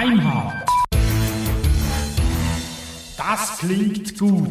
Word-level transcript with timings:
Deimhardt. 0.00 0.66
Das 3.18 3.58
klingt 3.58 4.18
gut. 4.18 4.48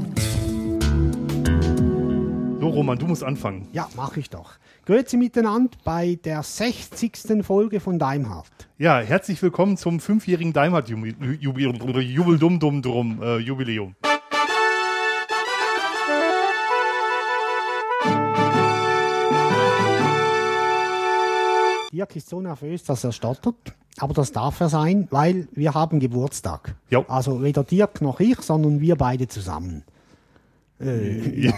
So, 2.59 2.67
Roman, 2.67 2.99
du 2.99 3.07
musst 3.07 3.23
anfangen. 3.23 3.67
Ja, 3.71 3.89
mache 3.95 4.19
ich 4.19 4.29
doch. 4.29 4.59
Grüezi 4.85 5.17
miteinander 5.17 5.75
bei 5.83 6.19
der 6.23 6.43
60. 6.43 7.43
Folge 7.43 7.79
von 7.79 7.97
Daimhardt. 7.97 8.69
Ja, 8.77 8.99
herzlich 8.99 9.41
willkommen 9.41 9.75
zum 9.75 9.99
fünfjährigen 9.99 10.53
Daimhardt-Jubiläum. 10.53 11.79
Äh, 13.23 13.37
Jubiläum. 13.39 13.95
Dirk 14.03 14.08
ist 22.15 22.29
so 22.29 22.41
nervös, 22.41 22.83
dass 22.83 23.03
er 23.03 23.11
stottert. 23.11 23.75
Aber 23.97 24.13
das 24.13 24.31
darf 24.31 24.59
er 24.59 24.69
sein, 24.69 25.07
weil 25.11 25.47
wir 25.51 25.73
haben 25.73 25.99
Geburtstag. 25.99 26.75
Jo. 26.89 27.05
Also 27.07 27.43
weder 27.43 27.63
Dirk 27.63 28.01
noch 28.01 28.19
ich, 28.19 28.39
sondern 28.41 28.79
wir 28.79 28.95
beide 28.95 29.27
zusammen. 29.27 29.83
Äh, 30.79 31.47
ja. 31.47 31.51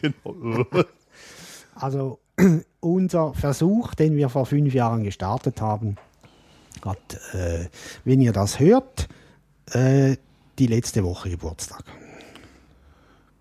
genau. 0.00 0.64
Also 1.74 2.18
unser 2.80 3.34
Versuch, 3.34 3.94
den 3.94 4.16
wir 4.16 4.28
vor 4.28 4.46
fünf 4.46 4.72
Jahren 4.72 5.04
gestartet 5.04 5.60
haben, 5.60 5.96
hat, 6.82 7.20
äh, 7.32 7.66
wenn 8.04 8.20
ihr 8.20 8.32
das 8.32 8.58
hört, 8.58 9.08
äh, 9.72 10.16
die 10.58 10.66
letzte 10.66 11.04
Woche 11.04 11.30
Geburtstag. 11.30 11.84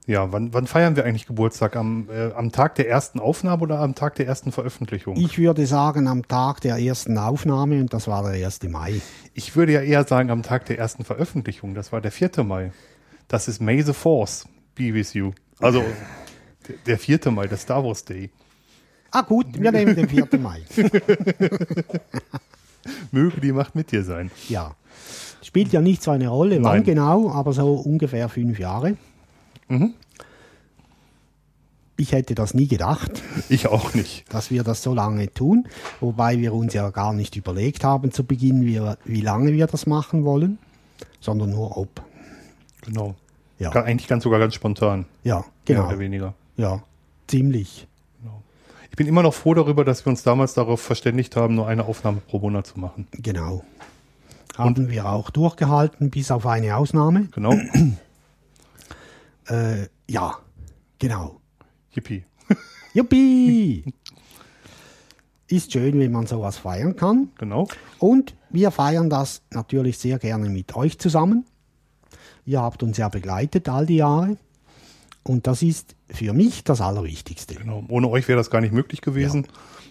Ja, 0.05 0.33
wann, 0.33 0.53
wann 0.53 0.67
feiern 0.67 0.97
wir 0.97 1.05
eigentlich 1.05 1.27
Geburtstag? 1.27 1.77
Am, 1.77 2.09
äh, 2.09 2.33
am 2.33 2.51
Tag 2.51 2.75
der 2.75 2.89
ersten 2.89 3.19
Aufnahme 3.21 3.61
oder 3.63 3.79
am 3.79 3.95
Tag 3.95 4.15
der 4.15 4.27
ersten 4.27 4.51
Veröffentlichung? 4.51 5.15
Ich 5.15 5.37
würde 5.37 5.65
sagen 5.65 6.07
am 6.09 6.27
Tag 6.27 6.59
der 6.61 6.77
ersten 6.77 7.17
Aufnahme 7.17 7.79
und 7.79 7.93
das 7.93 8.07
war 8.07 8.23
der 8.29 8.45
1. 8.45 8.63
Mai. 8.69 8.99
Ich 9.33 9.55
würde 9.55 9.71
ja 9.71 9.81
eher 9.81 10.03
sagen 10.03 10.29
am 10.29 10.43
Tag 10.43 10.65
der 10.65 10.77
ersten 10.77 11.05
Veröffentlichung. 11.05 11.73
Das 11.73 11.93
war 11.93 12.01
der 12.01 12.11
4. 12.11 12.43
Mai. 12.43 12.73
Das 13.29 13.47
ist 13.47 13.61
May 13.61 13.81
the 13.81 13.93
Force, 13.93 14.45
be 14.75 14.93
with 14.93 15.13
you. 15.13 15.31
Also 15.59 15.81
der- 16.67 16.75
der 16.85 16.99
4. 16.99 17.31
Mai, 17.31 17.47
der 17.47 17.57
Star 17.57 17.83
Wars 17.85 18.03
Day. 18.03 18.29
Ah 19.11 19.21
gut, 19.21 19.45
wir 19.57 19.71
nehmen 19.71 19.95
den 19.95 20.09
4. 20.09 20.27
Mai. 20.37 20.61
Möge 23.11 23.39
die 23.39 23.51
Macht 23.53 23.75
mit 23.75 23.91
dir 23.91 24.03
sein. 24.03 24.31
Ja. 24.49 24.75
Spielt 25.41 25.71
ja 25.71 25.81
nicht 25.81 26.03
so 26.03 26.11
eine 26.11 26.27
Rolle, 26.29 26.55
wann 26.57 26.77
Nein. 26.77 26.83
genau, 26.83 27.29
aber 27.31 27.53
so 27.53 27.73
ungefähr 27.75 28.27
fünf 28.27 28.59
Jahre. 28.59 28.97
Mhm. 29.79 29.93
Ich 31.95 32.11
hätte 32.11 32.33
das 32.33 32.53
nie 32.55 32.67
gedacht, 32.67 33.11
Ich 33.49 33.67
auch 33.67 33.93
nicht. 33.93 34.25
dass 34.33 34.49
wir 34.49 34.63
das 34.63 34.81
so 34.81 34.93
lange 34.95 35.31
tun, 35.31 35.67
wobei 35.99 36.39
wir 36.39 36.53
uns 36.53 36.73
ja 36.73 36.89
gar 36.89 37.13
nicht 37.13 37.35
überlegt 37.35 37.83
haben 37.83 38.11
zu 38.11 38.23
Beginn, 38.23 38.65
wie, 38.65 38.81
wie 39.05 39.21
lange 39.21 39.53
wir 39.53 39.67
das 39.67 39.85
machen 39.85 40.25
wollen, 40.25 40.57
sondern 41.19 41.51
nur 41.51 41.77
ob. 41.77 42.01
Genau. 42.81 43.15
Ja, 43.59 43.69
Eigentlich 43.71 44.07
ganz 44.07 44.23
sogar 44.23 44.39
ganz 44.39 44.55
spontan. 44.55 45.05
ja 45.23 45.37
Mehr 45.37 45.45
genau. 45.65 45.87
oder 45.87 45.99
weniger. 45.99 46.33
Ja, 46.57 46.81
ziemlich. 47.27 47.87
Ich 48.89 48.97
bin 48.97 49.07
immer 49.07 49.23
noch 49.23 49.33
froh 49.33 49.53
darüber, 49.55 49.83
dass 49.85 50.05
wir 50.05 50.11
uns 50.11 50.21
damals 50.21 50.53
darauf 50.53 50.79
verständigt 50.81 51.35
haben, 51.35 51.55
nur 51.55 51.67
eine 51.67 51.85
Aufnahme 51.85 52.21
pro 52.27 52.39
Monat 52.39 52.67
zu 52.67 52.79
machen. 52.79 53.07
Genau. 53.11 53.63
Haben 54.55 54.89
wir 54.91 55.07
auch 55.09 55.29
durchgehalten, 55.31 56.09
bis 56.11 56.29
auf 56.29 56.45
eine 56.45 56.75
Ausnahme. 56.77 57.27
Genau. 57.31 57.53
Äh, 59.47 59.87
ja, 60.09 60.37
genau. 60.99 61.39
Yippie. 61.91 62.25
Juppie! 62.93 63.85
Ist 65.47 65.71
schön, 65.71 65.99
wenn 65.99 66.11
man 66.11 66.25
sowas 66.25 66.57
feiern 66.57 66.95
kann. 66.95 67.29
Genau. 67.37 67.67
Und 67.99 68.35
wir 68.49 68.71
feiern 68.71 69.09
das 69.09 69.41
natürlich 69.51 69.97
sehr 69.97 70.17
gerne 70.19 70.49
mit 70.49 70.75
euch 70.75 70.97
zusammen. 70.99 71.45
Ihr 72.45 72.61
habt 72.61 72.81
uns 72.83 72.97
ja 72.97 73.09
begleitet 73.09 73.69
all 73.69 73.85
die 73.85 73.97
Jahre. 73.97 74.37
Und 75.23 75.47
das 75.47 75.61
ist 75.61 75.95
für 76.09 76.33
mich 76.33 76.63
das 76.63 76.81
Allerwichtigste. 76.81 77.55
genau. 77.55 77.83
Ohne 77.87 78.09
euch 78.09 78.27
wäre 78.27 78.37
das 78.37 78.49
gar 78.49 78.61
nicht 78.61 78.73
möglich 78.73 79.01
gewesen. 79.01 79.47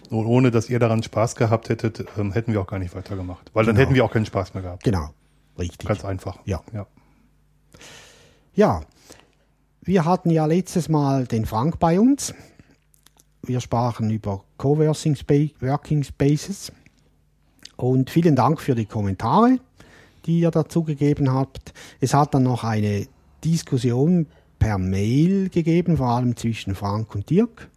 Und 0.09 0.25
ohne, 0.27 0.51
dass 0.51 0.69
ihr 0.69 0.77
daran 0.79 1.01
Spaß 1.01 1.35
gehabt 1.35 1.69
hättet, 1.69 2.05
ähm, 2.17 2.33
hätten 2.33 2.51
wir 2.53 2.61
auch 2.61 2.67
gar 2.67 2.77
nicht 2.79 2.93
weitergemacht. 2.93 3.49
Weil 3.53 3.65
dann 3.65 3.75
Genau. 3.75 3.85
hätten 3.85 3.95
wir 3.95 4.05
auch 4.05 4.11
keinen 4.11 4.25
Spaß 4.27 4.53
mehr 4.53 4.61
gehabt. 4.63 4.83
Genau, 4.83 5.09
richtig. 5.57 5.87
Ganz 5.87 6.05
einfach. 6.05 6.37
Ja. 6.45 6.61
ja. 6.73 6.85
Ja, 8.53 8.81
wir 9.85 10.05
hatten 10.05 10.29
ja 10.29 10.45
letztes 10.45 10.87
Mal 10.87 11.25
den 11.25 11.45
Frank 11.45 11.77
bei 11.77 11.99
uns. 11.99 12.33
Wir 13.45 13.59
sprachen 13.59 14.09
über 14.09 14.43
Coworking 14.57 15.17
Working 15.59 16.03
Spaces. 16.03 16.71
Und 17.75 18.09
vielen 18.09 18.35
Dank 18.35 18.61
für 18.61 18.75
die 18.75 18.85
Kommentare, 18.85 19.59
die 20.25 20.39
ihr 20.39 20.51
dazu 20.51 20.83
gegeben 20.83 21.33
habt. 21.33 21.73
Es 21.99 22.13
hat 22.13 22.33
dann 22.33 22.43
noch 22.43 22.63
eine 22.63 23.07
Diskussion 23.43 24.27
per 24.57 24.77
Mail 24.77 25.49
gegeben, 25.49 25.97
vor 25.97 26.11
allem 26.11 26.37
zwischen 26.37 26.75
Frank 26.75 27.13
und 27.13 27.29
Dirk. 27.29 27.69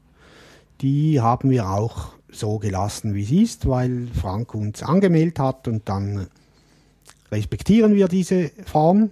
Die 0.82 1.20
haben 1.20 1.50
wir 1.50 1.68
auch 1.68 2.12
so 2.30 2.58
gelassen, 2.58 3.14
wie 3.14 3.24
sie 3.24 3.42
ist, 3.42 3.66
weil 3.66 4.06
Frank 4.14 4.54
uns 4.54 4.82
angemeldet 4.84 5.40
hat 5.40 5.66
und 5.66 5.88
dann 5.88 6.28
respektieren 7.32 7.94
wir 7.94 8.06
diese 8.06 8.50
Form 8.64 9.10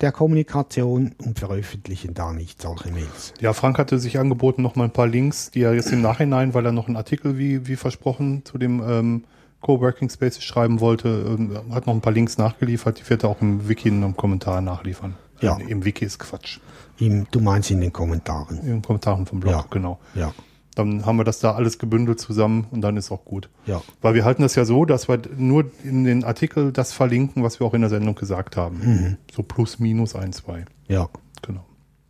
der 0.00 0.12
Kommunikation 0.12 1.14
und 1.24 1.38
veröffentlichen 1.38 2.14
da 2.14 2.32
nicht 2.32 2.62
solche 2.62 2.90
Mails. 2.90 3.34
Ja, 3.40 3.52
Frank 3.52 3.78
hatte 3.78 3.98
sich 3.98 4.18
angeboten, 4.18 4.62
noch 4.62 4.76
mal 4.76 4.84
ein 4.84 4.92
paar 4.92 5.06
Links, 5.06 5.50
die 5.50 5.62
er 5.62 5.74
jetzt 5.74 5.92
im 5.92 6.00
Nachhinein, 6.02 6.54
weil 6.54 6.64
er 6.66 6.72
noch 6.72 6.86
einen 6.86 6.96
Artikel, 6.96 7.38
wie, 7.38 7.66
wie 7.66 7.76
versprochen, 7.76 8.44
zu 8.44 8.58
dem 8.58 8.82
ähm, 8.86 9.24
Coworking 9.60 10.08
Spaces 10.08 10.44
schreiben 10.44 10.80
wollte, 10.80 11.08
ähm, 11.08 11.58
hat 11.72 11.86
noch 11.86 11.94
ein 11.94 12.00
paar 12.00 12.12
Links 12.12 12.38
nachgeliefert. 12.38 13.00
Die 13.00 13.10
wird 13.10 13.24
er 13.24 13.30
auch 13.30 13.40
im 13.40 13.68
Wiki 13.68 13.88
in 13.88 14.02
einem 14.04 14.16
Kommentar 14.16 14.60
nachliefern. 14.60 15.14
Ja. 15.40 15.56
Im 15.56 15.84
Wiki 15.84 16.04
ist 16.04 16.18
Quatsch. 16.18 16.58
Im, 16.98 17.26
du 17.30 17.40
meinst 17.40 17.70
in 17.70 17.80
den 17.80 17.92
Kommentaren. 17.92 18.58
In 18.60 18.66
den 18.66 18.82
Kommentaren 18.82 19.26
vom 19.26 19.40
Blog, 19.40 19.52
Ja. 19.52 19.64
genau. 19.70 19.98
Ja, 20.14 20.32
Dann 20.78 21.04
haben 21.04 21.16
wir 21.16 21.24
das 21.24 21.40
da 21.40 21.52
alles 21.54 21.78
gebündelt 21.78 22.20
zusammen 22.20 22.66
und 22.70 22.80
dann 22.82 22.96
ist 22.96 23.10
auch 23.10 23.24
gut. 23.24 23.48
ja, 23.66 23.82
Weil 24.00 24.14
wir 24.14 24.24
halten 24.24 24.42
das 24.42 24.54
ja 24.54 24.64
so, 24.64 24.84
dass 24.84 25.08
wir 25.08 25.20
nur 25.36 25.64
in 25.82 26.04
den 26.04 26.22
Artikel 26.24 26.72
das 26.72 26.92
verlinken, 26.92 27.42
was 27.42 27.58
wir 27.60 27.66
auch 27.66 27.74
in 27.74 27.80
der 27.80 27.90
Sendung 27.90 28.14
gesagt 28.14 28.56
haben. 28.56 28.78
Mhm. 28.78 29.16
So 29.34 29.42
plus, 29.42 29.78
minus, 29.80 30.14
ein, 30.14 30.32
zwei. 30.32 30.64
ja, 30.86 31.08
Genau. 31.42 31.64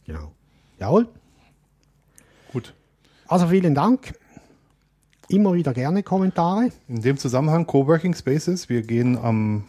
genau. 0.06 0.32
Jawohl. 0.78 1.08
Gut. 2.52 2.74
Also 3.26 3.48
vielen 3.48 3.74
Dank. 3.74 4.14
Immer 5.28 5.52
wieder 5.54 5.74
gerne 5.74 6.02
Kommentare. 6.02 6.70
In 6.88 7.02
dem 7.02 7.18
Zusammenhang 7.18 7.66
Coworking 7.66 8.14
Spaces, 8.14 8.68
wir 8.70 8.82
gehen 8.82 9.18
am, 9.18 9.64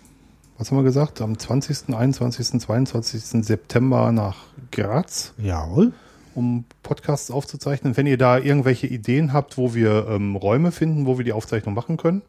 was 0.57 0.71
haben 0.71 0.77
wir 0.77 0.83
gesagt, 0.83 1.21
am 1.21 1.37
20., 1.37 1.93
21., 1.93 2.59
22. 2.61 3.45
September 3.45 4.11
nach 4.13 4.37
Graz, 4.71 5.33
Jawohl. 5.37 5.91
Um 6.39 6.63
Podcasts 6.83 7.29
aufzuzeichnen. 7.29 7.97
Wenn 7.97 8.07
ihr 8.07 8.17
da 8.17 8.37
irgendwelche 8.37 8.87
Ideen 8.87 9.33
habt, 9.33 9.57
wo 9.57 9.75
wir 9.75 10.07
ähm, 10.09 10.37
Räume 10.37 10.71
finden, 10.71 11.05
wo 11.05 11.17
wir 11.17 11.25
die 11.25 11.33
Aufzeichnung 11.33 11.75
machen 11.75 11.97
können, 11.97 12.21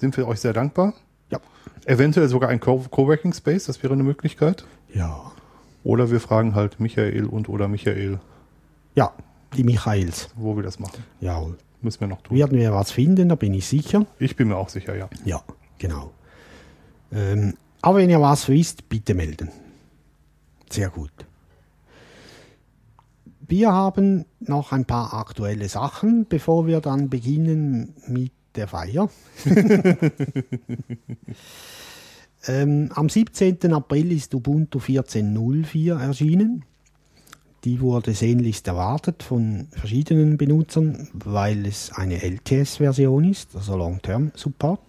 sind 0.00 0.16
wir 0.16 0.26
euch 0.26 0.40
sehr 0.40 0.54
dankbar. 0.54 0.94
Ja. 1.30 1.38
Eventuell 1.84 2.28
sogar 2.28 2.48
ein 2.48 2.58
Co 2.58 2.78
Coworking 2.90 3.34
Space, 3.34 3.66
das 3.66 3.82
wäre 3.82 3.92
eine 3.92 4.02
Möglichkeit. 4.02 4.64
Ja. 4.94 5.30
Oder 5.84 6.10
wir 6.10 6.20
fragen 6.20 6.54
halt 6.54 6.80
Michael 6.80 7.26
und 7.26 7.48
oder 7.48 7.68
Michael, 7.68 8.18
Ja, 8.94 9.12
die 9.56 9.62
Michaels. 9.64 10.30
wo 10.36 10.56
wir 10.56 10.62
das 10.62 10.78
machen. 10.78 11.04
Jawohl. 11.20 11.56
Müssen 11.82 12.00
wir 12.00 12.08
noch 12.08 12.22
tun. 12.22 12.36
Werden 12.36 12.58
wir 12.58 12.72
was 12.72 12.90
finden, 12.90 13.28
da 13.28 13.34
bin 13.34 13.54
ich 13.54 13.66
sicher. 13.66 14.04
Ich 14.18 14.36
bin 14.36 14.48
mir 14.48 14.56
auch 14.56 14.68
sicher, 14.68 14.96
ja. 14.96 15.08
Ja, 15.24 15.42
genau. 15.78 16.12
Ähm, 17.12 17.54
aber 17.82 17.98
wenn 17.98 18.10
ihr 18.10 18.20
was 18.20 18.48
wisst, 18.48 18.88
bitte 18.88 19.14
melden. 19.14 19.50
Sehr 20.70 20.88
gut. 20.90 21.10
Wir 23.50 23.72
haben 23.72 24.26
noch 24.38 24.70
ein 24.70 24.84
paar 24.84 25.12
aktuelle 25.12 25.68
Sachen, 25.68 26.24
bevor 26.28 26.68
wir 26.68 26.80
dann 26.80 27.10
beginnen 27.10 27.94
mit 28.06 28.30
der 28.54 28.68
Feier. 28.68 29.10
ähm, 32.46 32.92
am 32.94 33.08
17. 33.08 33.72
April 33.72 34.12
ist 34.12 34.32
Ubuntu 34.36 34.78
14.04 34.78 36.00
erschienen. 36.00 36.64
Die 37.64 37.80
wurde 37.80 38.14
sehnlichst 38.14 38.68
erwartet 38.68 39.24
von 39.24 39.66
verschiedenen 39.72 40.38
Benutzern, 40.38 41.08
weil 41.12 41.66
es 41.66 41.90
eine 41.92 42.22
LTS-Version 42.22 43.24
ist, 43.24 43.56
also 43.56 43.76
Long-Term 43.76 44.30
Support. 44.36 44.80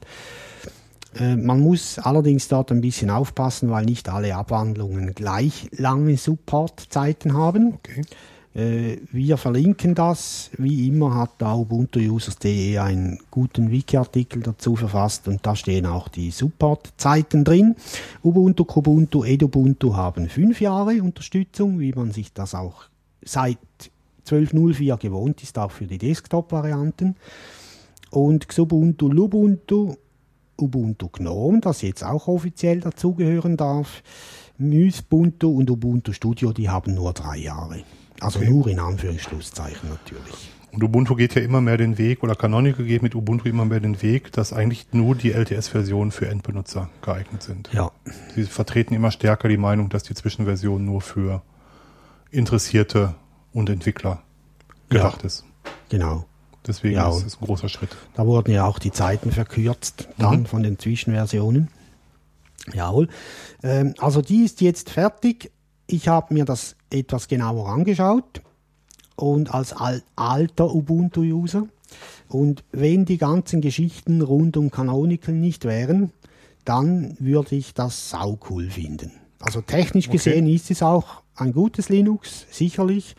Äh, 1.16 1.36
Man 1.36 1.62
muss 1.62 1.98
allerdings 1.98 2.48
dort 2.48 2.72
ein 2.72 2.82
bisschen 2.82 3.10
aufpassen, 3.10 3.72
weil 3.72 3.86
nicht 3.86 4.08
alle 4.08 4.36
Abwandlungen 4.36 5.16
gleich 5.16 5.68
lange 5.72 6.16
Supportzeiten 6.16 7.34
haben. 7.34 7.74
Okay. 7.74 8.04
Äh, 8.54 8.98
Wir 9.12 9.38
verlinken 9.38 9.96
das. 9.96 10.52
Wie 10.58 10.88
immer 10.88 11.16
hat 11.16 11.32
da 11.38 11.54
ubuntuusers.de 11.56 12.78
einen 12.80 13.20
guten 13.32 13.72
Wiki-Artikel 13.72 14.42
dazu 14.42 14.76
verfasst 14.76 15.28
und 15.28 15.46
da 15.46 15.56
stehen 15.56 15.86
auch 15.86 16.08
die 16.08 16.32
Support-Zeiten 16.32 17.44
drin. 17.44 17.76
Ubuntu, 18.24 18.66
Kubuntu, 18.66 19.24
Edubuntu 19.24 19.96
haben 19.96 20.28
fünf 20.28 20.60
Jahre 20.60 21.02
Unterstützung, 21.02 21.80
wie 21.80 21.94
man 21.94 22.12
sich 22.12 22.34
das 22.34 22.54
auch 22.56 22.84
seit 23.24 23.58
12.04 24.28 24.98
gewohnt 24.98 25.42
ist, 25.44 25.58
auch 25.58 25.72
für 25.72 25.86
die 25.86 25.98
Desktop-Varianten. 25.98 27.16
Und 28.10 28.50
Xubuntu, 28.50 29.08
Lubuntu 29.08 29.96
Ubuntu 30.62 31.10
Gnome, 31.10 31.60
das 31.60 31.82
jetzt 31.82 32.04
auch 32.04 32.28
offiziell 32.28 32.82
dazugehören 32.82 33.58
darf. 33.58 34.04
Mysbuntu 34.58 35.50
und 35.50 35.72
Ubuntu 35.72 36.14
Studio, 36.14 36.54
die 36.54 36.70
haben 36.70 36.94
nur 36.94 37.14
drei 37.14 37.38
Jahre. 37.38 37.84
Also 38.22 38.40
Okay. 38.40 38.50
nur 38.50 38.68
in 38.68 38.80
Anführungszeichen 38.80 39.90
natürlich. 39.90 40.52
Und 40.72 40.82
Ubuntu 40.84 41.16
geht 41.16 41.36
ja 41.36 41.42
immer 41.42 41.60
mehr 41.60 41.76
den 41.76 41.98
Weg, 41.98 42.24
oder 42.24 42.34
Canonical 42.36 42.86
geht 42.86 43.02
mit 43.04 43.14
Ubuntu 43.14 43.50
immer 43.50 43.66
mehr 43.66 43.82
den 43.82 44.02
Weg, 44.02 44.32
dass 44.32 44.54
eigentlich 44.54 44.88
nur 44.94 45.16
die 45.16 45.32
LTS-Versionen 45.34 46.12
für 46.12 46.30
Endbenutzer 46.30 46.90
geeignet 47.02 47.44
sind. 47.44 47.70
Ja, 47.74 47.92
Sie 48.36 48.44
vertreten 48.46 48.94
immer 48.94 49.12
stärker 49.12 49.50
die 49.50 49.58
Meinung, 49.58 49.90
dass 49.90 50.04
die 50.04 50.14
Zwischenversion 50.14 50.86
nur 50.86 51.02
für 51.02 51.42
Interessierte 52.30 53.16
und 53.52 53.70
Entwickler 53.70 54.22
gedacht 54.90 55.24
ist. 55.24 55.44
genau. 55.90 56.26
Deswegen 56.66 56.96
Ja. 56.96 57.10
ist 57.10 57.26
es 57.26 57.42
ein 57.42 57.46
großer 57.46 57.70
Schritt. 57.70 57.90
Da 58.14 58.26
wurden 58.28 58.52
ja 58.52 58.66
auch 58.66 58.78
die 58.78 58.92
Zeiten 58.92 59.32
verkürzt, 59.32 60.08
dann 60.20 60.46
von 60.46 60.62
den 60.62 60.78
Zwischenversionen. 60.78 61.70
Jawohl. 62.72 63.08
Ähm, 63.64 63.96
also 63.98 64.22
die 64.22 64.44
ist 64.46 64.62
jetzt 64.62 64.92
fertig. 64.92 65.52
Ich 65.88 66.08
habe 66.08 66.34
mir 66.36 66.46
das 66.46 66.76
etwas 66.92 67.28
genauer 67.28 67.70
angeschaut 67.70 68.42
und 69.16 69.54
als 69.54 69.74
al 69.74 70.04
alter 70.16 70.74
Ubuntu-User. 70.74 71.68
Und 72.28 72.64
wenn 72.72 73.06
die 73.06 73.18
ganzen 73.18 73.62
Geschichten 73.62 74.22
rund 74.22 74.56
um 74.58 74.72
Canonical 74.72 75.34
nicht 75.36 75.66
wären, 75.66 76.12
dann 76.64 77.16
würde 77.20 77.56
ich 77.56 77.74
das 77.74 78.10
sau 78.10 78.40
cool 78.50 78.70
finden. 78.70 79.12
Also 79.40 79.62
technisch 79.62 80.08
Okay. 80.08 80.18
gesehen 80.18 80.48
ist 80.48 80.72
es 80.72 80.84
auch 80.84 81.24
ein 81.36 81.52
gutes 81.54 81.90
Linux, 81.90 82.46
sicherlich. 82.52 83.16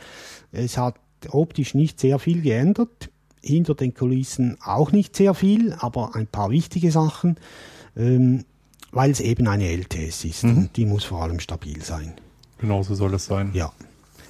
Es 0.53 0.79
hat 0.79 0.95
optisch 1.31 1.75
nicht 1.75 2.01
sehr 2.01 2.19
viel 2.19 2.41
geändert, 2.41 3.11
hinter 3.43 3.75
den 3.75 3.93
Kulissen 3.95 4.57
auch 4.65 4.93
nicht 4.93 5.17
sehr 5.17 5.35
viel, 5.35 5.75
aber 5.79 6.15
ein 6.15 6.27
paar 6.29 6.51
wichtige 6.51 6.93
Sachen, 6.93 7.37
ähm, 7.97 8.45
weil 8.93 9.11
es 9.11 9.21
eben 9.21 9.49
eine 9.49 9.69
LTS 9.69 10.25
ist 10.25 10.45
und 10.45 10.77
die 10.77 10.87
muss 10.87 11.05
vor 11.05 11.23
allem 11.23 11.41
stabil 11.41 11.83
sein. 11.83 12.15
Genauso 12.63 12.95
soll 12.95 13.13
es 13.15 13.27
sein. 13.27 13.51
Ja. 13.53 13.73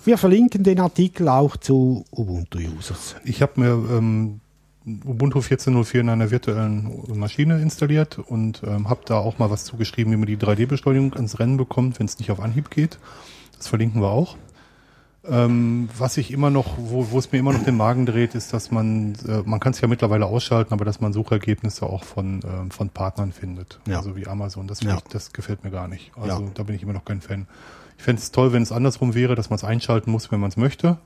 Wir 0.04 0.18
verlinken 0.18 0.64
den 0.64 0.80
Artikel 0.80 1.28
auch 1.28 1.56
zu 1.56 2.04
Ubuntu-Users. 2.10 3.16
Ich 3.24 3.40
habe 3.40 3.60
mir 3.60 3.70
ähm, 3.96 4.40
Ubuntu 5.04 5.38
14.04 5.38 6.00
in 6.00 6.08
einer 6.08 6.30
virtuellen 6.30 7.04
Maschine 7.14 7.60
installiert 7.60 8.18
und 8.18 8.62
ähm, 8.66 8.88
habe 8.88 9.02
da 9.04 9.18
auch 9.18 9.38
mal 9.38 9.50
was 9.50 9.64
zugeschrieben, 9.64 10.12
wie 10.12 10.16
man 10.16 10.26
die 10.26 10.38
3D-Beschleunigung 10.38 11.14
ans 11.14 11.38
Rennen 11.38 11.56
bekommt, 11.56 12.00
wenn 12.00 12.06
es 12.06 12.18
nicht 12.18 12.30
auf 12.32 12.40
Anhieb 12.40 12.70
geht. 12.70 12.98
Das 13.58 13.68
verlinken 13.68 14.00
wir 14.00 14.08
auch. 14.08 14.36
Ähm, 15.24 15.88
was 15.96 16.16
ich 16.16 16.32
immer 16.32 16.50
noch, 16.50 16.74
wo, 16.78 17.12
wo 17.12 17.18
es 17.18 17.30
mir 17.30 17.38
immer 17.38 17.52
noch 17.52 17.62
den 17.62 17.76
Magen 17.76 18.06
dreht, 18.06 18.34
ist, 18.34 18.52
dass 18.52 18.72
man, 18.72 19.14
äh, 19.28 19.42
man 19.44 19.60
kann 19.60 19.72
es 19.72 19.80
ja 19.80 19.86
mittlerweile 19.86 20.26
ausschalten, 20.26 20.72
aber 20.74 20.84
dass 20.84 21.00
man 21.00 21.12
Suchergebnisse 21.12 21.86
auch 21.86 22.02
von, 22.02 22.40
ähm, 22.44 22.70
von 22.72 22.88
Partnern 22.90 23.32
findet. 23.32 23.78
Ja. 23.86 23.98
Also 23.98 24.16
wie 24.16 24.26
Amazon. 24.26 24.66
Das, 24.66 24.80
Ja. 24.82 24.96
ich, 24.96 25.02
das 25.04 25.32
gefällt 25.32 25.62
mir 25.62 25.70
gar 25.70 25.86
nicht. 25.86 26.10
Also 26.20 26.42
Ja. 26.42 26.50
da 26.54 26.62
bin 26.64 26.74
ich 26.74 26.82
immer 26.82 26.92
noch 26.92 27.04
kein 27.04 27.20
Fan. 27.20 27.46
Ich 27.98 28.02
fände 28.02 28.20
es 28.20 28.32
toll, 28.32 28.52
wenn 28.52 28.62
es 28.64 28.72
andersrum 28.72 29.14
wäre, 29.14 29.36
dass 29.36 29.48
man 29.48 29.56
es 29.58 29.64
einschalten 29.64 30.10
muss, 30.10 30.32
wenn 30.32 30.40
man 30.40 30.48
es 30.50 30.56
möchte. 30.56 30.98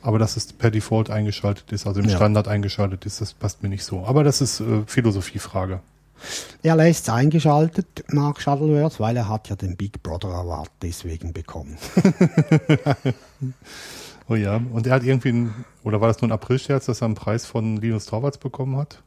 Aber 0.00 0.18
dass 0.18 0.38
es 0.38 0.50
per 0.54 0.70
Default 0.70 1.10
eingeschaltet 1.10 1.72
ist, 1.72 1.86
also 1.86 2.00
im. 2.00 2.08
Standard 2.08 2.48
eingeschaltet 2.48 3.04
ist, 3.04 3.20
das 3.20 3.34
passt 3.34 3.62
mir 3.62 3.68
nicht 3.68 3.84
so. 3.84 4.06
Aber 4.06 4.24
das 4.24 4.40
ist 4.40 4.60
äh, 4.60 4.82
Philosophiefrage. 4.86 5.80
Er 6.62 6.76
lässt 6.76 7.04
es 7.04 7.08
eingeschaltet, 7.14 8.04
Mark 8.08 8.40
Shuttleworth, 8.40 9.00
weil 9.00 9.16
er 9.16 9.28
hat 9.28 9.48
ja 9.48 9.56
den 9.56 9.76
Big 9.76 10.02
Brother 10.02 10.28
Award 10.28 10.70
deswegen 10.82 11.32
bekommen. 11.32 11.76
Oh 14.28 14.36
ja. 14.36 14.60
Und 14.72 14.86
er 14.86 14.94
hat 14.94 15.02
irgendwie, 15.02 15.30
ein, 15.30 15.64
oder 15.82 16.00
war 16.00 16.06
das 16.06 16.20
nur 16.20 16.28
ein 16.28 16.32
April-Scherz, 16.32 16.86
dass 16.86 17.02
er 17.02 17.06
einen 17.06 17.16
Preis 17.16 17.46
von 17.46 17.76
Linus 17.78 18.06
Torvalds 18.06 18.38
bekommen 18.38 18.76
hat? 18.76 19.02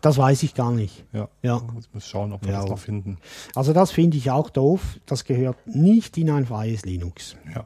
Das 0.00 0.16
weiß 0.16 0.44
ich 0.44 0.54
gar 0.54 0.70
nicht. 0.70 1.04
Ja. 1.12 1.28
Ja. 1.42 1.60
Ich 1.80 1.92
muss 1.92 2.06
schauen, 2.06 2.32
ob 2.32 2.44
wir 2.44 2.52
Ja. 2.52 2.60
das 2.60 2.70
noch 2.70 2.78
finden. 2.78 3.18
Also 3.56 3.72
das 3.72 3.90
finde 3.90 4.16
ich 4.16 4.30
auch 4.30 4.48
doof. 4.48 4.80
Das 5.06 5.24
gehört 5.24 5.56
nicht 5.66 6.16
in 6.18 6.30
ein 6.30 6.46
freies 6.46 6.84
Linux. 6.84 7.34
Ja. 7.52 7.64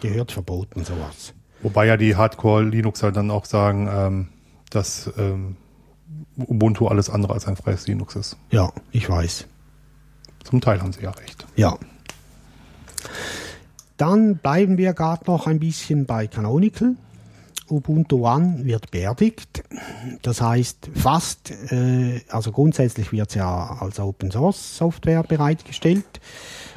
Gehört 0.00 0.30
verboten, 0.30 0.84
sowas. 0.84 1.34
Wobei 1.62 1.86
ja 1.86 1.96
die 1.96 2.14
Hardcore-Linuxer 2.14 3.10
dann 3.10 3.30
auch 3.32 3.44
sagen, 3.44 3.88
ähm, 3.90 4.28
dass 4.70 5.10
ähm, 5.18 5.56
Ubuntu 6.36 6.88
alles 6.88 7.10
andere 7.10 7.34
als 7.34 7.46
ein 7.46 7.56
freies 7.56 7.86
Linux 7.86 8.16
ist. 8.16 8.36
Ja, 8.50 8.72
ich 8.92 9.08
weiß. 9.08 9.46
Zum 10.44 10.60
Teil 10.60 10.80
haben 10.80 10.92
sie 10.92 11.02
ja 11.02 11.10
recht. 11.10 11.46
Ja. 11.56 11.78
Dann 13.96 14.36
bleiben 14.36 14.78
wir 14.78 14.92
gerade 14.92 15.24
noch 15.26 15.46
ein 15.46 15.58
bisschen 15.58 16.06
bei 16.06 16.26
Canonical. 16.26 16.96
Ubuntu 17.68 18.26
One 18.26 18.64
wird 18.64 18.90
beerdigt. 18.90 19.64
Das 20.22 20.40
heißt 20.40 20.90
fast, 20.94 21.50
äh, 21.72 22.20
also 22.28 22.52
grundsätzlich 22.52 23.10
wird 23.10 23.30
es 23.30 23.34
ja 23.34 23.78
als 23.80 23.98
Open 23.98 24.30
Source 24.30 24.76
Software 24.76 25.24
bereitgestellt 25.24 26.20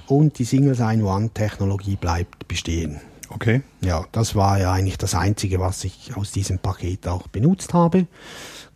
und 0.07 0.39
die 0.39 0.45
Single 0.45 0.75
Sign 0.75 1.03
One 1.03 1.29
Technologie 1.29 1.95
bleibt 1.95 2.47
bestehen. 2.47 2.99
Okay. 3.29 3.61
Ja, 3.81 4.05
das 4.11 4.33
war 4.35 4.59
ja 4.59 4.71
eigentlich 4.71 4.97
das 4.97 5.13
Einzige, 5.13 5.59
was 5.59 5.83
ich 5.83 6.15
aus 6.17 6.31
diesem 6.31 6.57
Paket 6.57 7.07
auch 7.07 7.27
benutzt 7.27 7.73
habe. 7.73 8.07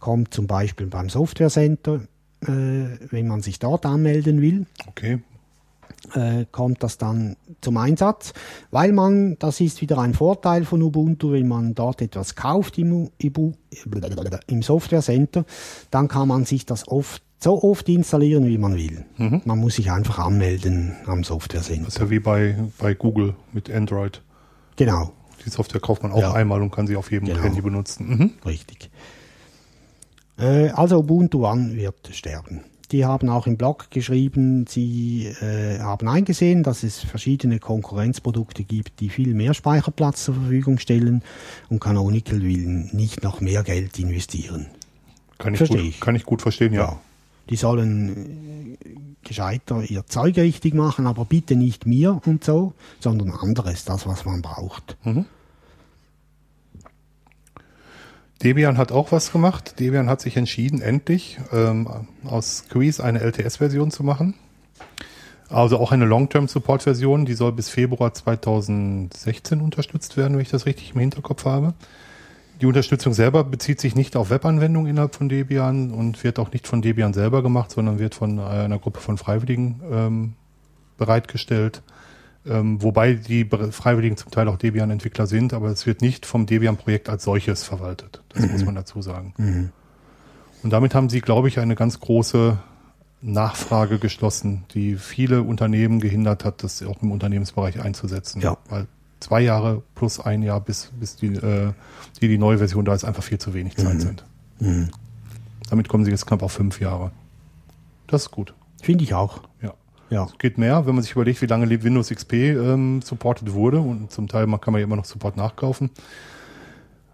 Kommt 0.03 0.33
zum 0.33 0.47
Beispiel 0.47 0.87
beim 0.87 1.07
Software 1.07 1.49
Center, 1.49 2.01
äh, 2.41 2.47
wenn 3.09 3.25
man 3.25 3.41
sich 3.41 3.57
dort 3.59 3.85
anmelden 3.85 4.41
will 4.41 4.65
Okay. 4.85 5.19
äh, 6.13 6.43
kommt 6.51 6.83
das 6.83 6.97
dann 6.97 7.37
zum 7.61 7.77
Einsatz, 7.77 8.33
weil 8.69 8.91
man, 8.91 9.37
das 9.39 9.61
ist 9.61 9.79
wieder 9.79 9.97
ein 9.99 10.13
Vorteil 10.13 10.65
von 10.65 10.81
Ubuntu, 10.81 11.31
wenn 11.31 11.47
man 11.47 11.73
dort 11.73 12.01
etwas 12.01 12.35
kauft 12.35 12.77
im, 12.77 13.11
im 13.17 14.61
Software 14.61 15.01
Center, 15.01 15.45
dann 15.89 16.09
kann 16.09 16.27
man 16.27 16.43
sich 16.43 16.65
das 16.65 16.85
oft 16.85 17.23
so 17.39 17.63
oft 17.63 17.87
installieren, 17.87 18.45
wie 18.45 18.57
man 18.57 18.75
will. 18.75 19.05
Man 19.45 19.59
muss 19.59 19.75
sich 19.75 19.89
einfach 19.89 20.19
anmelden 20.19 20.95
am 21.05 21.23
Software 21.23 21.61
Center. 21.61 21.85
Das 21.85 21.95
ist 21.95 22.01
ja 22.01 22.09
wie 22.09 22.19
bei, 22.19 22.57
bei 22.77 22.93
Google 22.93 23.35
mit 23.53 23.71
Android. 23.71 24.21
Genau, 24.75 25.13
Die 25.45 25.49
Software 25.49 25.81
kauft 25.81 26.03
man 26.03 26.11
auch 26.13 26.19
Ja. 26.21 26.33
einmal 26.33 26.61
und 26.61 26.71
kann 26.71 26.87
sie 26.87 26.95
auf 26.97 27.11
jedem 27.11 27.27
Genau. 27.27 27.41
Handy 27.41 27.61
benutzen. 27.61 28.07
Mhm. 28.09 28.31
richtig. 28.45 28.89
Äh, 30.37 30.69
also 30.69 30.99
Ubuntu 30.99 31.45
One 31.45 31.75
wird 31.75 32.09
sterben. 32.11 32.61
Die 32.91 33.05
haben 33.05 33.29
auch 33.29 33.47
im 33.47 33.57
Blog 33.57 33.89
geschrieben, 33.89 34.67
sie 34.67 35.25
äh, 35.41 35.79
haben 35.79 36.07
eingesehen, 36.07 36.61
dass 36.61 36.83
es 36.83 36.99
verschiedene 36.99 37.57
Konkurrenzprodukte 37.57 38.63
gibt, 38.63 38.99
die 38.99 39.09
viel 39.09 39.33
mehr 39.33 39.55
Speicherplatz 39.55 40.25
zur 40.25 40.35
Verfügung 40.35 40.77
stellen 40.77 41.23
und 41.69 41.79
Canonical 41.79 42.41
will 42.41 42.89
nicht 42.91 43.23
noch 43.23 43.41
mehr 43.41 43.63
Geld 43.63 43.97
investieren. 43.97 44.67
Kann, 45.39 45.55
ich 45.55 45.57
Verstehe 45.57 45.77
gut, 45.79 45.87
ich. 45.87 45.99
kann 45.99 46.15
ich 46.15 46.23
gut 46.23 46.43
verstehen, 46.43 46.73
ja. 46.73 46.99
Die 47.49 47.55
sollen 47.55 48.77
äh, 48.79 48.95
gescheiter 49.23 49.83
ihr 49.83 50.05
Zeug 50.05 50.37
richtig 50.37 50.75
machen, 50.75 51.07
aber 51.07 51.25
bitte 51.25 51.55
nicht 51.55 51.87
mir 51.87 52.21
und 52.25 52.43
so, 52.43 52.73
sondern 52.99 53.31
anderes, 53.31 53.85
das, 53.85 54.05
was 54.05 54.23
man 54.25 54.43
braucht. 54.43 54.97
Debian 58.43 58.77
hat 58.77 58.91
auch 58.91 59.11
was 59.11 59.31
gemacht. 59.31 59.79
Debian 59.79 60.09
hat 60.09 60.19
sich 60.19 60.35
entschieden, 60.35 60.81
endlich 60.81 61.39
ähm, 61.53 61.87
aus 62.25 62.57
Squeeze 62.57 63.01
eine 63.01 63.21
LTS-Version 63.21 63.89
zu 63.89 64.03
machen. 64.03 64.33
Also 65.49 65.77
auch 65.77 65.91
eine 65.91 66.05
Long-Term-Support-Version, 66.05 67.25
die 67.25 67.35
soll 67.35 67.53
bis 67.53 67.69
Februar 67.69 68.13
2016 68.13 69.61
unterstützt 69.61 70.17
werden, 70.17 70.33
wenn 70.33 70.41
ich 70.41 70.49
das 70.49 70.65
richtig 70.65 70.93
im 70.93 70.99
Hinterkopf 70.99 71.45
habe. 71.45 71.73
Die 72.59 72.65
Unterstützung 72.65 73.13
selber 73.13 73.43
bezieht 73.43 73.79
sich 73.79 73.95
nicht 73.95 74.15
auf 74.15 74.29
Webanwendungen 74.29 74.89
innerhalb 74.89 75.15
von 75.15 75.29
Debian 75.29 75.91
und 75.91 76.23
wird 76.23 76.39
auch 76.39 76.51
nicht 76.51 76.67
von 76.67 76.81
Debian 76.81 77.13
selber 77.13 77.43
gemacht, 77.43 77.71
sondern 77.71 77.99
wird 77.99 78.15
von 78.15 78.39
einer 78.39 78.79
Gruppe 78.79 78.99
von 78.99 79.17
Freiwilligen 79.17 79.81
ähm, 79.91 80.33
bereitgestellt. 80.97 81.81
Ähm, 82.45 82.81
wobei 82.81 83.13
die 83.13 83.45
Freiwilligen 83.45 84.17
zum 84.17 84.31
Teil 84.31 84.47
auch 84.49 84.57
Debian-Entwickler 84.57 85.27
sind, 85.27 85.53
aber 85.53 85.69
es 85.69 85.85
wird 85.85 86.01
nicht 86.01 86.25
vom 86.25 86.45
Debian-Projekt 86.45 87.07
als 87.07 87.23
solches 87.23 87.63
verwaltet. 87.63 88.21
Das 88.29 88.47
muss 88.49 88.65
man 88.65 88.75
dazu 88.75 89.01
sagen. 89.01 89.33
Und 90.63 90.69
damit 90.71 90.93
haben 90.93 91.09
sie, 91.09 91.21
glaube 91.21 91.47
ich, 91.47 91.59
eine 91.59 91.75
ganz 91.75 91.99
große 91.99 92.57
Nachfrage 93.21 93.99
geschlossen, 93.99 94.65
die 94.73 94.95
viele 94.95 95.43
Unternehmen 95.43 96.01
gehindert 96.01 96.43
hat, 96.43 96.63
das 96.63 96.83
auch 96.83 97.01
im 97.01 97.11
Unternehmensbereich 97.11 97.79
einzusetzen. 97.81 98.41
Ja. 98.41 98.57
Weil 98.69 98.87
zwei 99.21 99.39
Jahre 99.39 99.81
plus 99.95 100.19
ein 100.19 100.43
Jahr, 100.43 100.59
bis, 100.59 100.91
bis 100.99 101.15
die, 101.15 101.27
äh, 101.27 101.71
die, 102.21 102.27
die 102.27 102.37
neue 102.37 102.57
Version 102.57 102.83
da 102.83 102.93
ist, 102.93 103.05
einfach 103.05 103.23
viel 103.23 103.37
zu 103.37 103.53
wenig 103.53 103.77
Zeit 103.77 104.01
sind. 104.01 104.25
Damit 105.69 105.87
kommen 105.87 106.03
sie 106.03 106.11
jetzt 106.11 106.25
knapp 106.25 106.43
auf 106.43 106.51
fünf 106.51 106.81
Jahre. 106.81 107.11
Das 108.07 108.23
ist 108.23 108.31
gut. 108.31 108.53
Finde 108.81 109.05
ich 109.05 109.13
auch. 109.13 109.41
Ja. 110.13 110.27
Geht 110.37 110.57
mehr, 110.57 110.85
wenn 110.85 110.93
man 110.95 111.03
sich 111.03 111.13
überlegt, 111.13 111.41
wie 111.41 111.47
lange 111.47 111.69
Windows 111.83 112.09
XP 112.09 112.33
ähm, 112.33 113.01
supported 113.01 113.53
wurde 113.53 113.79
und 113.79 114.11
zum 114.11 114.27
Teil 114.27 114.45
man 114.47 114.61
kann 114.61 114.71
man 114.71 114.79
ja 114.79 114.85
immer 114.85 114.95
noch 114.95 115.05
Support 115.05 115.37
nachkaufen. 115.37 115.89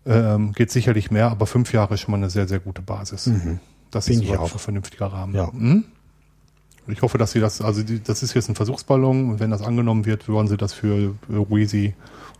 Ähm, 0.06 0.54
geht 0.54 0.72
sicherlich 0.72 1.10
mehr, 1.12 1.32
aber 1.32 1.46
fünf 1.46 1.72
Jahre 1.72 1.94
ist 1.94 2.02
schon 2.02 2.12
mal 2.12 2.18
eine 2.18 2.30
sehr, 2.30 2.48
sehr 2.48 2.60
gute 2.60 2.82
Basis. 2.82 3.30
Das 3.92 4.06
Finde 4.06 4.24
ist 4.26 4.30
ich 4.32 4.38
auch. 4.38 4.52
ein 4.52 4.60
vernünftiger 4.60 5.08
Rahmen. 5.08 5.34
Ja. 5.34 5.50
Mhm. 5.54 5.86
Ich 6.88 7.02
hoffe, 7.02 7.18
dass 7.18 7.32
sie 7.32 7.40
das, 7.40 7.62
also 7.62 7.84
die, 7.84 8.02
das 8.02 8.24
ist 8.24 8.34
jetzt 8.34 8.50
ein 8.50 8.56
Versuchsballon 8.56 9.30
und 9.30 9.40
wenn 9.40 9.52
das 9.52 9.62
angenommen 9.62 10.06
wird, 10.06 10.28
wollen 10.28 10.48
sie 10.48 10.58
das 10.58 10.74
für 10.74 11.16
Wheezy 11.28 11.94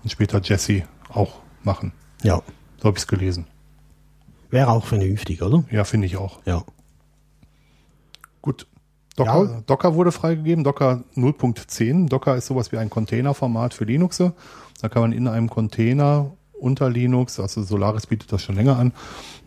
und 0.04 0.12
später 0.12 0.42
Jesse 0.42 0.84
auch 1.10 1.40
machen. 1.64 1.92
Ja. 2.24 2.42
So 2.78 2.86
habe 2.86 2.98
ich 2.98 3.04
es 3.04 3.08
gelesen. 3.08 3.46
Wäre 4.50 4.72
auch 4.72 4.86
vernünftig, 4.86 5.42
oder? 5.42 5.64
Ja, 5.70 5.84
finde 5.84 6.08
ich 6.08 6.18
auch. 6.18 6.40
Ja. 6.46 6.64
Gut. 8.42 8.68
Docker, 9.20 9.52
Ja. 9.52 9.62
Docker 9.66 9.96
wurde 9.96 10.12
freigegeben, 10.12 10.64
Docker 10.64 11.04
0.10. 11.16 12.08
Docker 12.10 12.36
ist 12.36 12.48
sowas 12.48 12.72
wie 12.72 12.78
ein 12.78 12.90
Containerformat 12.90 13.74
für 13.74 13.86
Linux. 13.86 14.18
Da 14.82 14.90
kann 14.90 15.02
man 15.02 15.12
in 15.12 15.28
einem 15.28 15.50
Container 15.50 16.32
unter 16.60 16.90
Linux, 16.90 17.40
also 17.40 17.64
Solaris 17.64 18.06
bietet 18.08 18.34
das 18.34 18.44
schon 18.44 18.56
länger 18.56 18.78
an, 18.78 18.92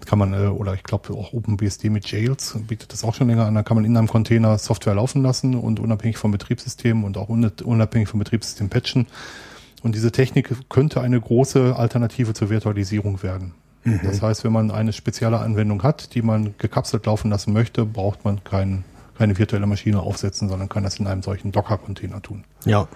kann 0.06 0.18
man, 0.18 0.32
äh, 0.32 0.46
oder 0.46 0.72
ich 0.72 0.82
glaube 0.82 1.12
auch 1.12 1.34
OpenBSD 1.34 1.90
mit 1.90 2.10
Jails 2.10 2.56
bietet 2.66 2.90
das 2.94 3.04
auch 3.04 3.14
schon 3.14 3.28
länger 3.28 3.44
an, 3.44 3.54
da 3.54 3.62
kann 3.62 3.74
man 3.76 3.84
in 3.84 3.94
einem 3.98 4.08
Container 4.08 4.56
Software 4.56 4.94
laufen 4.94 5.22
lassen 5.22 5.54
und 5.54 5.78
unabhängig 5.78 6.16
vom 6.16 6.30
Betriebssystem 6.30 7.04
und 7.04 7.18
auch 7.18 7.28
un- 7.28 7.50
unabhängig 7.64 8.08
vom 8.08 8.18
Betriebssystem 8.18 8.70
patchen. 8.70 9.08
Und 9.82 9.94
diese 9.94 10.10
Technik 10.10 10.54
könnte 10.70 11.02
eine 11.02 11.20
große 11.20 11.76
Alternative 11.76 12.32
zur 12.32 12.48
Virtualisierung 12.48 13.22
werden. 13.22 13.52
Das 14.04 14.22
heißt, 14.22 14.44
wenn 14.44 14.52
man 14.52 14.70
eine 14.70 14.92
spezielle 14.94 15.38
Anwendung 15.40 15.82
hat, 15.82 16.14
die 16.14 16.22
man 16.22 16.54
gekapselt 16.56 17.04
laufen 17.04 17.30
lassen 17.30 17.52
möchte, 17.52 17.84
braucht 17.84 18.24
man 18.24 18.42
kein, 18.44 18.84
keine 19.16 19.38
virtuelle 19.38 19.66
Maschine 19.66 20.00
aufsetzen, 20.00 20.48
sondern 20.48 20.68
kann 20.68 20.82
das 20.82 20.98
in 20.98 21.06
einem 21.06 21.22
solchen 21.22 21.52
Docker-Container 21.52 22.22
tun. 22.22 22.44
Ja. 22.64 22.88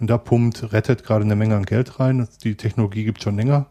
Und 0.00 0.08
da 0.08 0.18
pumpt 0.18 0.72
Rettet 0.72 1.04
gerade 1.04 1.24
eine 1.24 1.36
Menge 1.36 1.56
an 1.56 1.64
Geld 1.64 2.00
rein. 2.00 2.28
Die 2.42 2.56
Technologie 2.56 3.04
gibt 3.04 3.22
schon 3.22 3.36
länger. 3.36 3.66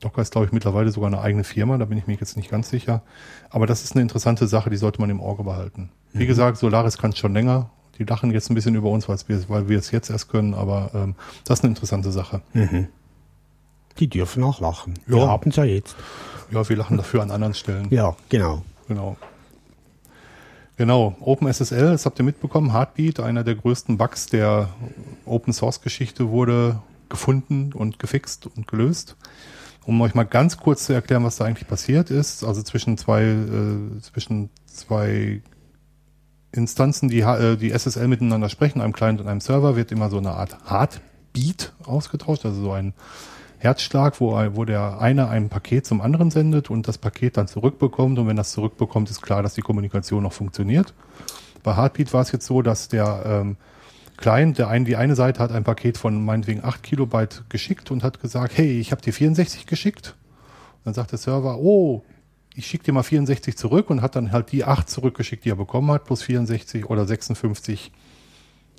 Docker 0.00 0.22
ist, 0.22 0.32
glaube 0.32 0.46
ich, 0.46 0.52
mittlerweile 0.52 0.90
sogar 0.90 1.08
eine 1.08 1.20
eigene 1.20 1.44
Firma, 1.44 1.76
da 1.76 1.84
bin 1.84 1.98
ich 1.98 2.06
mir 2.06 2.14
jetzt 2.14 2.36
nicht 2.36 2.50
ganz 2.50 2.70
sicher. 2.70 3.02
Aber 3.50 3.66
das 3.66 3.82
ist 3.82 3.92
eine 3.92 4.02
interessante 4.02 4.46
Sache, 4.46 4.70
die 4.70 4.76
sollte 4.76 5.00
man 5.00 5.10
im 5.10 5.20
Auge 5.20 5.42
behalten. 5.42 5.90
Wie 6.12 6.26
gesagt, 6.26 6.56
Solaris 6.56 6.98
kann 6.98 7.10
es 7.10 7.18
schon 7.18 7.34
länger. 7.34 7.70
Die 7.98 8.04
lachen 8.04 8.30
jetzt 8.30 8.48
ein 8.48 8.54
bisschen 8.54 8.76
über 8.76 8.90
uns, 8.90 9.08
wir, 9.08 9.48
weil 9.48 9.68
wir 9.68 9.78
es 9.78 9.90
jetzt 9.90 10.08
erst 10.08 10.28
können, 10.28 10.54
aber 10.54 10.90
ähm, 10.94 11.14
das 11.44 11.58
ist 11.58 11.64
eine 11.64 11.72
interessante 11.72 12.12
Sache. 12.12 12.42
Die 13.98 14.08
dürfen 14.08 14.44
auch 14.44 14.60
lachen. 14.60 14.94
Ja. 15.08 15.16
Wir 15.16 15.28
haben 15.28 15.50
es 15.50 15.56
ja 15.56 15.64
jetzt. 15.64 15.96
Ja, 16.52 16.66
wir 16.68 16.76
lachen 16.76 16.96
dafür 16.96 17.22
an 17.22 17.32
anderen 17.32 17.54
Stellen. 17.54 17.88
Ja, 17.90 18.14
genau. 18.28 18.62
Genau. 18.86 19.16
Genau, 20.78 21.16
OpenSSL, 21.18 21.90
das 21.90 22.06
habt 22.06 22.20
ihr 22.20 22.24
mitbekommen, 22.24 22.72
Heartbeat, 22.72 23.18
einer 23.18 23.42
der 23.42 23.56
größten 23.56 23.98
Bugs 23.98 24.26
der 24.26 24.68
Open 25.26 25.52
Source 25.52 25.80
Geschichte 25.80 26.28
wurde 26.28 26.80
gefunden 27.08 27.72
und 27.72 27.98
gefixt 27.98 28.46
und 28.46 28.68
gelöst. 28.68 29.16
Um 29.84 30.00
euch 30.00 30.14
mal 30.14 30.22
ganz 30.22 30.56
kurz 30.56 30.84
zu 30.84 30.92
erklären, 30.92 31.24
was 31.24 31.34
da 31.34 31.46
eigentlich 31.46 31.66
passiert 31.66 32.12
ist, 32.12 32.44
also 32.44 32.62
zwischen 32.62 32.96
zwei, 32.96 33.24
äh, 33.24 34.00
zwischen 34.02 34.50
zwei 34.66 35.42
Instanzen, 36.52 37.08
die, 37.08 37.22
äh, 37.22 37.56
die 37.56 37.72
SSL 37.72 38.06
miteinander 38.06 38.48
sprechen, 38.48 38.80
einem 38.80 38.92
Client 38.92 39.20
und 39.20 39.26
einem 39.26 39.40
Server, 39.40 39.74
wird 39.74 39.90
immer 39.90 40.10
so 40.10 40.18
eine 40.18 40.30
Art 40.30 40.58
Heartbeat 40.70 41.72
ausgetauscht, 41.86 42.44
also 42.46 42.60
so 42.60 42.70
ein 42.70 42.94
Herzschlag, 43.58 44.20
wo, 44.20 44.32
wo 44.54 44.64
der 44.64 45.00
eine 45.00 45.28
ein 45.28 45.48
Paket 45.48 45.86
zum 45.86 46.00
anderen 46.00 46.30
sendet 46.30 46.70
und 46.70 46.86
das 46.86 46.98
Paket 46.98 47.36
dann 47.36 47.48
zurückbekommt. 47.48 48.18
Und 48.18 48.28
wenn 48.28 48.36
das 48.36 48.52
zurückbekommt, 48.52 49.10
ist 49.10 49.20
klar, 49.20 49.42
dass 49.42 49.54
die 49.54 49.62
Kommunikation 49.62 50.22
noch 50.22 50.32
funktioniert. 50.32 50.94
Bei 51.62 51.76
Heartbeat 51.76 52.12
war 52.12 52.22
es 52.22 52.32
jetzt 52.32 52.46
so, 52.46 52.62
dass 52.62 52.88
der 52.88 53.22
ähm, 53.26 53.56
Client, 54.16 54.58
der 54.58 54.68
ein, 54.68 54.84
die 54.84 54.96
eine 54.96 55.16
Seite 55.16 55.40
hat 55.40 55.52
ein 55.52 55.64
Paket 55.64 55.98
von 55.98 56.24
meinetwegen 56.24 56.64
8 56.64 56.82
Kilobyte 56.82 57.44
geschickt 57.48 57.90
und 57.90 58.04
hat 58.04 58.20
gesagt, 58.20 58.56
hey, 58.56 58.78
ich 58.78 58.92
habe 58.92 59.02
dir 59.02 59.12
64 59.12 59.66
geschickt. 59.66 60.16
Und 60.78 60.86
dann 60.86 60.94
sagt 60.94 61.12
der 61.12 61.18
Server, 61.18 61.58
oh, 61.58 62.04
ich 62.54 62.66
schicke 62.66 62.84
dir 62.84 62.92
mal 62.92 63.02
64 63.02 63.56
zurück 63.56 63.90
und 63.90 64.02
hat 64.02 64.16
dann 64.16 64.32
halt 64.32 64.50
die 64.52 64.64
8 64.64 64.88
zurückgeschickt, 64.88 65.44
die 65.44 65.50
er 65.50 65.56
bekommen 65.56 65.90
hat, 65.92 66.04
plus 66.04 66.22
64 66.22 66.88
oder 66.90 67.06
56 67.06 67.92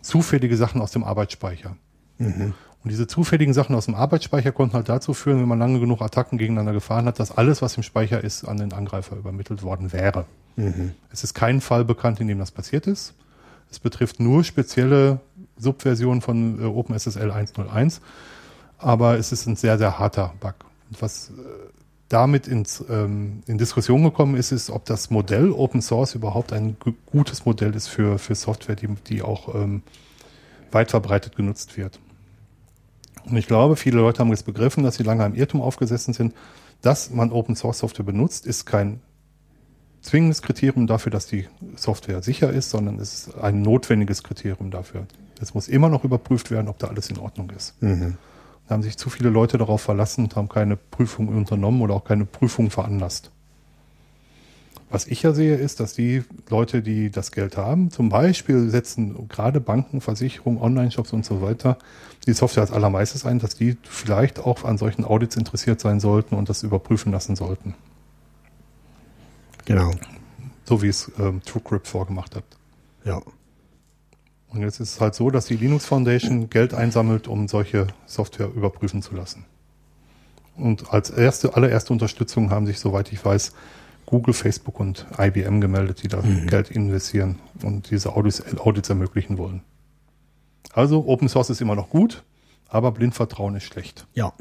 zufällige 0.01 0.57
Sachen 0.57 0.81
aus 0.81 0.91
dem 0.91 1.03
Arbeitsspeicher. 1.03 1.75
Und 2.83 2.91
diese 2.91 3.07
zufälligen 3.07 3.53
Sachen 3.53 3.75
aus 3.75 3.85
dem 3.85 3.95
Arbeitsspeicher 3.95 4.51
konnten 4.53 4.75
halt 4.75 4.87
dazu 4.87 5.13
führen, 5.13 5.41
wenn 5.41 5.47
man 5.49 5.59
lange 5.59 5.79
genug 5.81 6.01
Attacken 6.01 6.37
gegeneinander 6.37 6.71
gefahren 6.73 7.05
hat, 7.05 7.19
dass 7.19 7.31
alles, 7.31 7.61
was 7.61 7.75
im 7.75 7.83
Speicher 7.83 8.23
ist, 8.23 8.45
an 8.45 8.57
den 8.57 8.71
Angreifer 8.71 9.17
übermittelt 9.17 9.63
worden 9.63 9.91
wäre. 9.91 10.25
Es 11.11 11.23
ist 11.23 11.33
kein 11.33 11.59
Fall 11.61 11.83
bekannt, 11.83 12.19
in 12.21 12.27
dem 12.27 12.39
das 12.39 12.51
passiert 12.51 12.87
ist. 12.87 13.13
Es 13.69 13.79
betrifft 13.79 14.19
nur 14.19 14.43
spezielle 14.43 15.19
Subversionen 15.57 16.21
von 16.21 16.59
äh, 16.61 16.65
OpenSSL 16.65 17.31
1.0.1, 17.31 17.99
aber 18.77 19.17
es 19.17 19.31
ist 19.31 19.45
ein 19.45 19.55
sehr, 19.57 19.77
sehr 19.77 19.99
harter 19.99 20.33
Bug. 20.39 20.55
Und 20.89 21.01
was 21.01 21.29
äh, 21.29 21.33
damit 22.07 22.47
ins, 22.47 22.83
ähm, 22.89 23.43
in 23.45 23.57
Diskussion 23.57 24.03
gekommen 24.03 24.35
ist, 24.35 24.51
ist, 24.51 24.69
ob 24.69 24.85
das 24.85 25.09
Modell 25.11 25.51
Open 25.51 25.81
Source 25.81 26.15
überhaupt 26.15 26.51
ein 26.53 26.77
gu- 26.79 26.93
gutes 27.05 27.45
Modell 27.45 27.75
ist 27.75 27.87
für, 27.87 28.17
für 28.17 28.35
Software, 28.35 28.75
die, 28.75 28.87
die 29.07 29.21
auch 29.21 29.53
ähm, 29.53 29.83
weit 30.71 30.89
verbreitet 30.91 31.35
genutzt 31.35 31.77
wird. 31.77 31.99
Und 33.29 33.37
ich 33.37 33.47
glaube, 33.47 33.75
viele 33.75 33.97
Leute 33.97 34.19
haben 34.19 34.29
jetzt 34.29 34.45
begriffen, 34.45 34.83
dass 34.83 34.95
sie 34.95 35.03
lange 35.03 35.25
im 35.25 35.35
Irrtum 35.35 35.61
aufgesessen 35.61 36.13
sind. 36.13 36.33
Dass 36.81 37.09
man 37.11 37.31
Open 37.31 37.55
Source 37.55 37.79
Software 37.79 38.05
benutzt, 38.05 38.45
ist 38.45 38.65
kein 38.65 39.01
zwingendes 40.01 40.41
Kriterium 40.41 40.87
dafür, 40.87 41.11
dass 41.11 41.27
die 41.27 41.45
Software 41.75 42.23
sicher 42.23 42.51
ist, 42.51 42.69
sondern 42.69 42.99
es 42.99 43.27
ist 43.27 43.35
ein 43.37 43.61
notwendiges 43.61 44.23
Kriterium 44.23 44.71
dafür. 44.71 45.05
Es 45.41 45.53
muss 45.53 45.67
immer 45.67 45.89
noch 45.89 46.03
überprüft 46.03 46.51
werden, 46.51 46.67
ob 46.67 46.79
da 46.79 46.87
alles 46.87 47.09
in 47.09 47.17
Ordnung 47.17 47.49
ist. 47.51 47.75
Da 48.67 48.75
haben 48.75 48.83
sich 48.83 48.97
zu 48.97 49.09
viele 49.09 49.29
Leute 49.29 49.57
darauf 49.57 49.81
verlassen 49.81 50.25
und 50.25 50.35
haben 50.35 50.47
keine 50.47 50.77
Prüfung 50.77 51.27
unternommen 51.27 51.81
oder 51.81 51.95
auch 51.95 52.03
keine 52.03 52.25
Prüfung 52.25 52.69
veranlasst. 52.69 53.31
Was 54.91 55.05
ich 55.05 55.21
ja 55.21 55.33
sehe, 55.33 55.55
ist, 55.55 55.79
dass 55.79 55.93
die 55.93 56.23
Leute, 56.49 56.81
die 56.81 57.11
das 57.11 57.31
Geld 57.31 57.57
haben, 57.57 57.91
zum 57.91 58.09
Beispiel 58.09 58.69
setzen 58.69 59.27
gerade 59.27 59.59
Banken, 59.59 60.01
Versicherungen, 60.01 60.59
Online-Shops 60.59 61.13
und 61.13 61.25
so 61.25 61.41
weiter, 61.41 61.77
die 62.25 62.33
Software 62.33 62.61
als 62.61 62.71
allermeistes 62.71 63.25
ein, 63.25 63.39
dass 63.39 63.55
die 63.55 63.77
vielleicht 63.83 64.39
auch 64.39 64.63
an 64.63 64.77
solchen 64.77 65.05
Audits 65.05 65.35
interessiert 65.35 65.79
sein 65.79 65.99
sollten 65.99 66.35
und 66.35 66.49
das 66.49 66.63
überprüfen 66.63 67.11
lassen 67.11 67.35
sollten. 67.35 67.75
Genau. 69.65 69.91
So 70.65 70.81
wie 70.81 70.87
es 70.87 71.11
ähm, 71.19 71.41
TrueCrypt 71.45 71.87
vorgemacht 71.87 72.35
hat. 72.35 72.43
Ja. 73.05 73.21
Und 74.49 74.61
jetzt 74.61 74.79
ist 74.79 74.93
es 74.93 75.01
halt 75.01 75.15
so, 75.15 75.29
dass 75.29 75.45
die 75.45 75.55
Linux 75.55 75.85
Foundation 75.85 76.49
Geld 76.49 76.73
einsammelt, 76.73 77.27
um 77.27 77.47
solche 77.47 77.87
Software 78.05 78.47
überprüfen 78.47 79.01
zu 79.01 79.15
lassen. 79.15 79.45
Und 80.55 80.91
als 80.91 81.09
erste, 81.09 81.55
allererste 81.55 81.93
Unterstützung 81.93 82.49
haben 82.49 82.65
sich, 82.65 82.79
soweit 82.79 83.11
ich 83.13 83.23
weiß, 83.23 83.53
Google, 84.05 84.33
Facebook 84.33 84.79
und 84.79 85.05
IBM 85.17 85.61
gemeldet, 85.61 86.01
die 86.01 86.07
da 86.07 86.21
Geld 86.47 86.71
investieren 86.71 87.37
und 87.61 87.91
diese 87.91 88.15
Audits, 88.15 88.43
Audits 88.57 88.89
ermöglichen 88.89 89.37
wollen. 89.37 89.61
Also 90.73 91.05
Open 91.07 91.29
Source 91.29 91.49
ist 91.49 91.61
immer 91.61 91.75
noch 91.75 91.89
gut, 91.89 92.23
aber 92.67 92.91
Blindvertrauen 92.91 93.55
ist 93.55 93.63
schlecht. 93.63 94.05
Ja. 94.13 94.33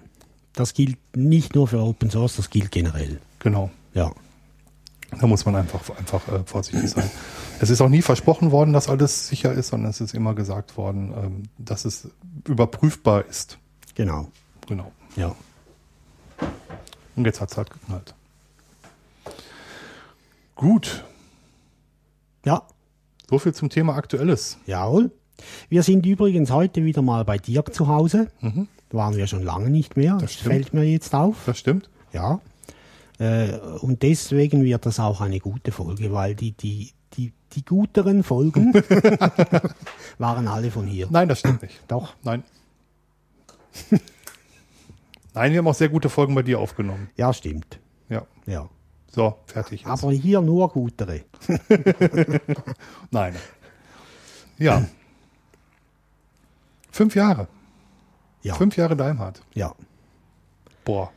Das 0.54 0.74
gilt 0.74 0.98
nicht 1.16 1.54
nur 1.54 1.68
für 1.68 1.78
Open 1.80 2.10
Source, 2.10 2.36
das 2.36 2.50
gilt 2.50 2.70
generell. 2.72 3.20
Genau. 3.38 3.70
Ja. 3.94 4.12
Da 5.20 5.26
muss 5.26 5.46
man 5.46 5.56
einfach, 5.56 5.80
einfach 5.96 6.28
äh, 6.28 6.42
vorsichtig 6.44 6.90
sein. 6.90 7.10
Es 7.60 7.70
ist 7.70 7.80
auch 7.80 7.88
nie 7.88 8.02
versprochen 8.02 8.50
worden, 8.50 8.72
dass 8.74 8.88
alles 8.88 9.28
sicher 9.28 9.52
ist, 9.52 9.68
sondern 9.68 9.90
es 9.90 10.00
ist 10.02 10.14
immer 10.14 10.34
gesagt 10.34 10.76
worden, 10.76 11.14
ähm, 11.16 11.42
dass 11.56 11.84
es 11.86 12.08
überprüfbar 12.46 13.24
ist. 13.24 13.58
Genau. 13.94 14.28
Genau. 14.66 14.92
Ja. 15.16 15.34
Und 17.16 17.24
jetzt 17.24 17.40
hat's 17.40 17.56
halt 17.56 17.70
geknallt. 17.70 18.14
Gut, 20.54 21.04
Ja. 22.44 22.62
so 23.30 23.38
viel 23.38 23.54
zum 23.54 23.70
Thema 23.70 23.94
Aktuelles. 23.94 24.58
Jawohl. 24.66 25.10
Wir 25.68 25.82
sind 25.82 26.04
übrigens 26.06 26.50
heute 26.50 26.84
wieder 26.84 27.02
mal 27.02 27.24
bei 27.24 27.38
Dirk 27.38 27.74
zu 27.74 27.88
Hause. 27.88 28.28
Waren 28.90 29.16
wir 29.16 29.26
schon 29.26 29.42
lange 29.42 29.70
nicht 29.70 29.96
mehr. 29.96 30.18
Das, 30.20 30.34
stimmt. 30.34 30.52
fällt 30.52 30.74
mir 30.74 30.84
jetzt 30.84 31.14
auf. 31.14 31.36
Das 31.46 31.58
stimmt. 31.58 31.90
Ja. 32.12 32.40
Äh, 33.18 33.58
und 33.80 34.02
deswegen 34.02 34.64
wird 34.64 34.86
das 34.86 35.00
auch 35.00 35.20
eine 35.20 35.40
gute 35.40 35.72
Folge, 35.72 36.12
weil 36.12 36.34
die, 36.34 36.52
die, 36.52 36.92
die, 37.14 37.32
die 37.52 37.64
guteren 37.64 38.22
Folgen 38.22 38.72
waren 40.18 40.48
alle 40.48 40.70
von 40.70 40.86
hier. 40.86 41.08
Nein, 41.10 41.28
das 41.28 41.40
stimmt 41.40 41.62
nicht. 41.62 41.80
Doch. 41.88 42.14
Nein. 42.22 42.44
Nein, 45.34 45.52
wir 45.52 45.58
haben 45.58 45.68
auch 45.68 45.74
sehr 45.74 45.88
gute 45.88 46.08
Folgen 46.08 46.34
bei 46.34 46.42
dir 46.42 46.58
aufgenommen. 46.58 47.10
Ja, 47.16 47.32
stimmt. 47.32 47.78
Ja. 48.08 48.26
Ja. 48.46 48.68
So, 49.10 49.36
fertig. 49.46 49.80
jetzt. 49.82 49.90
Aber 49.90 50.12
hier 50.12 50.40
nur 50.40 50.68
gutere. 50.68 51.22
Nein. 53.10 53.34
Ja. 54.58 54.84
Fünf 56.98 57.14
Jahre. 57.14 57.46
Ja. 58.42 58.54
Fünf 58.56 58.76
Jahre 58.76 58.96
Daimhardt. 58.96 59.40
Ja. 59.54 59.72
Boah. 60.84 61.12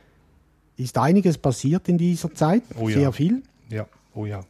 Ist 0.76 0.96
einiges 0.96 1.38
passiert 1.38 1.88
in 1.88 1.98
dieser 1.98 2.32
Zeit. 2.32 2.62
Oh 2.78 2.88
ja. 2.88 2.98
Sehr 2.98 3.12
viel. 3.12 3.42
Ja. 3.68 3.86
Oh 4.14 4.24
ja. 4.24 4.44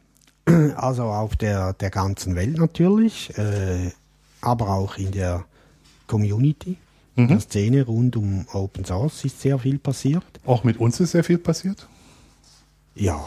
Also 0.75 1.05
auf 1.05 1.35
der, 1.35 1.73
der 1.73 1.89
ganzen 1.89 2.35
Welt 2.35 2.59
natürlich, 2.59 3.35
äh, 3.35 3.89
aber 4.41 4.69
auch 4.69 4.97
in 4.97 5.11
der 5.11 5.45
Community, 6.05 6.77
in 7.15 7.27
der 7.27 7.39
Szene 7.39 7.83
rund 7.83 8.15
um 8.15 8.45
Open 8.53 8.85
Source 8.85 9.25
ist 9.25 9.41
sehr 9.41 9.57
viel 9.57 9.79
passiert. 9.79 10.23
Auch 10.45 10.63
mit 10.63 10.77
uns 10.77 10.99
ist 10.99 11.13
sehr 11.13 11.23
viel 11.23 11.39
passiert. 11.39 11.87
Ja, 12.93 13.25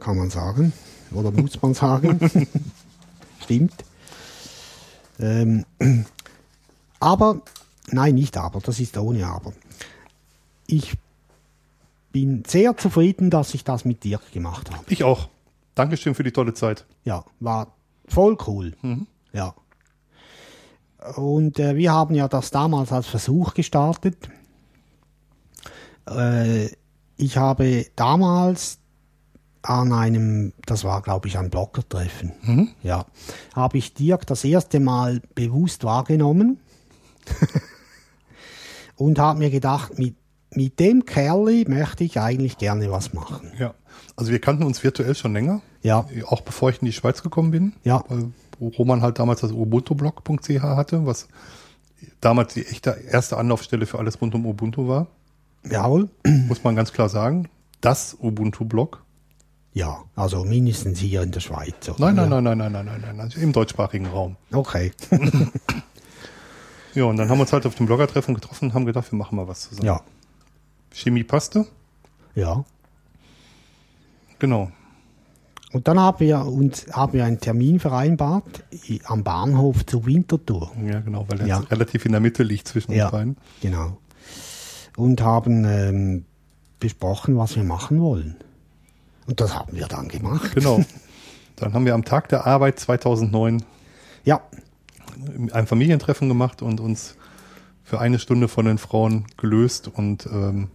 kann 0.00 0.16
man 0.16 0.30
sagen. 0.30 0.72
Oder 1.10 1.30
muss 1.30 1.60
man 1.60 1.74
sagen. 1.74 2.18
Stimmt. 3.42 3.74
Ähm, 5.20 5.66
aber, 7.02 7.42
nein, 7.90 8.14
nicht 8.14 8.36
aber, 8.36 8.60
das 8.60 8.78
ist 8.78 8.96
ohne 8.96 9.26
aber. 9.26 9.52
Ich 10.66 10.94
bin 12.12 12.44
sehr 12.46 12.76
zufrieden, 12.76 13.28
dass 13.28 13.54
ich 13.54 13.64
das 13.64 13.84
mit 13.84 14.04
dir 14.04 14.20
gemacht 14.32 14.70
habe. 14.70 14.84
Ich 14.88 15.02
auch. 15.02 15.28
Dankeschön 15.74 16.14
für 16.14 16.22
die 16.22 16.32
tolle 16.32 16.54
Zeit. 16.54 16.84
Ja, 17.04 17.24
war 17.40 17.74
voll 18.06 18.36
cool. 18.46 18.74
Ja. 19.32 19.54
Und 21.16 21.58
äh, 21.58 21.74
wir 21.76 21.92
haben 21.92 22.14
ja 22.14 22.28
das 22.28 22.50
damals 22.50 22.92
als 22.92 23.08
Versuch 23.08 23.54
gestartet. 23.54 24.28
Äh, 26.08 26.66
ich 27.16 27.36
habe 27.36 27.86
damals 27.96 28.78
an 29.62 29.92
einem, 29.92 30.52
das 30.66 30.84
war 30.84 31.02
glaube 31.02 31.28
ich 31.28 31.38
ein 31.38 31.50
Bloggertreffen, 31.50 32.74
ja, 32.82 33.06
habe 33.54 33.78
ich 33.78 33.94
Dirk 33.94 34.26
das 34.26 34.44
erste 34.44 34.80
Mal 34.80 35.22
bewusst 35.34 35.84
wahrgenommen 35.84 36.58
und 38.96 39.18
habe 39.18 39.38
mir 39.38 39.50
gedacht, 39.50 39.98
mit, 39.98 40.16
mit 40.50 40.78
dem 40.80 41.04
Kerli 41.04 41.64
möchte 41.68 42.04
ich 42.04 42.18
eigentlich 42.20 42.58
gerne 42.58 42.90
was 42.90 43.12
machen. 43.12 43.52
Ja. 43.58 43.74
Also 44.16 44.32
wir 44.32 44.40
kannten 44.40 44.64
uns 44.64 44.82
virtuell 44.82 45.14
schon 45.14 45.32
länger. 45.32 45.62
Ja, 45.82 46.06
Auch 46.26 46.42
bevor 46.42 46.70
ich 46.70 46.80
in 46.80 46.86
die 46.86 46.92
Schweiz 46.92 47.22
gekommen 47.22 47.50
bin. 47.50 47.72
Ja. 47.84 48.04
Weil 48.08 48.30
Roman 48.60 49.02
halt 49.02 49.18
damals 49.18 49.40
das 49.40 49.52
ubuntublog.ch 49.52 50.62
hatte, 50.62 51.06
was 51.06 51.28
damals 52.20 52.54
die 52.54 52.66
echte 52.66 52.90
erste 52.90 53.36
Anlaufstelle 53.36 53.86
für 53.86 53.98
alles 53.98 54.20
rund 54.20 54.34
um 54.34 54.46
Ubuntu 54.46 54.88
war. 54.88 55.08
jawohl. 55.68 56.08
Muss 56.26 56.62
man 56.62 56.76
ganz 56.76 56.92
klar 56.92 57.08
sagen. 57.08 57.48
Das 57.80 58.16
Ubuntu-Blog. 58.20 59.02
Ja, 59.74 60.04
also 60.14 60.44
mindestens 60.44 60.98
hier 60.98 61.22
in 61.22 61.32
der 61.32 61.40
Schweiz. 61.40 61.90
Nein, 61.98 62.14
nein, 62.14 62.28
nein, 62.28 62.44
nein, 62.44 62.58
nein, 62.58 62.72
nein, 62.72 62.84
nein, 62.84 63.00
nein, 63.00 63.20
also 63.20 63.40
im 63.40 63.52
deutschsprachigen 63.52 64.06
Raum. 64.06 64.36
Okay. 64.52 64.92
Ja, 66.94 67.04
und 67.04 67.16
dann 67.16 67.28
haben 67.28 67.38
wir 67.38 67.42
uns 67.42 67.52
halt 67.52 67.66
auf 67.66 67.74
dem 67.74 67.86
Bloggertreffen 67.86 68.34
getroffen 68.34 68.66
und 68.68 68.74
haben 68.74 68.84
gedacht, 68.86 69.10
wir 69.12 69.16
machen 69.18 69.36
mal 69.36 69.48
was 69.48 69.68
zusammen. 69.68 69.86
Ja, 69.86 70.00
Chemie 70.92 71.24
passte. 71.24 71.66
ja. 72.34 72.64
Genau. 74.38 74.70
Und 75.72 75.88
dann 75.88 75.98
haben 75.98 76.20
wir 76.20 76.44
uns 76.44 76.86
haben 76.92 77.12
wir 77.14 77.24
einen 77.24 77.38
Termin 77.40 77.78
vereinbart 77.80 78.64
am 79.04 79.22
Bahnhof 79.24 79.86
zur 79.86 80.04
Wintertour. 80.04 80.70
Ja, 80.84 81.00
genau, 81.00 81.24
weil 81.28 81.40
er 81.40 81.46
Ja. 81.46 81.58
relativ 81.58 82.04
in 82.04 82.12
der 82.12 82.20
Mitte 82.20 82.42
liegt 82.42 82.68
zwischen 82.68 82.92
Ja. 82.92 83.04
uns 83.06 83.12
beiden. 83.12 83.36
Genau. 83.62 83.96
Und 84.96 85.22
haben 85.22 85.64
ähm, 85.64 86.24
besprochen, 86.80 87.38
was 87.38 87.56
wir 87.56 87.64
machen 87.64 88.00
wollen. 88.02 88.36
Und 89.26 89.40
das 89.40 89.54
haben 89.56 89.74
wir 89.76 89.86
dann 89.86 90.08
gemacht. 90.08 90.54
Genau. 90.54 90.84
Dann 91.56 91.74
haben 91.74 91.84
wir 91.86 91.94
am 91.94 92.04
Tag 92.04 92.28
der 92.30 92.44
Arbeit 92.46 92.80
2009 92.80 93.62
Ja, 94.24 94.40
ein 95.52 95.66
Familientreffen 95.66 96.28
gemacht 96.28 96.62
und 96.62 96.80
uns 96.80 97.16
für 97.84 98.00
eine 98.00 98.18
Stunde 98.18 98.48
von 98.48 98.64
den 98.64 98.78
Frauen 98.78 99.26
gelöst 99.36 99.88
und 99.88 100.26
ähm, 100.26 100.68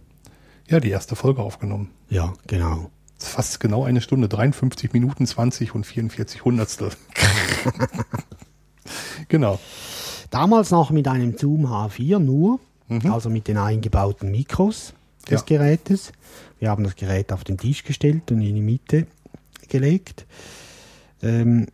ja, 0.68 0.80
die 0.80 0.90
erste 0.90 1.16
Folge 1.16 1.42
aufgenommen. 1.42 1.90
ja, 2.10 2.32
genau. 2.46 2.90
Fast 3.20 3.58
genau 3.58 3.82
eine 3.82 4.00
Stunde, 4.00 4.28
53 4.28 4.92
Minuten 4.92 5.26
20 5.26 5.74
und 5.74 5.84
44 5.84 6.44
Hundertstel. 6.44 6.90
genau. 9.28 9.58
Damals 10.30 10.70
noch 10.70 10.90
mit 10.90 11.08
einem 11.08 11.36
Zoom 11.36 11.66
H4 11.66 12.18
nur, 12.20 12.60
also 13.10 13.28
mit 13.28 13.48
den 13.48 13.56
eingebauten 13.58 14.30
Mikros 14.30 14.94
des 15.28 15.40
Ja. 15.40 15.46
Gerätes. 15.46 16.12
Wir 16.60 16.70
haben 16.70 16.84
das 16.84 16.94
Gerät 16.96 17.32
auf 17.32 17.42
den 17.44 17.58
Tisch 17.58 17.82
gestellt 17.82 18.30
und 18.30 18.40
in 18.40 18.54
die 18.54 18.62
Mitte 18.62 19.06
gelegt. 19.68 20.26
Ähm, 21.22 21.66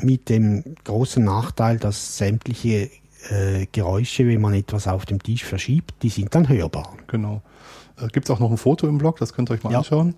mit 0.00 0.28
dem 0.28 0.64
großen 0.84 1.22
Nachteil, 1.24 1.78
dass 1.78 2.16
sämtliche 2.18 2.90
äh, 3.30 3.66
Geräusche, 3.72 4.26
wenn 4.28 4.40
man 4.40 4.54
etwas 4.54 4.86
auf 4.88 5.06
dem 5.06 5.22
Tisch 5.22 5.44
verschiebt, 5.44 5.94
die 6.02 6.08
sind 6.08 6.34
dann 6.34 6.48
hörbar. 6.48 6.94
Genau. 7.08 7.42
Äh, 8.00 8.06
Gibt 8.08 8.26
es 8.26 8.30
auch 8.30 8.38
noch 8.38 8.50
ein 8.50 8.56
Foto 8.58 8.86
im 8.86 8.98
Blog, 8.98 9.18
das 9.18 9.32
könnt 9.32 9.50
ihr 9.50 9.54
euch 9.54 9.62
mal 9.64 9.72
Ja. 9.72 9.78
anschauen. 9.78 10.14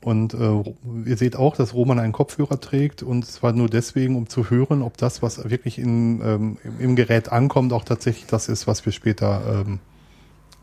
Und 0.00 0.34
äh, 0.34 0.62
ihr 1.06 1.16
seht 1.16 1.34
auch, 1.34 1.56
dass 1.56 1.72
Roman 1.72 1.98
einen 1.98 2.12
Kopfhörer 2.12 2.60
trägt 2.60 3.02
und 3.02 3.24
zwar 3.24 3.52
nur 3.52 3.68
deswegen, 3.70 4.16
um 4.16 4.28
zu 4.28 4.50
hören, 4.50 4.82
ob 4.82 4.98
das, 4.98 5.22
was 5.22 5.48
wirklich 5.48 5.78
in, 5.78 6.20
ähm, 6.22 6.58
im- 6.78 6.94
Gerät 6.94 7.32
ankommt, 7.32 7.72
auch 7.72 7.84
tatsächlich 7.84 8.26
das 8.26 8.48
ist, 8.50 8.66
was 8.66 8.84
wir 8.84 8.92
später 8.92 9.64
ähm, 9.66 9.78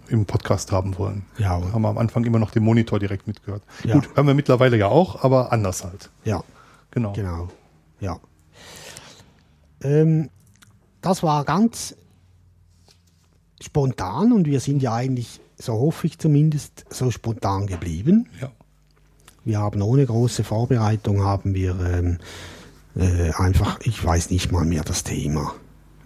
im 0.09 0.25
Podcast 0.25 0.71
haben 0.71 0.95
wollen. 0.99 1.25
Ja. 1.39 1.59
Haben 1.73 1.81
wir 1.81 1.89
am 1.89 1.97
Anfang 1.97 2.23
immer 2.25 2.37
noch 2.37 2.51
den 2.51 2.63
Monitor 2.63 2.99
direkt 2.99 3.25
mitgehört. 3.27 3.63
Ja. 3.83 3.95
Gut, 3.95 4.09
haben 4.15 4.27
wir 4.27 4.35
mittlerweile 4.35 4.77
ja 4.77 4.87
auch, 4.89 5.23
aber 5.23 5.51
anders 5.51 5.83
halt. 5.83 6.11
Ja. 6.23 6.43
Genau. 6.91 7.13
Genau, 7.13 7.47
ja. 7.99 8.19
Ähm, 9.83 10.29
das 11.01 11.23
war 11.23 11.43
ganz 11.45 11.95
spontan 13.61 14.31
und 14.31 14.45
wir 14.45 14.59
sind 14.59 14.81
ja 14.81 14.93
eigentlich, 14.93 15.39
so 15.57 15.73
hoffe 15.73 16.07
ich 16.07 16.17
zumindest, 16.19 16.85
so 16.89 17.11
spontan 17.11 17.67
geblieben. 17.67 18.27
Ja. 18.39 18.51
Wir 19.43 19.59
haben 19.59 19.81
ohne 19.81 20.05
große 20.05 20.43
Vorbereitung 20.43 21.23
haben 21.23 21.53
wir 21.55 21.79
ähm, 21.79 22.19
äh, 22.95 23.31
einfach, 23.33 23.79
ich 23.81 24.03
weiß 24.03 24.29
nicht 24.29 24.51
mal 24.51 24.65
mehr 24.65 24.83
das 24.83 25.03
Thema. 25.03 25.53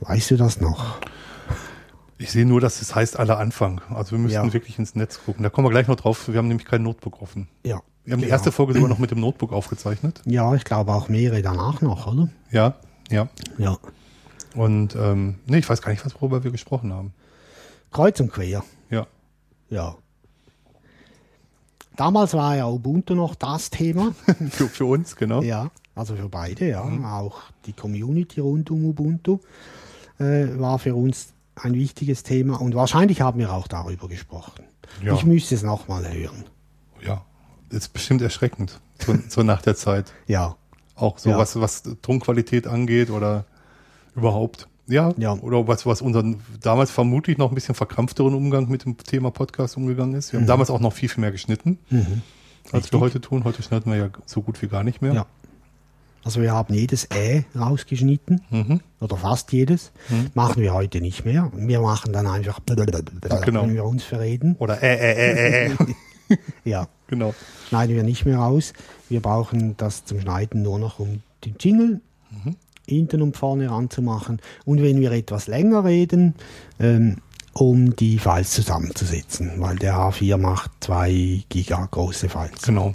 Weißt 0.01 0.31
du 0.31 0.37
das 0.37 0.61
noch? 0.61 0.99
Ich 2.17 2.31
sehe 2.31 2.45
nur, 2.45 2.61
dass 2.61 2.81
es 2.81 2.95
heißt 2.95 3.19
aller 3.19 3.37
Anfang. 3.39 3.81
Also 3.89 4.11
wir 4.11 4.19
müssen 4.19 4.35
Ja. 4.35 4.53
wirklich 4.53 4.79
ins 4.79 4.95
Netz 4.95 5.19
gucken. 5.25 5.43
Da 5.43 5.49
kommen 5.49 5.65
wir 5.67 5.71
gleich 5.71 5.87
noch 5.87 5.97
drauf. 5.97 6.29
Wir 6.29 6.37
haben 6.37 6.47
nämlich 6.47 6.65
kein 6.67 6.83
Notebook 6.83 7.21
offen. 7.21 7.49
Ja. 7.65 7.81
Wir 8.05 8.13
haben 8.13 8.19
die 8.19 8.25
genau. 8.25 8.35
erste 8.35 8.51
Folge 8.51 8.73
sogar 8.73 8.87
noch 8.87 8.99
mit 8.99 9.11
dem 9.11 9.19
Notebook 9.19 9.51
aufgezeichnet. 9.51 10.21
Ja, 10.25 10.53
ich 10.53 10.63
glaube 10.63 10.93
auch 10.93 11.09
mehrere 11.09 11.41
danach 11.41 11.81
noch, 11.81 12.07
oder? 12.07 12.29
Ja, 12.51 12.75
ja. 13.09 13.27
Ja. 13.57 13.77
Und 14.55 14.95
ähm, 14.95 15.35
nee, 15.47 15.57
ich 15.57 15.69
weiß 15.69 15.81
gar 15.81 15.91
nicht, 15.91 16.05
was 16.05 16.15
worüber 16.15 16.43
wir 16.43 16.51
gesprochen 16.51 16.93
haben. 16.93 17.13
Kreuz 17.91 18.19
und 18.19 18.31
quer. 18.31 18.63
Ja. 18.89 19.07
Ja. 19.69 19.95
Damals 21.95 22.33
war 22.33 22.55
ja 22.55 22.67
Ubuntu 22.67 23.15
noch 23.15 23.35
das 23.35 23.69
Thema. 23.69 24.13
Für, 24.49 24.67
für 24.67 24.85
uns, 24.85 25.15
genau. 25.15 25.41
Ja, 25.41 25.71
also 25.95 26.15
für 26.15 26.27
beide, 26.27 26.67
ja. 26.67 26.83
Auch 27.05 27.43
die 27.65 27.73
Community 27.73 28.41
rund 28.41 28.69
um 28.69 28.85
Ubuntu 28.85 29.39
äh, 30.19 30.59
war 30.59 30.77
für 30.77 30.93
uns 30.93 31.29
ein 31.55 31.73
wichtiges 31.73 32.23
Thema 32.23 32.59
und 32.59 32.75
wahrscheinlich 32.75 33.21
haben 33.21 33.39
wir 33.39 33.53
auch 33.53 33.67
darüber 33.67 34.09
gesprochen. 34.09 34.65
Ja. 35.01 35.13
Ich 35.13 35.25
müsste 35.25 35.55
es 35.55 35.63
nochmal 35.63 36.03
hören. 36.11 36.43
Ja. 37.01 37.23
Ist 37.69 37.93
bestimmt 37.93 38.21
erschreckend. 38.21 38.79
So, 38.99 39.17
so 39.29 39.43
nach 39.43 39.61
der 39.61 39.75
Zeit. 39.75 40.11
Ja, 40.27 40.57
Auch 40.95 41.17
so 41.17 41.29
Ja. 41.29 41.37
was, 41.37 41.59
was 41.59 41.83
Tonqualität 42.01 42.67
angeht 42.67 43.09
oder 43.09 43.45
überhaupt. 44.15 44.67
Ja, 44.87 45.13
Ja. 45.17 45.33
oder 45.33 45.67
was, 45.67 45.85
was 45.85 46.01
unseren 46.01 46.41
damals 46.61 46.91
vermutlich 46.91 47.37
noch 47.37 47.49
ein 47.51 47.55
bisschen 47.55 47.75
verkrampfteren 47.75 48.33
Umgang 48.35 48.69
mit 48.69 48.85
dem 48.85 48.97
Thema 48.97 49.31
Podcast 49.31 49.77
umgegangen 49.77 50.15
ist. 50.15 50.27
Mhm. 50.29 50.31
Wir 50.33 50.39
haben 50.41 50.47
damals 50.47 50.69
auch 50.69 50.79
noch 50.79 50.93
viel, 50.93 51.09
viel 51.09 51.21
mehr 51.21 51.31
geschnitten, 51.31 51.79
als 52.65 52.73
Richtig. 52.73 52.93
wir 52.93 52.99
heute 52.99 53.19
tun. 53.21 53.43
Heute 53.43 53.63
schneiden 53.63 53.91
wir 53.91 53.97
ja 53.97 54.09
so 54.25 54.41
gut 54.41 54.61
wie 54.61 54.67
gar 54.67 54.83
nicht 54.83 55.01
mehr. 55.01 55.13
ja. 55.13 55.25
Also 56.23 56.41
wir 56.41 56.53
haben 56.53 56.73
jedes 56.73 57.07
Ä 57.11 57.45
rausgeschnitten 57.55 58.41
Mhm. 58.49 58.79
oder 58.99 59.15
fast 59.15 59.51
jedes. 59.51 59.91
Machen 60.33 60.59
wir 60.61 60.73
heute 60.73 60.99
nicht 60.99 61.23
mehr. 61.23 61.51
Wir 61.55 61.81
machen 61.81 62.13
dann 62.13 62.25
einfach, 62.25 62.59
Genau. 62.65 63.61
wenn 63.63 63.73
wir 63.75 63.85
uns 63.85 64.03
verreden. 64.03 64.55
Oder 64.57 64.81
äh, 64.81 64.95
äh, 64.95 65.11
äh, 65.11 65.65
äh, 65.67 65.71
äh. 65.71 66.37
Ja, 66.63 66.87
genau. 67.05 67.35
schneiden 67.69 67.95
wir 67.95 68.01
nicht 68.03 68.25
mehr 68.25 68.37
raus. 68.39 68.73
Wir 69.09 69.21
brauchen 69.21 69.77
das 69.77 70.05
zum 70.05 70.19
Schneiden 70.19 70.61
nur 70.61 70.79
noch, 70.79 70.99
um 70.99 71.21
den 71.43 71.55
Jingle 71.59 72.01
hinten 72.87 73.21
und 73.21 73.37
vorne 73.37 73.69
ranzumachen. 73.69 74.39
Und 74.65 74.81
wenn 74.81 74.99
wir 74.99 75.11
etwas 75.11 75.47
länger 75.47 75.83
reden, 75.85 76.35
ähm, 76.79 77.17
um 77.53 77.95
die 77.95 78.19
Files 78.19 78.51
zusammenzusetzen, 78.51 79.53
weil 79.57 79.77
der 79.77 79.95
A4 79.95 80.37
macht 80.37 80.71
zwei 80.81 81.43
Giga 81.49 81.87
große 81.89 82.29
Files. 82.29 82.61
Genau. 82.63 82.91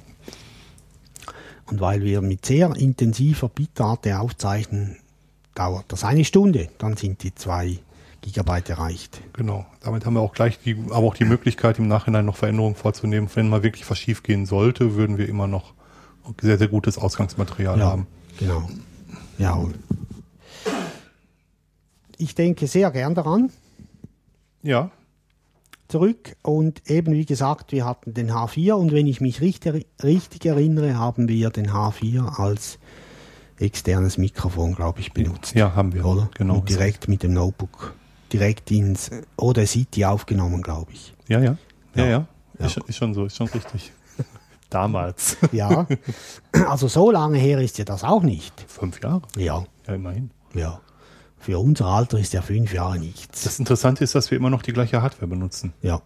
Und 1.67 1.81
weil 1.81 2.03
wir 2.03 2.21
mit 2.21 2.45
sehr 2.45 2.75
intensiver 2.77 3.49
Bitrate 3.49 4.19
aufzeichnen, 4.19 4.99
dauert 5.55 5.87
das 5.89 6.05
eine 6.05 6.25
Stunde, 6.25 6.69
dann 6.79 6.97
sind 6.97 7.23
die 7.23 7.35
zwei 7.35 7.79
Gigabyte 8.21 8.71
erreicht. 8.71 9.23
Genau. 9.33 9.65
Damit 9.81 10.05
haben 10.05 10.15
wir 10.15 10.21
auch 10.21 10.35
gleich 10.35 10.59
die, 10.59 10.77
aber 10.91 11.07
auch 11.07 11.15
die 11.15 11.25
Möglichkeit, 11.25 11.79
im 11.79 11.89
Nachhinein 11.89 12.27
noch 12.27 12.37
Veränderungen 12.37 12.75
vorzunehmen. 12.75 13.31
Wenn 13.33 13.49
mal 13.49 13.63
wirklich 13.63 13.89
was 13.89 13.99
schief 13.99 14.23
gehen 14.23 14.45
sollte, 14.45 14.95
würden 14.95 15.17
wir 15.17 15.29
immer 15.29 15.47
noch 15.47 15.73
sehr, 16.41 16.59
sehr 16.59 16.69
gutes 16.69 16.99
Ausgangsmaterial 16.99 17.83
haben. 17.83 18.07
genau. 18.39 18.69
Jawohl. 19.39 19.75
Ich 22.19 22.35
denke 22.35 22.67
sehr 22.67 22.91
gern 22.91 23.15
daran. 23.15 23.51
Ja, 24.63 24.91
zurück 25.89 26.37
und 26.43 26.89
eben 26.89 27.13
wie 27.15 27.25
gesagt, 27.25 27.73
wir 27.73 27.85
hatten 27.85 28.15
den 28.15 28.31
H4 28.31 28.75
und 28.75 28.93
wenn 28.93 29.07
ich 29.09 29.21
mich 29.21 29.41
richtig, 29.41 29.87
richtig 30.03 30.45
erinnere, 30.47 30.97
haben 30.97 31.29
wir 31.29 31.51
den 31.51 31.71
H4 31.73 32.39
als 32.39 32.79
externes 33.59 34.17
Mikrofon, 34.19 34.75
glaube 34.75 35.01
ich, 35.01 35.13
benutzt. 35.13 35.55
ja, 35.55 35.75
haben 35.75 35.93
wir. 35.93 36.05
Oder? 36.05 36.31
Genau. 36.35 36.57
Und 36.59 36.69
direkt 36.69 37.09
mit 37.09 37.23
dem 37.25 37.33
Notebook 37.33 37.95
direkt 38.33 38.71
ins 38.71 39.11
Audacity 39.37 40.05
aufgenommen, 40.05 40.63
glaube 40.63 40.93
ich. 40.93 41.13
Ja, 41.27 41.41
ja. 41.41 41.57
Ja, 41.97 42.07
ja. 42.07 42.27
Ja. 42.59 42.67
Ist, 42.67 42.73
schon- 42.75 42.85
ist 42.87 42.97
schon 42.97 43.15
so, 43.15 43.25
ist 43.25 43.37
schon 43.37 43.49
richtig. 43.49 43.93
Damals. 44.71 45.37
Ja, 45.53 45.87
also 46.69 46.89
so 46.89 47.11
lange 47.11 47.39
her 47.39 47.61
ist 47.61 47.79
ja 47.79 47.85
das 47.85 48.05
auch 48.05 48.23
nicht. 48.23 48.65
Fünf 48.69 49.03
Jahre. 49.03 49.23
Ja, 49.37 49.65
Ja, 49.87 49.95
immerhin. 49.95 50.31
ja. 50.55 50.81
Für 51.39 51.59
unser 51.59 51.87
Alter 51.87 52.19
ist 52.19 52.35
ja 52.35 52.43
fünf 52.43 52.73
Jahre 52.75 52.99
nichts. 52.99 53.45
Das 53.45 53.59
Interessante 53.59 54.05
ist, 54.05 54.15
dass 54.15 54.31
wir 54.31 54.37
immer 54.39 54.51
noch 54.51 54.61
die 54.63 54.73
gleiche 54.75 55.01
Hardware 55.01 55.27
benutzen. 55.27 55.73
ja, 55.81 56.03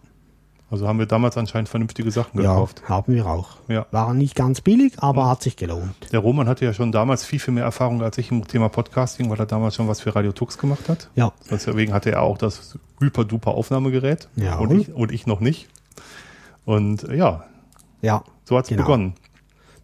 Also 0.71 0.87
haben 0.87 0.97
wir 0.97 1.05
damals 1.07 1.35
anscheinend 1.37 1.67
vernünftige 1.67 2.09
Sachen 2.09 2.37
gekauft. 2.39 2.81
Ja, 2.83 2.89
haben 2.89 3.13
wir 3.13 3.25
auch. 3.27 3.49
Ja. 3.67 3.85
Waren 3.91 4.17
nicht 4.17 4.33
ganz 4.35 4.61
billig, 4.61 4.93
aber 4.97 5.27
hat 5.27 5.43
sich 5.43 5.57
gelohnt. 5.57 5.93
Der 6.13 6.19
Roman 6.21 6.47
hatte 6.47 6.63
ja 6.63 6.73
schon 6.73 6.93
damals 6.93 7.25
viel, 7.25 7.39
viel 7.39 7.53
mehr 7.53 7.65
Erfahrung 7.65 8.01
als 8.01 8.17
ich 8.17 8.31
im 8.31 8.47
Thema 8.47 8.69
Podcasting, 8.69 9.29
weil 9.29 9.37
er 9.37 9.45
damals 9.45 9.75
schon 9.75 9.89
was 9.89 9.99
für 9.99 10.15
Radio 10.15 10.31
Tux 10.31 10.57
gemacht 10.57 10.87
hat. 10.87 11.09
Ja. 11.15 11.33
Deswegen 11.51 11.91
hatte 11.93 12.11
er 12.11 12.21
auch 12.21 12.37
das 12.37 12.79
hyper-duper 13.01 13.51
Aufnahmegerät. 13.51 14.29
Ja. 14.37 14.57
Und 14.57 14.71
ich, 14.71 14.93
und 14.93 15.11
ich 15.11 15.27
noch 15.27 15.41
nicht. 15.41 15.67
Und 16.63 17.03
ja, 17.13 17.43
Ja, 18.01 18.23
so 18.43 18.57
hat's 18.57 18.69
Genau. 18.69 18.83
begonnen. 18.83 19.13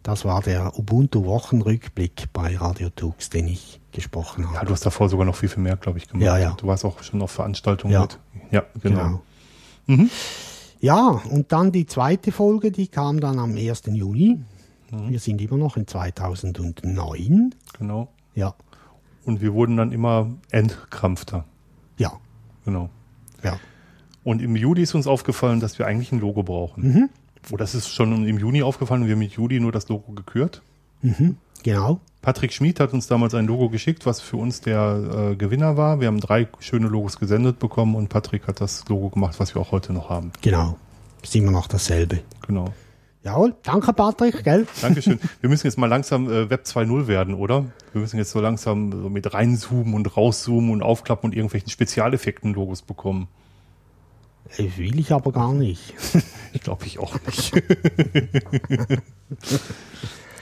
das 0.02 0.24
war 0.24 0.42
der 0.42 0.76
Ubuntu-Wochenrückblick 0.78 2.32
bei 2.32 2.56
Radio 2.56 2.88
Tux, 2.90 3.30
den 3.30 3.46
ich 3.48 3.80
gesprochen 3.92 4.44
Ja, 4.44 4.54
habe. 4.58 4.66
du 4.66 4.72
hast 4.72 4.84
davor 4.86 5.08
sogar 5.08 5.24
noch 5.26 5.36
viel, 5.36 5.48
viel 5.48 5.62
mehr, 5.62 5.76
glaube 5.76 5.98
ich, 5.98 6.08
gemacht. 6.08 6.24
Ja, 6.24 6.38
ja. 6.38 6.54
Du 6.58 6.66
warst 6.66 6.84
auch 6.84 7.02
schon 7.02 7.22
auf 7.22 7.30
Veranstaltungen 7.30 7.92
Ja. 7.92 8.00
mit. 8.02 8.18
Ja, 8.50 8.64
genau. 8.80 9.20
Genau. 9.86 10.04
Ja, 10.80 11.06
und 11.30 11.52
dann 11.52 11.70
die 11.72 11.86
zweite 11.86 12.32
Folge, 12.32 12.72
die 12.72 12.88
kam 12.88 13.20
dann 13.20 13.38
am 13.38 13.56
1. 13.56 13.82
Juni. 13.94 14.40
Mhm. 14.90 15.08
Wir 15.10 15.20
sind 15.20 15.40
immer 15.40 15.56
noch 15.56 15.76
in 15.76 15.86
2009. 15.86 17.54
genau. 17.78 18.08
Ja, 18.34 18.54
Und 19.24 19.40
wir 19.40 19.52
wurden 19.54 19.76
dann 19.76 19.92
immer 19.92 20.30
entkrampfter. 20.50 21.44
ja, 21.98 22.12
Genau. 22.64 22.90
ja. 23.44 23.58
Und 24.24 24.40
im 24.42 24.56
Juli 24.56 24.82
ist 24.82 24.94
uns 24.94 25.06
aufgefallen, 25.06 25.60
dass 25.60 25.78
wir 25.78 25.86
eigentlich 25.86 26.10
ein 26.12 26.18
Logo 26.20 26.42
brauchen. 26.42 26.82
Mhm. 26.92 27.10
Oh, 27.50 27.56
das 27.56 27.74
ist 27.74 27.88
schon 27.88 28.26
im 28.26 28.38
Juni 28.38 28.62
aufgefallen 28.62 29.02
und 29.02 29.08
wir 29.08 29.14
haben 29.14 29.20
mit 29.20 29.32
Juli 29.32 29.58
nur 29.58 29.72
das 29.72 29.88
Logo 29.88 30.12
gekürt. 30.12 30.62
Genau. 31.62 32.00
Patrick 32.22 32.52
Schmid 32.52 32.78
hat 32.78 32.92
uns 32.92 33.08
damals 33.08 33.34
ein 33.34 33.46
Logo 33.46 33.68
geschickt, 33.68 34.06
was 34.06 34.20
für 34.20 34.36
uns 34.36 34.60
der 34.60 35.32
äh, 35.32 35.36
Gewinner 35.36 35.76
war. 35.76 36.00
Wir 36.00 36.06
haben 36.06 36.20
drei 36.20 36.46
schöne 36.60 36.86
Logos 36.86 37.18
gesendet 37.18 37.58
bekommen 37.58 37.96
und 37.96 38.08
Patrick 38.08 38.46
hat 38.46 38.60
das 38.60 38.88
Logo 38.88 39.10
gemacht, 39.10 39.40
was 39.40 39.54
wir 39.54 39.62
auch 39.62 39.72
heute 39.72 39.92
noch 39.92 40.08
haben. 40.08 40.30
Genau. 40.40 40.76
Ist 41.22 41.34
immer 41.34 41.50
noch 41.50 41.66
dasselbe. 41.66 42.20
Genau. 42.46 42.72
Jawohl, 43.24 43.54
danke 43.62 43.92
Patrick, 43.92 44.42
gell? 44.42 44.66
Dankeschön. 44.80 45.20
wir 45.40 45.48
müssen 45.48 45.66
jetzt 45.66 45.78
mal 45.78 45.86
langsam 45.86 46.28
äh, 46.28 46.50
Web 46.50 46.64
2.0 46.64 47.06
werden, 47.06 47.34
oder? 47.34 47.66
Wir 47.92 48.00
müssen 48.00 48.18
jetzt 48.18 48.32
so 48.32 48.40
langsam 48.40 48.90
so 48.90 49.08
mit 49.08 49.32
reinzoomen 49.32 49.94
und 49.94 50.16
rauszoomen 50.16 50.70
und 50.70 50.82
aufklappen 50.82 51.30
und 51.30 51.36
irgendwelchen 51.36 51.70
Spezialeffekten 51.70 52.52
Logos 52.54 52.82
bekommen. 52.82 53.28
Will 54.58 54.98
ich 54.98 55.12
aber 55.12 55.32
gar 55.32 55.52
nicht. 55.52 55.94
Ich 56.54 56.60
glaube 56.60 56.84
ich 56.84 56.98
auch 56.98 57.14
nicht. 57.26 57.50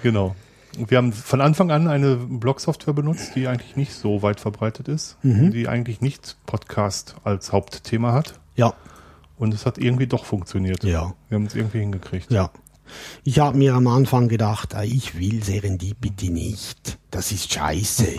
genau. 0.02 0.34
Wir 0.76 0.98
haben 0.98 1.12
von 1.12 1.40
Anfang 1.40 1.70
an 1.70 1.86
eine 1.88 2.16
Blog-Software 2.16 2.94
benutzt, 2.94 3.32
die 3.36 3.46
eigentlich 3.48 3.76
nicht 3.76 3.92
so 3.92 4.22
weit 4.22 4.40
verbreitet 4.40 4.88
ist, 4.88 5.16
die 5.22 5.68
eigentlich 5.68 6.00
nicht 6.00 6.36
Podcast 6.46 7.16
als 7.24 7.52
Hauptthema 7.52 8.12
hat. 8.12 8.40
Ja, 8.56 8.74
Und 9.36 9.52
es 9.54 9.66
hat 9.66 9.78
irgendwie 9.78 10.06
doch 10.06 10.24
funktioniert. 10.24 10.82
ja, 10.84 11.14
Wir 11.28 11.36
haben 11.36 11.46
es 11.46 11.54
irgendwie 11.54 11.78
hingekriegt. 11.78 12.30
ja. 12.32 12.50
Ich 13.22 13.38
habe 13.38 13.56
mir 13.56 13.74
am 13.74 13.86
Anfang 13.86 14.26
gedacht, 14.26 14.74
äh, 14.74 14.84
ich 14.84 15.16
will 15.16 15.44
Serendipity 15.44 16.28
nicht. 16.30 16.98
Das 17.12 17.30
ist 17.30 17.52
scheiße. 17.52 18.06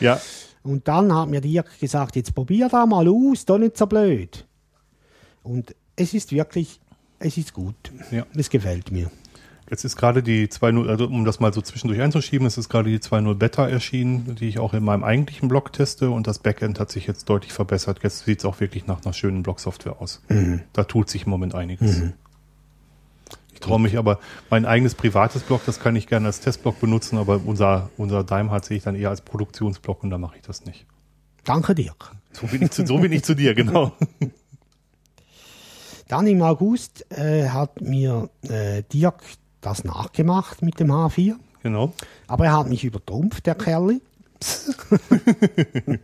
Ja, 0.00 0.20
Und 0.62 0.86
dann 0.86 1.12
hat 1.14 1.28
mir 1.28 1.40
Dirk 1.40 1.78
gesagt, 1.80 2.16
jetzt 2.16 2.34
probier 2.34 2.68
da 2.68 2.86
mal 2.86 3.08
aus, 3.08 3.44
doch 3.44 3.58
nicht 3.58 3.76
so 3.76 3.86
blöd. 3.86 4.46
Und 5.42 5.74
es 5.96 6.14
ist 6.14 6.32
wirklich, 6.32 6.80
es 7.18 7.36
ist 7.36 7.52
gut. 7.52 7.74
Ja. 8.10 8.26
Es 8.34 8.48
gefällt 8.48 8.92
mir. 8.92 9.10
jetzt 9.70 9.84
ist 9.84 9.96
gerade 9.96 10.22
die 10.22 10.46
2.0, 10.46 10.88
also 10.88 11.06
um 11.06 11.24
das 11.24 11.40
mal 11.40 11.52
so 11.52 11.62
zwischendurch 11.62 12.00
einzuschieben, 12.00 12.46
es 12.46 12.58
ist 12.58 12.68
gerade 12.68 12.90
die 12.90 12.98
2.0 12.98 13.34
Beta 13.34 13.66
erschienen, 13.66 14.36
die 14.36 14.48
ich 14.48 14.58
auch 14.58 14.74
in 14.74 14.84
meinem 14.84 15.02
eigentlichen 15.02 15.48
Blog 15.48 15.72
teste 15.72 16.10
und 16.10 16.26
das 16.26 16.38
Backend 16.38 16.78
hat 16.78 16.90
sich 16.90 17.06
jetzt 17.06 17.28
deutlich 17.28 17.52
verbessert. 17.52 18.00
Jetzt 18.02 18.24
sieht 18.24 18.40
es 18.40 18.44
auch 18.44 18.60
wirklich 18.60 18.86
nach 18.86 19.04
einer 19.04 19.14
schönen 19.14 19.42
Blog-Software 19.42 20.00
aus. 20.00 20.22
Da 20.72 20.84
tut 20.84 21.08
sich 21.08 21.24
im 21.24 21.30
Moment 21.30 21.54
einiges. 21.54 22.02
Ich 22.02 22.12
traue 23.62 23.80
mich 23.80 23.96
aber, 23.96 24.18
mein 24.50 24.66
eigenes 24.66 24.94
privates 24.94 25.42
Blog, 25.42 25.62
das 25.64 25.80
kann 25.80 25.96
ich 25.96 26.06
gerne 26.06 26.26
als 26.26 26.40
Testblog 26.40 26.80
benutzen, 26.80 27.16
aber 27.18 27.40
unser, 27.44 27.90
unser 27.96 28.24
Daimhardt 28.24 28.66
sehe 28.66 28.76
ich 28.76 28.82
dann 28.82 28.94
eher 28.94 29.08
als 29.08 29.22
Produktionsblog 29.22 30.02
und 30.02 30.10
da 30.10 30.18
mache 30.18 30.36
ich 30.36 30.42
das 30.42 30.64
nicht. 30.64 30.86
Danke, 31.44 31.74
Dirk. 31.74 32.12
So 32.32 32.46
bin 32.46 32.62
ich 32.62 32.70
zu, 32.70 32.86
so 32.86 32.98
bin 32.98 33.12
ich 33.12 33.24
zu 33.24 33.34
dir, 33.34 33.54
genau. 33.54 33.92
Dann 36.08 36.26
im 36.26 36.42
August 36.42 37.10
äh, 37.10 37.48
hat 37.48 37.80
mir 37.80 38.28
äh, 38.42 38.82
Dirk 38.92 39.22
das 39.62 39.84
nachgemacht 39.84 40.60
mit 40.60 40.78
dem 40.78 40.90
H4. 40.92 41.36
Genau. 41.62 41.94
Aber 42.26 42.44
er 42.44 42.58
hat 42.58 42.68
mich 42.68 42.84
übertrumpft, 42.84 43.46
der 43.46 43.54
Kerl. 43.54 44.00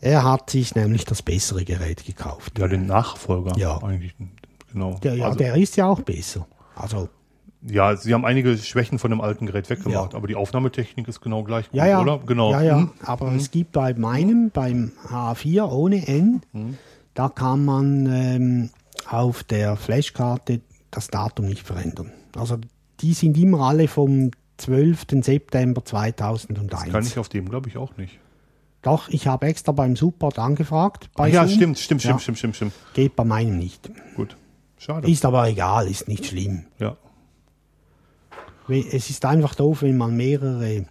er 0.00 0.24
hat 0.24 0.50
sich 0.50 0.74
nämlich 0.74 1.04
das 1.04 1.22
bessere 1.22 1.64
Gerät 1.64 2.04
gekauft. 2.04 2.58
Ja, 2.58 2.66
den 2.66 2.86
Nachfolger. 2.86 3.56
Ja. 3.56 3.80
Eigentlich, 3.82 4.14
genau. 4.76 4.98
Der, 5.02 5.14
ja, 5.16 5.24
Also- 5.26 5.38
der 5.38 5.56
ist 5.56 5.76
ja 5.76 5.86
auch 5.86 6.00
besser. 6.02 6.46
Also, 6.74 7.08
Ja, 7.68 7.96
sie 7.96 8.14
haben 8.14 8.24
einige 8.24 8.56
Schwächen 8.58 8.98
von 9.00 9.10
dem 9.10 9.20
alten 9.20 9.46
Gerät 9.46 9.68
weggemacht, 9.70 10.12
Ja. 10.12 10.16
aber 10.18 10.28
die 10.28 10.36
Aufnahmetechnik 10.36 11.08
ist 11.08 11.20
genau 11.20 11.42
gleich 11.42 11.68
gut, 11.70 11.78
ja, 11.78 11.86
ja. 11.86 12.00
oder? 12.00 12.18
Genau. 12.24 12.52
Ja, 12.52 12.62
ja. 12.62 12.76
Hm? 12.78 12.90
Aber 13.04 13.32
es 13.32 13.50
gibt 13.50 13.72
bei 13.72 13.92
meinem, 13.94 14.50
beim 14.50 14.92
H4 15.08 15.68
ohne 15.72 16.06
N, 16.06 16.42
Hm. 16.52 16.76
da 17.14 17.28
kann 17.28 17.64
man 17.64 18.06
ähm, 18.06 18.70
auf 19.10 19.42
der 19.42 19.76
Flashkarte 19.76 20.60
das 20.92 21.08
Datum 21.08 21.46
nicht 21.46 21.66
verändern. 21.66 22.12
Also, 22.36 22.58
die 23.00 23.14
sind 23.14 23.36
immer 23.36 23.60
alle 23.62 23.88
vom 23.88 24.30
12. 24.58 25.22
September 25.24 25.84
2001. 25.84 26.70
Das 26.70 26.92
kann 26.92 27.04
ich 27.04 27.18
auf 27.18 27.28
dem, 27.28 27.48
glaube 27.48 27.68
ich, 27.68 27.76
auch 27.78 27.96
nicht. 27.96 28.18
Doch, 28.82 29.08
ich 29.08 29.26
habe 29.26 29.46
extra 29.46 29.72
beim 29.72 29.96
Support 29.96 30.38
angefragt. 30.38 31.10
Bei 31.16 31.28
ja, 31.28 31.48
stimmt, 31.48 31.78
stimmt, 31.78 32.02
stimmt, 32.02 32.22
stimmt, 32.22 32.38
stimmt, 32.38 32.56
stimmt. 32.56 32.72
Geht 32.94 33.16
bei 33.16 33.24
meinem 33.24 33.58
nicht. 33.58 33.90
Gut. 34.14 34.36
Schade. 34.78 35.10
Ist 35.10 35.24
aber 35.24 35.48
egal, 35.48 35.88
ist 35.88 36.08
nicht 36.08 36.26
schlimm. 36.26 36.64
ja. 36.78 36.96
Es 38.68 39.10
ist 39.10 39.24
einfach 39.24 39.54
doof, 39.54 39.82
wenn 39.82 39.96
man 39.96 40.16
mehrere 40.16 40.86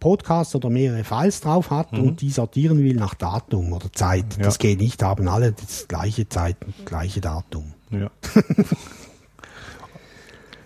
Podcasts 0.00 0.54
oder 0.54 0.70
mehrere 0.70 1.04
Files 1.04 1.42
drauf 1.42 1.70
hat 1.70 1.92
und 1.92 2.22
die 2.22 2.30
sortieren 2.30 2.78
will 2.78 2.94
nach 2.96 3.12
Datum 3.14 3.74
oder 3.74 3.92
Zeit. 3.92 4.24
Mhm. 4.24 4.38
Ja. 4.38 4.44
Das 4.44 4.58
geht 4.58 4.80
nicht, 4.80 5.02
haben 5.02 5.28
alle 5.28 5.52
das 5.52 5.86
gleiche 5.86 6.28
Zeit 6.30 6.56
und 6.64 6.86
gleiche 6.86 7.20
Datum. 7.20 7.74
ja. 7.90 8.10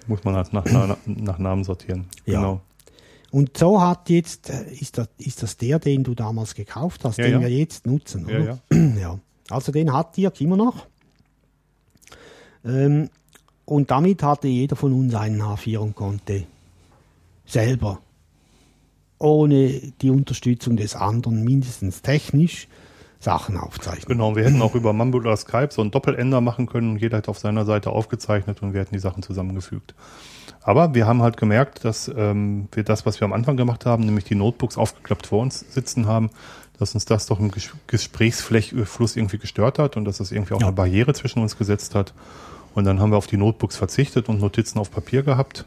Muss 0.06 0.22
man 0.22 0.36
halt 0.36 0.52
nach, 0.52 0.64
nach, 0.64 0.96
nach 1.06 1.38
Namen 1.38 1.64
sortieren. 1.64 2.06
Ja. 2.24 2.38
Genau. 2.40 2.60
Und 3.32 3.58
so 3.58 3.80
hat 3.82 4.08
jetzt, 4.08 4.50
äh, 4.50 4.72
ist 4.72 4.98
das, 4.98 5.08
ist 5.18 5.42
das 5.42 5.56
der, 5.56 5.80
den 5.80 6.04
du 6.04 6.14
damals 6.14 6.54
gekauft 6.54 7.04
hast, 7.04 7.18
Ja, 7.18 7.26
den 7.26 7.40
wir 7.40 7.50
jetzt 7.50 7.86
nutzen, 7.86 8.24
oder? 8.26 8.44
ja. 8.44 8.58
ja. 9.00 9.18
Also 9.50 9.72
den 9.72 9.92
hat 9.92 10.16
Dirk 10.16 10.40
immer 10.40 10.56
noch. 10.56 10.86
Ähm, 12.66 13.08
und 13.64 13.90
damit 13.90 14.22
hatte 14.22 14.48
jeder 14.48 14.76
von 14.76 14.92
uns 14.92 15.14
einen 15.14 15.42
H4 15.42 15.78
und 15.78 15.94
konnte 15.96 16.44
selber, 17.46 18.00
ohne 19.18 19.92
die 20.02 20.10
Unterstützung 20.10 20.76
des 20.76 20.94
anderen, 20.94 21.44
mindestens 21.44 22.02
technisch, 22.02 22.68
Sachen 23.18 23.56
aufzeichnen. 23.56 24.06
Genau, 24.06 24.36
wir 24.36 24.44
hätten 24.44 24.60
auch 24.62 24.74
über 24.74 24.92
Mumble 24.92 25.20
oder 25.22 25.36
Skype 25.36 25.68
so 25.70 25.80
einen 25.80 25.90
Doppelender 25.90 26.40
machen 26.40 26.66
können 26.66 26.90
und 26.92 27.00
jeder 27.00 27.16
hätte 27.16 27.30
auf 27.30 27.38
seiner 27.38 27.64
Seite 27.64 27.90
aufgezeichnet 27.90 28.62
und 28.62 28.72
wir 28.74 28.80
hätten 28.80 28.94
die 28.94 29.00
Sachen 29.00 29.22
zusammengefügt. 29.22 29.94
Aber 30.62 30.94
wir 30.94 31.06
haben 31.06 31.22
halt 31.22 31.36
gemerkt, 31.36 31.84
dass 31.84 32.10
ähm, 32.14 32.68
wir 32.72 32.84
das, 32.84 33.06
was 33.06 33.18
wir 33.20 33.24
am 33.24 33.32
Anfang 33.32 33.56
gemacht 33.56 33.86
haben, 33.86 34.04
nämlich 34.04 34.24
die 34.24 34.34
Notebooks 34.34 34.76
aufgeklappt 34.76 35.28
vor 35.28 35.40
uns 35.40 35.60
sitzen 35.60 36.06
haben, 36.06 36.30
dass 36.78 36.94
uns 36.94 37.04
das 37.06 37.26
doch 37.26 37.40
im 37.40 37.50
Ges 37.50 37.70
Gesprächsfluss 37.86 39.16
irgendwie 39.16 39.38
gestört 39.38 39.78
hat 39.78 39.96
und 39.96 40.04
dass 40.04 40.18
das 40.18 40.30
irgendwie 40.30 40.54
auch 40.54 40.60
Ja. 40.60 40.66
eine 40.66 40.76
Barriere 40.76 41.14
zwischen 41.14 41.40
uns 41.40 41.56
gesetzt 41.56 41.94
hat. 41.94 42.12
Und 42.76 42.84
dann 42.84 43.00
haben 43.00 43.10
wir 43.10 43.16
auf 43.16 43.26
die 43.26 43.36
Notebooks 43.38 43.74
verzichtet 43.76 44.28
und 44.28 44.40
Notizen 44.40 44.78
auf 44.78 44.90
Papier 44.90 45.22
gehabt. 45.24 45.64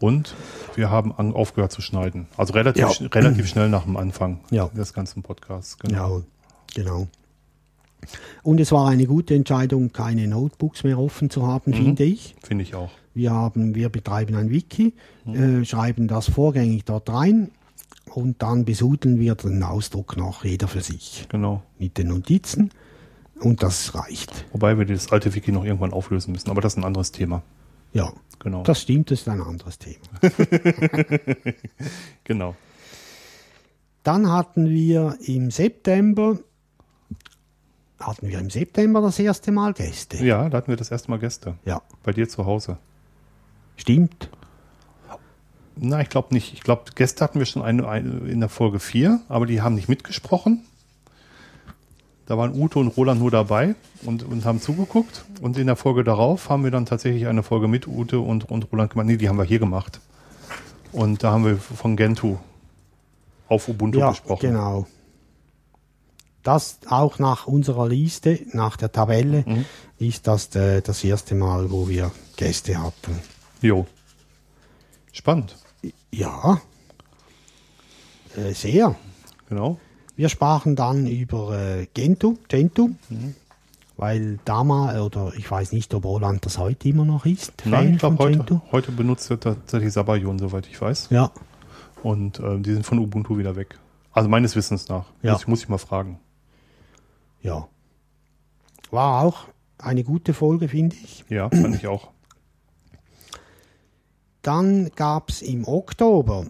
Und 0.00 0.34
wir 0.76 0.88
haben 0.90 1.12
an, 1.12 1.32
aufgehört 1.34 1.72
zu 1.72 1.82
schneiden. 1.82 2.28
Also 2.36 2.52
relativ, 2.54 2.82
Ja. 2.82 2.88
sch- 2.90 3.12
relativ 3.14 3.48
schnell 3.48 3.68
nach 3.68 3.82
dem 3.82 3.96
Anfang 3.96 4.38
Ja. 4.50 4.68
des 4.68 4.94
ganzen 4.94 5.22
Podcasts. 5.24 5.76
Ja, 5.90 6.08
genau. 6.74 7.08
Und 8.44 8.60
es 8.60 8.70
war 8.70 8.88
eine 8.88 9.06
gute 9.06 9.34
Entscheidung, 9.34 9.92
keine 9.92 10.28
Notebooks 10.28 10.84
mehr 10.84 10.98
offen 10.98 11.30
zu 11.30 11.44
haben, 11.46 11.74
finde 11.74 12.04
ich. 12.04 12.36
Finde 12.42 12.62
ich 12.62 12.74
auch. 12.76 12.90
Wir, 13.12 13.32
haben, 13.32 13.74
wir 13.74 13.88
betreiben 13.88 14.36
ein 14.36 14.50
Wiki, 14.50 14.94
äh, 15.26 15.64
schreiben 15.64 16.06
das 16.06 16.30
vorgängig 16.30 16.84
dort 16.84 17.10
rein 17.10 17.50
und 18.14 18.40
dann 18.42 18.64
besudeln 18.64 19.18
wir 19.18 19.34
den 19.34 19.60
Ausdruck 19.64 20.16
noch, 20.16 20.44
jeder 20.44 20.68
für 20.68 20.80
sich, 20.82 21.26
Genau. 21.28 21.62
mit 21.80 21.98
den 21.98 22.06
Notizen. 22.08 22.70
Und 23.40 23.62
das 23.62 23.94
reicht. 23.94 24.44
Wobei 24.52 24.76
wir 24.78 24.84
das 24.84 25.12
alte 25.12 25.34
Wiki 25.34 25.52
noch 25.52 25.64
irgendwann 25.64 25.92
auflösen 25.92 26.32
müssen, 26.32 26.50
aber 26.50 26.60
das 26.60 26.72
ist 26.74 26.78
ein 26.78 26.84
anderes 26.84 27.12
Thema. 27.12 27.42
Ja, 27.92 28.12
Genau. 28.40 28.62
das 28.62 28.82
stimmt, 28.82 29.10
das 29.10 29.20
ist 29.20 29.28
ein 29.28 29.40
anderes 29.40 29.78
Thema. 29.78 29.98
genau. 32.24 32.54
Dann 34.02 34.30
hatten 34.30 34.68
wir 34.68 35.18
im 35.26 35.50
September, 35.50 36.38
hatten 37.98 38.28
wir 38.28 38.38
im 38.38 38.50
September 38.50 39.00
das 39.00 39.18
erste 39.18 39.50
Mal 39.52 39.72
Gäste. 39.74 40.24
Ja, 40.24 40.48
da 40.48 40.58
hatten 40.58 40.68
wir 40.68 40.76
das 40.76 40.90
erste 40.90 41.10
Mal 41.10 41.18
Gäste. 41.18 41.54
Ja, 41.64 41.82
Bei 42.02 42.12
dir 42.12 42.28
zu 42.28 42.46
Hause. 42.46 42.78
stimmt. 43.76 44.30
Na, 45.80 46.00
ich 46.00 46.08
glaube 46.08 46.34
nicht. 46.34 46.54
Ich 46.54 46.62
glaube, 46.62 46.90
Gäste 46.96 47.22
hatten 47.22 47.38
wir 47.38 47.46
schon 47.46 47.62
eine, 47.62 47.86
eine 47.88 48.10
in 48.28 48.40
der 48.40 48.48
Folge 48.48 48.80
4, 48.80 49.20
aber 49.28 49.46
die 49.46 49.60
haben 49.62 49.76
nicht 49.76 49.88
mitgesprochen. 49.88 50.64
Da 52.28 52.36
waren 52.36 52.52
Ute 52.54 52.78
und 52.78 52.88
Roland 52.88 53.20
nur 53.22 53.30
dabei 53.30 53.74
und, 54.04 54.22
und 54.22 54.44
haben 54.44 54.60
zugeguckt. 54.60 55.24
Und 55.40 55.56
in 55.56 55.66
der 55.66 55.76
Folge 55.76 56.04
darauf 56.04 56.50
haben 56.50 56.62
wir 56.62 56.70
dann 56.70 56.84
tatsächlich 56.84 57.26
eine 57.26 57.42
Folge 57.42 57.68
mit 57.68 57.88
Ute 57.88 58.20
und, 58.20 58.50
und 58.50 58.70
Roland 58.70 58.90
gemacht. 58.90 59.06
Nee, 59.06 59.16
die 59.16 59.30
haben 59.30 59.38
wir 59.38 59.44
hier 59.44 59.58
gemacht. 59.58 60.00
Und 60.92 61.22
da 61.22 61.32
haben 61.32 61.46
wir 61.46 61.56
von 61.56 61.96
Gentoo 61.96 62.36
auf 63.48 63.66
Ubuntu 63.68 63.98
ja, 64.00 64.10
gesprochen. 64.10 64.40
genau. 64.42 64.86
Das 66.42 66.80
auch 66.90 67.18
nach 67.18 67.46
unserer 67.46 67.88
Liste, 67.88 68.40
nach 68.52 68.76
der 68.76 68.92
Tabelle, 68.92 69.42
Mhm. 69.46 69.64
ist 69.98 70.26
das 70.26 70.54
äh, 70.54 70.82
das 70.82 71.02
erste 71.02 71.34
Mal, 71.34 71.70
wo 71.70 71.88
wir 71.88 72.10
Gäste 72.36 72.78
hatten. 72.78 73.18
Jo. 73.62 73.86
Spannend. 75.12 75.56
Ja, 76.12 76.60
äh, 78.36 78.52
sehr. 78.52 78.96
Genau. 79.48 79.80
Wir 80.18 80.28
sprachen 80.28 80.74
dann 80.74 81.06
über 81.06 81.56
äh, 81.56 81.86
Gentoo, 81.94 82.36
Gentoo, 82.48 82.88
Mhm. 83.08 83.34
weil 83.96 84.38
damals, 84.44 84.98
oder 85.00 85.32
ich 85.36 85.48
weiß 85.48 85.70
nicht, 85.70 85.94
ob 85.94 86.04
Roland 86.04 86.44
das 86.44 86.58
heute 86.58 86.88
immer 86.88 87.04
noch 87.04 87.24
ist. 87.24 87.52
Nein, 87.64 87.92
ich 87.94 87.98
glaube, 88.00 88.18
heute, 88.18 88.38
Gentoo. 88.38 88.60
heute 88.72 88.90
benutzt 88.90 89.30
er 89.30 89.38
tatsächlich 89.38 89.92
Sabayon, 89.92 90.40
soweit 90.40 90.66
ich 90.66 90.80
weiß. 90.80 91.08
Ja, 91.10 91.30
Und 92.02 92.40
äh, 92.40 92.58
die 92.58 92.72
sind 92.74 92.84
von 92.84 92.98
Ubuntu 92.98 93.38
wieder 93.38 93.54
weg. 93.54 93.78
Also 94.12 94.28
meines 94.28 94.56
Wissens 94.56 94.88
nach. 94.88 95.06
Ja. 95.22 95.32
Muss, 95.34 95.42
ich- 95.42 95.48
muss 95.48 95.62
ich 95.62 95.68
mal 95.68 95.78
fragen. 95.78 96.18
ja. 97.40 97.68
War 98.90 99.22
auch 99.22 99.44
eine 99.78 100.02
gute 100.02 100.32
Folge, 100.34 100.66
finde 100.68 100.96
ich. 101.04 101.24
Ja, 101.28 101.48
fand 101.50 101.76
ich 101.76 101.86
auch. 101.86 102.08
Dann 104.42 104.90
gab 104.96 105.28
es 105.30 105.42
im 105.42 105.68
Oktober 105.68 106.46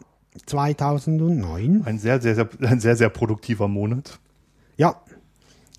2009, 0.46 1.82
Ein 1.84 1.98
sehr, 1.98 2.20
sehr, 2.20 2.34
sehr, 2.34 2.48
ein 2.60 2.80
sehr, 2.80 2.96
sehr 2.96 3.08
produktiver 3.08 3.68
Monat. 3.68 4.18
ja, 4.76 5.00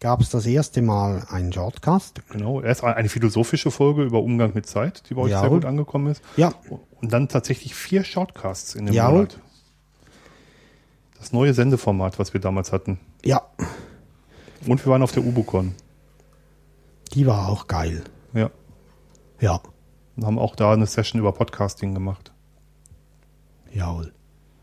gab 0.01 0.21
es 0.21 0.29
das 0.29 0.45
erste 0.45 0.81
Mal 0.81 1.25
einen 1.29 1.51
Shortcast. 1.51 2.21
Genau. 2.29 2.62
Erst 2.62 2.83
eine 2.85 3.09
philosophische 3.09 3.69
Folge 3.69 4.03
über 4.03 4.21
Umgang 4.23 4.51
mit 4.53 4.65
Zeit, 4.65 5.09
die 5.09 5.13
bei 5.13 5.21
euch 5.23 5.31
Jawohl. 5.31 5.41
sehr 5.41 5.49
gut 5.57 5.65
angekommen 5.65 6.07
ist. 6.07 6.21
Ja, 6.38 6.53
Und 7.01 7.12
dann 7.12 7.27
tatsächlich 7.27 7.75
vier 7.75 8.03
Shortcasts 8.05 8.75
in 8.75 8.85
dem 8.85 8.95
Jawohl. 8.95 9.13
Monat. 9.15 9.39
Das 11.17 11.33
neue 11.33 11.53
Sendeformat, 11.53 12.17
was 12.17 12.33
wir 12.33 12.39
damals 12.39 12.71
hatten. 12.71 12.97
ja, 13.25 13.41
Und 14.65 14.85
wir 14.85 14.91
waren 14.91 15.01
auf 15.03 15.12
der 15.12 15.25
Ubucon. 15.25 15.75
die 17.13 17.25
war 17.27 17.49
auch 17.49 17.67
geil. 17.67 18.03
Ja. 18.33 18.51
Ja, 19.41 19.59
Und 20.15 20.25
haben 20.25 20.39
auch 20.39 20.55
da 20.55 20.71
eine 20.73 20.85
Session 20.85 21.19
über 21.19 21.33
Podcasting 21.33 21.93
gemacht. 21.93 22.31
jawohl. 23.73 24.13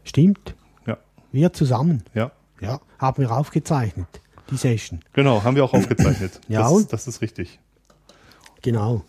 Stimmt. 0.07 0.55
Ja. 0.87 0.97
Wir 1.33 1.53
zusammen. 1.53 2.03
Ja. 2.15 2.31
Ja, 2.61 2.81
haben 2.99 3.21
wir 3.23 3.31
aufgezeichnet, 3.33 4.09
die 4.51 4.57
Session. 4.57 5.01
Genau, 5.13 5.45
haben 5.45 5.57
wir 5.57 5.65
auch 5.65 5.75
aufgezeichnet. 5.75 6.41
Ja, 6.49 6.63
das, 6.71 6.87
das 6.87 7.07
ist 7.07 7.21
richtig. 7.21 7.59
Genau. 8.63 9.03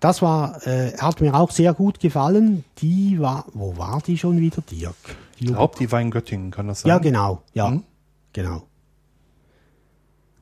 Das 0.00 0.20
war, 0.22 0.66
äh, 0.66 0.96
hat 0.98 1.20
mir 1.20 1.34
auch 1.34 1.50
sehr 1.52 1.74
gut 1.74 2.00
gefallen. 2.00 2.64
Die 2.78 3.20
war, 3.20 3.44
wo 3.52 3.76
war 3.76 4.00
die 4.04 4.18
schon 4.18 4.38
wieder, 4.40 4.62
Dirk? 4.62 4.94
Die 5.38 5.44
Ich 5.44 5.50
glaube, 5.52 5.76
die 5.78 5.90
war 5.92 6.00
in 6.00 6.10
Göttingen, 6.10 6.50
kann 6.50 6.66
das 6.66 6.80
sein? 6.80 6.88
Ja, 6.88 6.98
genau. 6.98 7.42
Ja, 7.52 7.70
Mhm. 7.70 7.84
genau. 8.32 8.62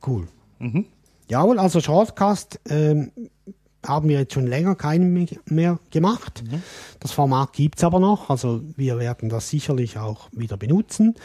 Cool. 0.05 0.27
Mhm. 0.59 0.85
Jawohl, 1.29 1.59
also 1.59 1.81
Shortcast 1.81 2.59
ähm, 2.69 3.11
haben 3.87 4.09
wir 4.09 4.19
jetzt 4.19 4.33
schon 4.33 4.45
länger 4.47 4.75
keinen 4.75 5.13
me- 5.13 5.25
mehr 5.45 5.79
gemacht. 5.91 6.43
Mhm. 6.49 6.61
Das 6.99 7.11
Format 7.11 7.53
gibt's 7.53 7.83
aber 7.83 7.99
noch, 7.99 8.29
also 8.29 8.61
wir 8.75 8.99
werden 8.99 9.29
das 9.29 9.49
sicherlich 9.49 9.97
auch 9.97 10.29
wieder 10.31 10.57
benutzen. 10.57 11.15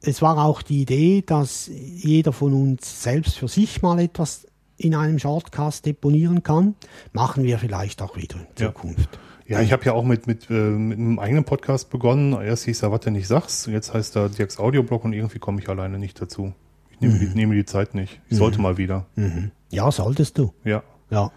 Es 0.00 0.20
war 0.20 0.38
auch 0.44 0.62
die 0.62 0.82
Idee, 0.82 1.22
dass 1.24 1.68
jeder 1.72 2.32
von 2.32 2.52
uns 2.54 3.02
selbst 3.02 3.36
für 3.38 3.46
sich 3.48 3.82
mal 3.82 4.00
etwas 4.00 4.46
in 4.76 4.94
einem 4.96 5.18
Shortcast 5.20 5.86
deponieren 5.86 6.42
kann. 6.42 6.74
Machen 7.12 7.44
wir 7.44 7.58
vielleicht 7.58 8.02
auch 8.02 8.16
wieder 8.16 8.36
in 8.36 8.46
Ja. 8.58 8.66
Zukunft. 8.66 9.08
Ja, 9.46 9.60
ich 9.60 9.72
habe 9.72 9.84
ja 9.84 9.92
auch 9.92 10.04
mit, 10.04 10.26
mit, 10.26 10.48
äh, 10.50 10.54
mit 10.54 10.98
einem 10.98 11.18
eigenen 11.18 11.44
Podcast 11.44 11.90
begonnen. 11.90 12.32
Erst 12.32 12.64
hieß 12.64 12.82
er, 12.82 12.90
was 12.90 13.00
du 13.00 13.10
nicht 13.10 13.28
sagst. 13.28 13.66
Jetzt 13.66 13.92
heißt 13.92 14.16
er 14.16 14.28
Dirks 14.28 14.58
Audioblog 14.58 15.04
und 15.04 15.12
irgendwie 15.12 15.38
komme 15.38 15.60
ich 15.60 15.68
alleine 15.68 15.98
nicht 15.98 16.20
dazu. 16.20 16.52
Ich 16.90 17.00
nehme, 17.00 17.18
die, 17.18 17.26
nehme 17.26 17.54
die 17.54 17.64
Zeit 17.64 17.94
nicht. 17.94 18.20
Ich 18.28 18.38
sollte 18.38 18.60
mal 18.60 18.78
wieder. 18.78 19.06
Mhm. 19.14 19.50
Ja, 19.70 19.90
solltest 19.92 20.38
du. 20.38 20.52
Ja. 20.64 20.82
Ja. 21.10 21.30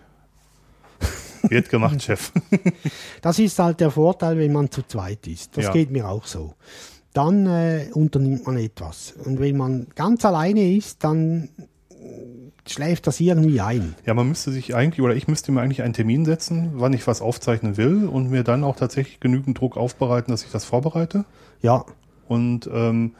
Wird 1.50 1.70
gemacht, 1.70 2.02
Chef. 2.02 2.32
Das 3.22 3.40
ist 3.40 3.58
halt 3.60 3.80
der 3.80 3.92
Vorteil, 3.92 4.38
wenn 4.38 4.52
man 4.54 4.70
zu 4.72 4.84
zweit 4.84 5.28
ist. 5.28 5.56
Das 5.58 5.66
Ja. 5.66 5.72
geht 5.72 5.92
mir 5.92 6.08
auch 6.08 6.26
so. 6.26 6.54
Dann 7.14 7.46
äh, 7.48 7.88
unternimmt 7.94 8.46
man 8.46 8.58
etwas. 8.58 9.14
Und 9.24 9.40
wenn 9.40 9.56
man 9.58 9.88
ganz 9.96 10.26
alleine 10.26 10.76
ist, 10.76 11.04
dann 11.04 11.50
schläft 12.68 13.08
das 13.08 13.20
irgendwie 13.20 13.62
ein. 13.62 13.96
Ja, 14.06 14.14
man 14.14 14.28
müsste 14.28 14.52
sich 14.52 14.76
eigentlich, 14.76 15.02
oder 15.02 15.16
ich 15.16 15.28
müsste 15.28 15.52
mir 15.52 15.62
eigentlich 15.62 15.84
einen 15.84 15.94
Termin 15.94 16.26
setzen, 16.26 16.72
wann 16.76 16.94
ich 16.94 17.06
was 17.08 17.22
aufzeichnen 17.22 17.78
will 17.78 18.06
und 18.08 18.32
mir 18.32 18.44
dann 18.44 18.64
auch 18.64 18.76
tatsächlich 18.76 19.20
genügend 19.20 19.60
Druck 19.60 19.78
aufbereiten, 19.78 20.32
dass 20.32 20.44
ich 20.44 20.52
das 20.52 20.66
vorbereite. 20.66 21.26
Ja, 21.62 21.86
Und 22.28 22.68
ähm, 22.74 23.14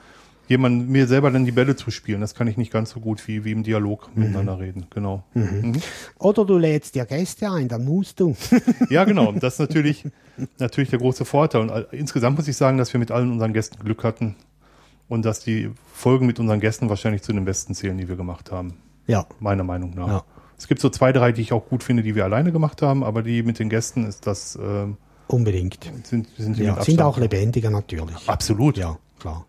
jemand 0.48 0.90
mir 0.90 1.08
selber 1.08 1.32
dann 1.32 1.46
die 1.46 1.52
Bälle 1.52 1.76
zuspielen. 1.76 2.22
Das 2.22 2.36
kann 2.36 2.48
ich 2.48 2.58
nicht 2.58 2.72
ganz 2.72 2.92
so 2.92 3.00
gut 3.00 3.28
wie, 3.28 3.44
wie 3.46 3.52
im 3.52 3.64
Dialog 3.64 4.16
miteinander 4.16 4.60
reden. 4.60 4.88
Genau. 4.90 5.24
Mhm. 5.34 5.74
Oder 6.20 6.46
du 6.46 6.58
lädst 6.58 6.96
dir 6.96 7.06
Gäste 7.06 7.52
ein, 7.52 7.68
dann 7.68 7.86
musst 7.86 8.20
du. 8.20 8.36
Ja, 8.90 9.04
genau. 9.04 9.32
Das 9.32 9.54
ist 9.54 9.60
natürlich, 9.60 10.06
natürlich 10.60 10.90
der 10.90 11.00
große 11.00 11.26
Vorteil. 11.26 11.62
Und 11.62 11.88
insgesamt 11.92 12.38
muss 12.38 12.48
ich 12.48 12.58
sagen, 12.58 12.78
dass 12.78 12.94
wir 12.94 13.00
mit 13.00 13.12
allen 13.12 13.32
unseren 13.32 13.54
Gästen 13.54 13.84
Glück 13.84 14.04
hatten 14.04 14.36
und 15.08 15.26
dass 15.26 15.40
die 15.40 15.72
Folgen 15.94 16.26
mit 16.26 16.40
unseren 16.40 16.60
Gästen 16.60 16.90
wahrscheinlich 16.90 17.22
zu 17.22 17.34
den 17.34 17.46
besten 17.46 17.74
zählen, 17.74 17.98
die 17.98 18.08
wir 18.08 18.16
gemacht 18.16 18.52
haben. 18.52 18.76
Ja, 19.08 19.26
Meiner 19.40 19.64
Meinung 19.64 19.94
nach. 19.96 20.08
Ja. 20.08 20.24
Es 20.58 20.68
gibt 20.68 20.82
so 20.82 20.90
zwei, 20.90 21.12
drei, 21.12 21.32
die 21.32 21.42
ich 21.42 21.54
auch 21.54 21.68
gut 21.68 21.84
finde, 21.84 22.02
die 22.02 22.16
wir 22.16 22.24
alleine 22.24 22.52
gemacht 22.52 22.82
haben, 22.82 23.04
aber 23.04 23.22
die 23.24 23.44
mit 23.44 23.60
den 23.60 23.70
Gästen 23.70 24.06
ist 24.06 24.26
das, 24.26 24.58
ähm, 24.62 24.98
unbedingt. 25.28 25.80
sind, 26.04 26.28
sind 26.38 26.58
die 26.58 26.64
Ja, 26.64 26.82
sind 26.82 27.02
auch 27.02 27.18
lebendiger 27.18 27.70
natürlich. 27.70 28.28
Absolut. 28.28 28.78
Ja, 28.78 28.98
klar. 29.20 29.46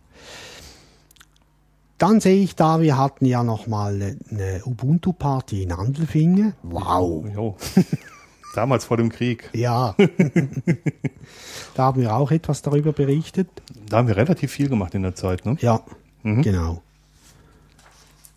Dann 1.98 2.20
sehe 2.20 2.42
ich 2.42 2.54
da, 2.56 2.80
wir 2.80 2.98
hatten 2.98 3.24
ja 3.24 3.42
noch 3.42 3.66
mal 3.66 4.16
eine 4.30 4.60
Ubuntu-Party 4.64 5.62
in 5.62 5.72
Andelfingen. 5.72 6.54
Wow. 6.62 7.24
Jo. 7.34 7.56
Damals 8.54 8.84
vor 8.84 8.96
dem 8.96 9.10
Krieg. 9.10 9.50
Ja. 9.54 9.94
da 11.74 11.82
haben 11.84 12.00
wir 12.00 12.14
auch 12.16 12.30
etwas 12.30 12.62
darüber 12.62 12.92
berichtet. 12.92 13.48
Da 13.88 13.98
haben 13.98 14.08
wir 14.08 14.16
relativ 14.16 14.50
viel 14.52 14.68
gemacht 14.68 14.94
in 14.94 15.02
der 15.02 15.14
Zeit, 15.14 15.44
ne? 15.46 15.56
Ja, 15.60 15.80
Mhm. 16.22 16.42
genau. 16.42 16.82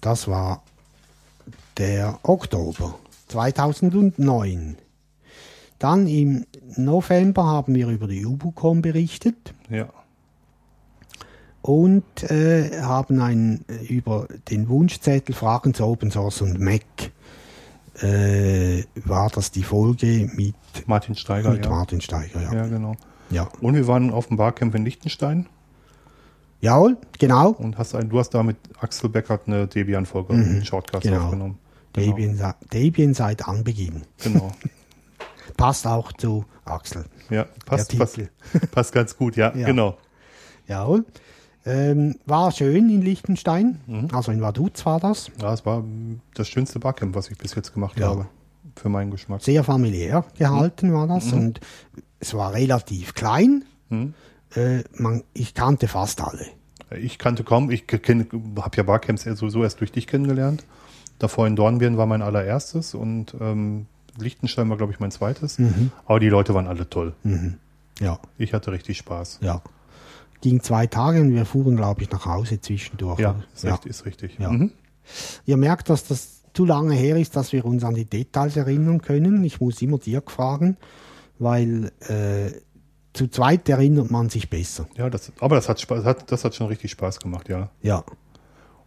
Das 0.01 0.27
war 0.27 0.61
der 1.77 2.19
Oktober 2.23 2.95
2009. 3.29 4.77
Dann 5.79 6.07
im 6.07 6.45
November 6.75 7.45
haben 7.45 7.73
wir 7.75 7.87
über 7.87 8.07
die 8.07 8.25
Ubucom 8.25 8.81
berichtet 8.81 9.53
Ja. 9.69 9.87
Und 11.61 12.23
äh, 12.23 12.81
haben 12.81 13.21
ein, 13.21 13.65
äh, 13.67 13.85
über 13.85 14.27
den 14.49 14.69
Wunschzettel 14.69 15.35
Fragen 15.35 15.73
zu 15.73 15.85
Open 15.85 16.11
Source 16.11 16.41
und 16.41 16.59
Mac 16.59 16.83
äh, 18.01 18.83
war 19.05 19.29
das 19.29 19.51
die 19.51 19.63
Folge 19.63 20.29
mit, 20.35 20.55
Martin 20.85 21.15
Steiger, 21.15 21.51
mit 21.51 21.65
ja. 21.65 21.71
Martin 21.71 22.01
Steiger. 22.01 22.41
Ja. 22.41 22.53
Ja, 22.53 22.67
genau. 22.67 22.95
Ja. 23.29 23.49
Und 23.61 23.75
wir 23.75 23.87
waren 23.87 24.11
auf 24.11 24.27
dem 24.27 24.37
Barcamp 24.37 24.73
in 24.75 24.85
Liechtenstein 24.85 25.47
Jawohl, 26.61 26.97
genau. 27.17 27.51
und 27.51 27.77
hast 27.77 27.95
ein, 27.95 28.09
du 28.09 28.19
hast 28.19 28.31
da 28.31 28.43
mit 28.43 28.57
Axel 28.81 29.09
Beckert 29.09 29.47
eine 29.47 29.67
Debian-Folge, 29.67 30.33
einen 30.33 30.65
Shortcast 30.65 31.03
genau. 31.03 31.23
aufgenommen. 31.23 31.57
Genau. 31.93 32.15
Debian, 32.17 32.53
Debian 32.73 33.13
seit 33.13 33.47
Anbeginn. 33.47 34.03
Genau. 34.21 34.51
Passt 35.57 35.87
auch 35.87 36.11
zu 36.13 36.45
Axel. 36.65 37.05
Ja, 37.29 37.45
passt, 37.65 37.97
passt, 37.97 38.19
passt 38.71 38.93
ganz 38.93 39.17
gut, 39.17 39.35
ja, 39.35 39.53
Ja. 39.55 39.65
genau. 39.65 39.97
Jawohl. 40.67 41.05
Ähm, 41.65 42.15
war 42.25 42.51
schön 42.51 42.89
in 42.89 43.01
Liechtenstein. 43.01 43.79
Mhm. 43.87 44.07
Also 44.13 44.31
in 44.31 44.41
Vaduz 44.41 44.85
war 44.85 44.99
das. 44.99 45.29
Ja, 45.41 45.53
es 45.53 45.65
war 45.65 45.83
das 46.33 46.47
schönste 46.47 46.79
Barcamp, 46.79 47.15
was 47.15 47.29
ich 47.29 47.37
bis 47.37 47.53
jetzt 47.55 47.73
gemacht 47.73 47.99
Ja. 47.99 48.07
habe. 48.09 48.27
Für 48.75 48.89
meinen 48.89 49.11
Geschmack. 49.11 49.41
Sehr 49.41 49.63
familiär 49.65 50.23
gehalten 50.37 50.93
war 50.93 51.05
das. 51.07 51.33
Und 51.33 51.59
es 52.19 52.33
war 52.33 52.53
relativ 52.53 53.13
klein. 53.13 53.65
Mhm. 53.89 54.13
Äh, 54.55 54.83
man, 54.95 55.23
ich 55.33 55.53
kannte 55.53 55.87
fast 55.89 56.21
alle. 56.21 56.45
Ich 56.97 57.19
kannte 57.19 57.43
kaum, 57.43 57.69
ich 57.71 57.83
habe 57.91 58.77
ja 58.77 58.83
Barcamps 58.83 59.23
sowieso 59.23 59.63
erst 59.63 59.79
durch 59.81 59.91
dich 59.91 60.07
kennengelernt. 60.07 60.63
Davor 61.19 61.45
in 61.45 61.55
Dornbirn 61.57 61.97
war 61.97 62.05
mein 62.05 62.21
allererstes 62.21 62.95
und 62.95 63.35
ähm, 63.41 63.85
Liechtenstein 64.17 64.69
war, 64.69 64.77
glaube 64.77 64.93
ich, 64.93 64.99
mein 64.99 65.11
zweites. 65.11 65.59
Mhm. 65.59 65.91
Aber 66.05 66.19
die 66.21 66.29
Leute 66.29 66.53
waren 66.53 66.67
alle 66.67 66.89
toll. 66.89 67.13
Ja, 67.99 68.17
Ich 68.37 68.53
hatte 68.53 68.71
richtig 68.71 68.97
Spaß. 68.97 69.39
ja. 69.41 69.61
Ging 70.41 70.61
zwei 70.61 70.87
Tage 70.87 71.21
und 71.21 71.33
wir 71.33 71.45
fuhren, 71.45 71.75
glaube 71.75 72.01
ich, 72.01 72.11
nach 72.11 72.25
Hause 72.25 72.61
zwischendurch. 72.61 73.19
Ja, 73.19 73.35
ist, 73.53 73.65
Richtig, 73.65 73.89
ist 73.89 74.05
richtig. 74.05 74.39
Ja. 74.39 74.49
Mhm. 74.49 74.71
Ihr 75.45 75.57
merkt, 75.57 75.89
dass 75.89 76.05
das 76.05 76.43
zu 76.53 76.65
lange 76.65 76.93
her 76.93 77.17
ist, 77.17 77.35
dass 77.35 77.53
wir 77.53 77.65
uns 77.65 77.83
an 77.83 77.95
die 77.95 78.05
Details 78.05 78.55
erinnern 78.55 79.01
können. 79.01 79.43
Ich 79.43 79.59
muss 79.59 79.81
immer 79.81 79.97
Dirk 79.97 80.31
fragen, 80.31 80.77
weil 81.37 81.91
äh, 82.07 82.51
zu 83.13 83.27
zweit 83.27 83.67
erinnert 83.69 84.11
man 84.11 84.29
sich 84.29 84.49
besser. 84.49 84.87
Ja, 84.95 85.09
das, 85.09 85.31
aber 85.39 85.55
das 85.55 85.67
hat, 85.67 85.79
Spaß, 85.79 86.05
hat, 86.05 86.31
das 86.31 86.45
hat 86.45 86.55
schon 86.55 86.67
richtig 86.67 86.91
Spaß 86.91 87.19
gemacht, 87.19 87.49
ja. 87.49 87.69
Ja. 87.81 88.03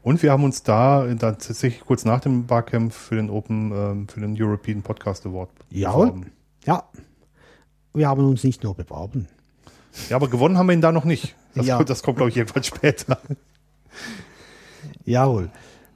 Und 0.02 0.22
wir 0.22 0.32
haben 0.32 0.42
uns 0.44 0.62
da, 0.62 1.06
da 1.14 1.32
tatsächlich 1.32 1.80
kurz 1.80 2.04
nach 2.04 2.20
dem 2.20 2.46
Barcamp 2.46 2.92
für 2.92 3.16
den 3.16 3.30
Open, 3.30 3.72
ähm, 3.72 4.08
für 4.08 4.20
den 4.20 4.36
European 4.40 4.82
Podcast 4.82 5.26
Award 5.26 5.50
Jawohl. 5.70 6.22
Ja. 6.64 6.84
Wir 7.94 8.08
haben 8.08 8.24
uns 8.24 8.42
nicht 8.42 8.64
nur 8.64 8.74
beworben. 8.74 9.28
Ja, 10.08 10.16
aber 10.16 10.28
gewonnen 10.28 10.56
haben 10.58 10.66
wir 10.66 10.72
ihn 10.74 10.80
da 10.80 10.92
noch 10.92 11.04
nicht. 11.04 11.34
Das, 11.54 11.66
Ja. 11.66 11.76
kommt, 11.76 11.90
das 11.90 12.02
kommt, 12.02 12.16
glaube 12.16 12.30
ich, 12.30 12.36
irgendwann 12.36 12.62
später. 12.62 13.18
Jawohl. 15.04 15.50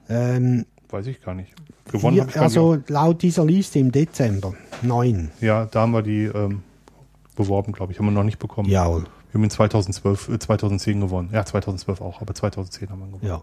Ähm, 0.08 0.66
Weiß 0.88 1.06
ich 1.06 1.20
gar 1.20 1.34
nicht. 1.34 1.52
Gewonnen 1.90 2.20
habe 2.20 2.30
ich 2.30 2.38
also 2.38 2.78
laut 2.88 3.22
dieser 3.22 3.44
Liste 3.44 3.78
im 3.78 3.92
Dezember 3.92 4.54
9. 4.82 5.16
nicht. 5.16 5.42
Ja, 5.42 5.66
da 5.66 5.80
haben 5.80 5.92
wir 5.92 6.02
die 6.02 6.24
ähm, 6.24 6.62
beworben, 7.36 7.72
glaube 7.72 7.92
ich. 7.92 7.98
Haben 7.98 8.06
wir 8.06 8.12
noch 8.12 8.24
nicht 8.24 8.38
bekommen. 8.38 8.68
Jawohl. 8.68 9.02
Wir 9.02 9.34
haben 9.34 9.44
in 9.44 9.50
2012, 9.50 10.28
äh, 10.28 10.38
2010 10.38 11.00
gewonnen. 11.00 11.30
Ja, 11.32 11.44
2012 11.44 12.00
auch, 12.00 12.20
aber 12.20 12.34
2010 12.34 12.90
haben 12.90 13.00
wir 13.00 13.06
gewonnen. 13.06 13.26
Ja. 13.26 13.42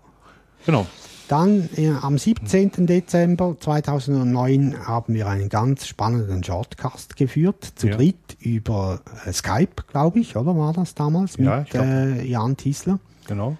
Genau. 0.65 0.85
Dann 1.29 1.69
äh, 1.77 1.89
am 2.01 2.17
17. 2.17 2.85
Dezember 2.85 3.55
2009 3.59 4.85
haben 4.87 5.13
wir 5.13 5.27
einen 5.27 5.49
ganz 5.49 5.87
spannenden 5.87 6.43
Shortcast 6.43 7.15
geführt, 7.15 7.73
zu 7.75 7.87
Ja. 7.87 7.95
dritt 7.95 8.37
über 8.39 8.99
äh, 9.25 9.31
Skype, 9.31 9.83
glaube 9.89 10.19
ich, 10.19 10.35
oder 10.35 10.55
war 10.57 10.73
das 10.73 10.95
damals 10.95 11.37
Ja, 11.37 11.59
mit 11.59 11.73
äh, 11.75 12.23
Jan 12.23 12.57
Tiesler. 12.57 12.99
Genau. 13.27 13.57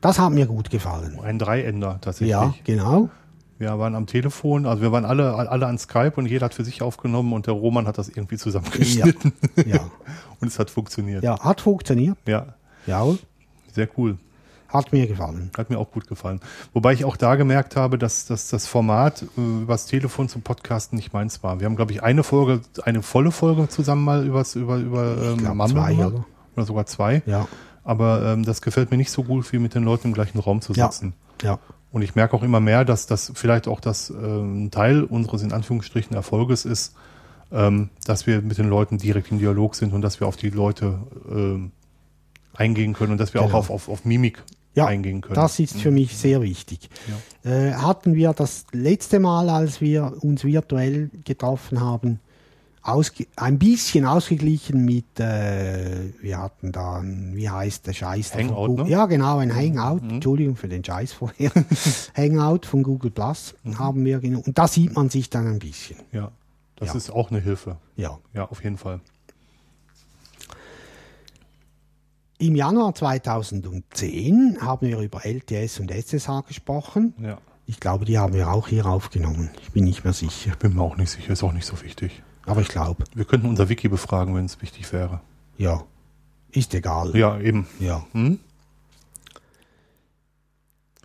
Das 0.00 0.18
hat 0.18 0.32
mir 0.32 0.46
gut 0.46 0.70
gefallen. 0.70 1.18
Ein 1.22 1.38
Dreiender 1.38 1.98
tatsächlich. 2.00 2.30
Ja, 2.30 2.54
genau. 2.64 3.10
Wir 3.58 3.78
waren 3.78 3.94
am 3.94 4.06
Telefon, 4.06 4.66
also 4.66 4.82
wir 4.82 4.90
waren 4.90 5.04
alle, 5.04 5.34
alle 5.34 5.66
an 5.66 5.78
Skype 5.78 6.12
und 6.16 6.26
jeder 6.26 6.46
hat 6.46 6.54
für 6.54 6.64
sich 6.64 6.82
aufgenommen 6.82 7.32
und 7.32 7.46
der 7.46 7.54
Roman 7.54 7.86
hat 7.86 7.98
das 7.98 8.08
irgendwie 8.08 8.36
zusammengeschnitten. 8.36 9.32
Ja, 9.64 9.78
Und 10.40 10.48
es 10.48 10.58
hat 10.58 10.70
funktioniert. 10.70 11.22
ja, 11.22 11.38
hat 11.38 11.60
funktioniert. 11.60 12.18
ja, 12.26 12.54
Jawohl, 12.86 13.18
sehr 13.72 13.88
cool. 13.96 14.18
Hat 14.74 14.92
mir 14.92 15.06
gefallen. 15.06 15.50
Hat 15.56 15.70
mir 15.70 15.78
auch 15.78 15.90
gut 15.90 16.06
gefallen. 16.06 16.40
Wobei 16.72 16.92
ich 16.92 17.04
auch 17.04 17.16
da 17.16 17.36
gemerkt 17.36 17.76
habe, 17.76 17.96
dass, 17.96 18.26
dass 18.26 18.48
das 18.48 18.66
Format 18.66 19.22
äh, 19.38 19.62
übers 19.62 19.86
Telefon 19.86 20.28
zum 20.28 20.42
Podcasten 20.42 20.96
nicht 20.96 21.12
meins 21.12 21.42
war. 21.42 21.60
Wir 21.60 21.66
haben, 21.66 21.76
glaube 21.76 21.92
ich, 21.92 22.02
eine 22.02 22.22
Folge, 22.24 22.60
eine 22.84 23.02
volle 23.02 23.30
Folge 23.30 23.68
zusammen 23.68 24.04
mal 24.04 24.26
übers, 24.26 24.54
über, 24.56 24.76
über 24.76 25.16
ähm, 25.22 25.38
glaub, 25.38 25.68
zwei, 25.70 25.92
gemacht. 25.94 26.12
oder? 26.12 26.24
oder 26.56 26.66
sogar 26.66 26.86
zwei. 26.86 27.22
Ja, 27.26 27.48
Aber 27.84 28.22
ähm, 28.32 28.44
das 28.44 28.60
gefällt 28.62 28.90
mir 28.90 28.96
nicht 28.96 29.10
so 29.10 29.22
gut, 29.22 29.50
wie 29.52 29.58
mit 29.58 29.74
den 29.74 29.84
Leuten 29.84 30.08
im 30.08 30.14
gleichen 30.14 30.38
Raum 30.38 30.60
zu 30.60 30.72
Ja. 30.74 30.90
sitzen. 30.90 31.14
ja, 31.42 31.58
Und 31.92 32.02
ich 32.02 32.14
merke 32.14 32.34
auch 32.36 32.42
immer 32.42 32.60
mehr, 32.60 32.84
dass 32.84 33.06
das 33.06 33.32
vielleicht 33.34 33.68
auch 33.68 33.80
das 33.80 34.10
ähm, 34.10 34.70
Teil 34.70 35.02
unseres 35.04 35.42
in 35.42 35.52
Anführungsstrichen 35.52 36.14
Erfolges 36.16 36.64
ist, 36.64 36.94
ähm, 37.52 37.90
dass 38.04 38.26
wir 38.26 38.40
mit 38.42 38.58
den 38.58 38.68
Leuten 38.68 38.98
direkt 38.98 39.30
im 39.30 39.38
Dialog 39.38 39.74
sind 39.76 39.92
und 39.92 40.00
dass 40.02 40.18
wir 40.18 40.26
auf 40.26 40.36
die 40.36 40.50
Leute 40.50 40.98
ähm, 41.30 41.70
eingehen 42.56 42.92
können 42.94 43.12
und 43.12 43.18
dass 43.18 43.34
wir 43.34 43.40
Genau. 43.42 43.52
auch 43.52 43.58
auf, 43.58 43.70
auf, 43.70 43.88
auf 43.88 44.04
Mimik 44.04 44.42
ja. 44.74 44.86
eingehen 44.86 45.20
können. 45.20 45.34
Das 45.34 45.58
ist 45.58 45.76
für 45.80 45.90
mich 45.90 46.16
sehr 46.16 46.42
wichtig. 46.42 46.88
Äh, 47.44 47.72
hatten 47.72 48.14
wir 48.14 48.32
das 48.32 48.64
letzte 48.72 49.20
Mal, 49.20 49.48
als 49.50 49.80
wir 49.80 50.14
uns 50.20 50.44
virtuell 50.44 51.10
getroffen 51.24 51.80
haben, 51.80 52.20
ein 53.36 53.58
bisschen 53.58 54.04
ausgeglichen 54.04 54.84
mit, 54.84 55.18
äh, 55.18 56.12
wir 56.20 56.38
hatten 56.38 56.70
da, 56.70 56.98
ein, 56.98 57.32
wie 57.34 57.48
heißt 57.48 57.86
der 57.86 57.94
Scheiß? 57.94 58.34
Hangout, 58.34 58.66
Google- 58.66 58.84
ne? 58.84 58.90
Ja, 58.90 59.06
genau, 59.06 59.38
ein 59.38 59.54
Hangout. 59.54 60.02
Entschuldigung 60.06 60.54
für 60.56 60.68
den 60.68 60.84
Scheiß 60.84 61.12
vorher. 61.14 61.50
Hangout 62.14 62.66
von 62.66 62.82
Google 62.82 63.10
Plus 63.10 63.54
haben 63.78 64.04
wir 64.04 64.18
genommen. 64.20 64.44
Und 64.46 64.58
da 64.58 64.68
sieht 64.68 64.94
man 64.94 65.08
sich 65.08 65.30
dann 65.30 65.46
ein 65.46 65.58
bisschen. 65.60 65.96
ja, 66.12 66.30
das 66.76 66.88
Ja. 66.90 66.94
ist 66.96 67.10
auch 67.10 67.30
eine 67.30 67.40
Hilfe. 67.40 67.76
Ja. 67.96 68.18
Ja, 68.34 68.44
auf 68.50 68.62
jeden 68.62 68.76
Fall. 68.76 69.00
Im 72.38 72.56
Januar 72.56 72.94
2010 72.94 74.58
haben 74.60 74.86
wir 74.86 74.98
über 74.98 75.24
LTS 75.24 75.80
und 75.80 75.90
SSH 75.90 76.42
gesprochen. 76.48 77.14
Ja. 77.20 77.38
Ich 77.66 77.80
glaube, 77.80 78.04
die 78.04 78.18
haben 78.18 78.34
wir 78.34 78.50
auch 78.52 78.68
hier 78.68 78.86
aufgenommen. 78.86 79.50
Ich 79.62 79.72
bin 79.72 79.84
nicht 79.84 80.04
mehr 80.04 80.12
sicher. 80.12 80.52
Bin 80.58 80.74
mir 80.74 80.82
auch 80.82 80.96
nicht 80.96 81.10
sicher, 81.10 81.32
ist 81.32 81.42
auch 81.42 81.52
nicht 81.52 81.64
so 81.66 81.80
wichtig. 81.82 82.22
Aber 82.44 82.60
ich 82.60 82.68
glaube, 82.68 83.04
Wir 83.14 83.24
könnten 83.24 83.48
unser 83.48 83.68
Wiki 83.70 83.88
befragen, 83.88 84.34
wenn 84.34 84.44
es 84.44 84.60
wichtig 84.62 84.92
wäre. 84.92 85.20
ja. 85.58 85.82
Ist 86.50 86.72
egal. 86.72 87.16
Ja, 87.16 87.40
eben. 87.40 87.66
Ja. 87.80 88.06
Hm? 88.12 88.38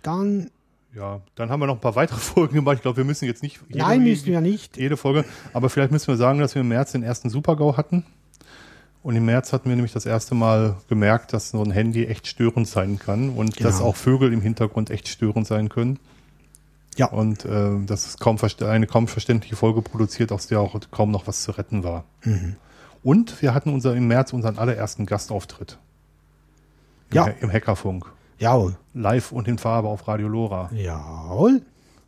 Dann, 0.03 0.51
Ja, 0.95 1.21
dann 1.35 1.49
haben 1.49 1.59
wir 1.59 1.65
noch 1.67 1.75
ein 1.75 1.81
paar 1.81 1.95
weitere 1.95 2.17
Folgen 2.19 2.53
gemacht. 2.55 2.75
Ich 2.77 2.81
glaube, 2.83 2.97
wir 2.97 3.03
müssen 3.03 3.25
jetzt 3.25 3.41
nicht. 3.43 3.59
jede- 3.67 3.79
nein, 3.79 4.03
müssen 4.03 4.27
wir 4.27 4.41
nicht. 4.41 4.77
jede 4.77 4.95
Folge. 4.95 5.25
Aber 5.53 5.69
vielleicht 5.71 5.91
müssen 5.91 6.07
wir 6.07 6.17
sagen, 6.17 6.37
dass 6.39 6.53
wir 6.53 6.61
im 6.61 6.67
März 6.67 6.91
den 6.91 7.01
ersten 7.01 7.29
Supergau 7.31 7.77
hatten. 7.77 8.05
Und 9.01 9.15
im 9.15 9.25
März 9.25 9.53
hatten 9.53 9.69
wir 9.69 9.75
nämlich 9.75 9.93
das 9.93 10.05
erste 10.05 10.35
Mal 10.35 10.75
gemerkt, 10.89 11.31
dass 11.33 11.51
so 11.51 11.63
ein 11.63 11.71
Handy 11.71 12.05
echt 12.05 12.27
störend 12.27 12.67
sein 12.67 12.99
kann 12.99 13.29
und 13.29 13.55
Genau. 13.55 13.69
dass 13.69 13.81
auch 13.81 13.95
Vögel 13.95 14.33
im 14.33 14.41
Hintergrund 14.41 14.89
echt 14.89 15.07
störend 15.07 15.47
sein 15.47 15.69
können. 15.69 15.99
Ja. 16.97 17.07
Und 17.07 17.45
äh, 17.45 17.79
dass 17.85 18.07
es 18.07 18.17
kaum 18.17 18.37
eine 18.61 18.87
kaum 18.87 19.07
verständliche 19.07 19.55
Folge 19.55 19.81
produziert, 19.81 20.33
aus 20.33 20.47
der 20.47 20.59
auch 20.59 20.77
kaum 20.91 21.11
noch 21.11 21.27
was 21.27 21.43
zu 21.43 21.51
retten 21.51 21.83
war. 21.85 22.03
Mhm. 22.25 22.57
Und 23.01 23.41
wir 23.41 23.53
hatten 23.53 23.73
unser, 23.73 23.95
im 23.95 24.07
März 24.07 24.33
unseren 24.33 24.57
allerersten 24.57 25.05
Gastauftritt. 25.05 25.77
Im, 27.11 27.15
Ja. 27.15 27.25
Ha- 27.27 27.33
Im 27.39 27.49
Hackerfunk. 27.51 28.05
Jawohl. 28.37 28.75
Live 28.93 29.31
und 29.31 29.47
in 29.47 29.57
Farbe 29.57 29.87
auf 29.87 30.09
Radio 30.09 30.27
Lora. 30.27 30.69
Jawohl. 30.73 31.61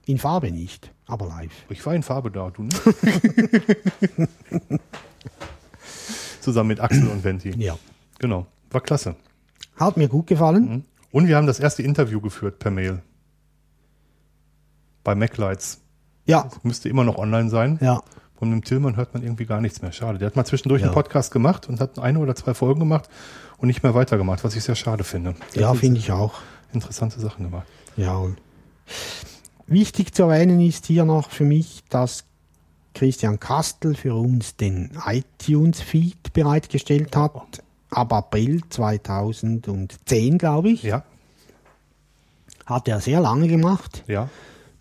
In 0.07 0.17
Farbe 0.17 0.51
nicht, 0.51 0.91
aber 1.07 1.27
live. 1.27 1.51
Ich 1.69 1.85
war 1.85 1.93
in 1.95 2.03
Farbe 2.03 2.31
da, 2.31 2.49
du 2.49 2.63
nicht? 2.63 2.81
Zusammen 6.41 6.67
mit 6.69 6.79
Axel 6.79 7.07
und 7.07 7.23
Venti. 7.23 7.51
Ja. 7.57 7.77
Genau. 8.19 8.45
War 8.69 8.81
klasse. 8.81 9.15
Hat 9.77 9.97
mir 9.97 10.07
gut 10.07 10.27
gefallen. 10.27 10.85
Und 11.11 11.27
wir 11.27 11.37
haben 11.37 11.47
das 11.47 11.59
erste 11.59 11.83
Interview 11.83 12.21
geführt 12.21 12.59
per 12.59 12.71
Mail. 12.71 13.01
Bei 15.03 15.15
MacLights. 15.15 15.81
Ja. 16.25 16.49
Müsste 16.63 16.89
immer 16.89 17.03
noch 17.03 17.17
online 17.17 17.49
sein. 17.49 17.79
Ja. 17.81 18.01
Von 18.37 18.49
dem 18.51 18.63
Tillmann 18.63 18.95
hört 18.95 19.13
man 19.13 19.23
irgendwie 19.23 19.45
gar 19.45 19.61
nichts 19.61 19.81
mehr. 19.81 19.91
Schade. 19.91 20.17
Der 20.17 20.27
hat 20.27 20.35
mal 20.35 20.45
zwischendurch 20.45 20.81
Ja. 20.81 20.87
einen 20.87 20.93
Podcast 20.95 21.31
gemacht 21.31 21.67
und 21.69 21.79
hat 21.79 21.99
eine 21.99 22.19
oder 22.19 22.35
zwei 22.35 22.53
Folgen 22.53 22.79
gemacht 22.79 23.09
und 23.57 23.67
nicht 23.67 23.83
mehr 23.83 23.93
weitergemacht, 23.93 24.43
was 24.43 24.55
ich 24.55 24.63
sehr 24.63 24.75
schade 24.75 25.03
finde. 25.03 25.35
Der 25.55 25.61
Ja, 25.63 25.73
finde 25.73 25.99
ich 25.99 26.11
auch. 26.11 26.33
Interessante 26.73 27.19
Sachen 27.19 27.45
gemacht. 27.45 27.67
Jawohl. 27.97 28.35
Wichtig 29.67 30.13
zu 30.13 30.23
erwähnen 30.23 30.59
ist 30.61 30.85
hier 30.85 31.05
noch 31.05 31.29
für 31.29 31.43
mich, 31.43 31.83
dass 31.89 32.23
Christian 32.93 33.39
Kastel 33.39 33.95
für 33.95 34.13
uns 34.15 34.55
den 34.57 34.91
iTunes-Feed 35.05 36.33
bereitgestellt 36.33 37.15
hat. 37.15 37.63
Ab 37.89 38.13
April 38.13 38.61
2010, 38.69 40.37
glaube 40.37 40.69
ich. 40.69 40.83
Ja, 40.83 41.03
Hat 42.65 42.87
er 42.87 42.99
sehr 43.01 43.19
lange 43.21 43.47
gemacht. 43.47 44.03
ja, 44.07 44.29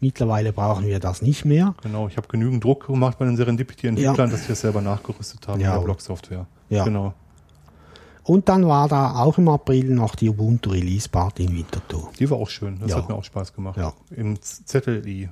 Mittlerweile 0.02 0.52
brauchen 0.52 0.86
wir 0.86 0.98
das 0.98 1.20
nicht 1.20 1.44
mehr. 1.44 1.74
genau. 1.82 2.08
Ich 2.08 2.16
habe 2.16 2.26
genügend 2.28 2.64
Druck 2.64 2.86
gemacht 2.86 3.18
bei 3.18 3.26
den 3.26 3.36
Serendipity-Entwicklern, 3.36 4.30
dass 4.30 4.42
die 4.42 4.48
das 4.48 4.60
selber 4.62 4.80
nachgerüstet 4.80 5.46
haben 5.46 5.60
Ja. 5.60 5.68
in 5.72 5.74
der 5.80 5.84
Blog-Software. 5.84 6.46
Ja. 6.70 6.84
Genau. 6.84 7.12
Und 8.24 8.48
dann 8.48 8.66
war 8.66 8.86
da 8.88 9.16
auch 9.16 9.36
im 9.38 9.48
April 9.48 9.90
noch 9.94 10.14
die 10.14 10.28
Ubuntu 10.30 10.70
Release 10.70 11.08
Party 11.08 11.44
in 11.44 11.56
Winterthur. 11.56 12.10
Die 12.18 12.30
war 12.30 12.38
auch 12.38 12.48
schön. 12.48 12.78
Das 12.80 12.90
Ja. 12.92 12.96
hat 12.98 13.08
mir 13.08 13.14
auch 13.14 13.24
Spaß 13.24 13.52
gemacht. 13.52 13.76
Ja. 13.76 13.92
Im 14.14 14.38
ZLI, 14.40 15.28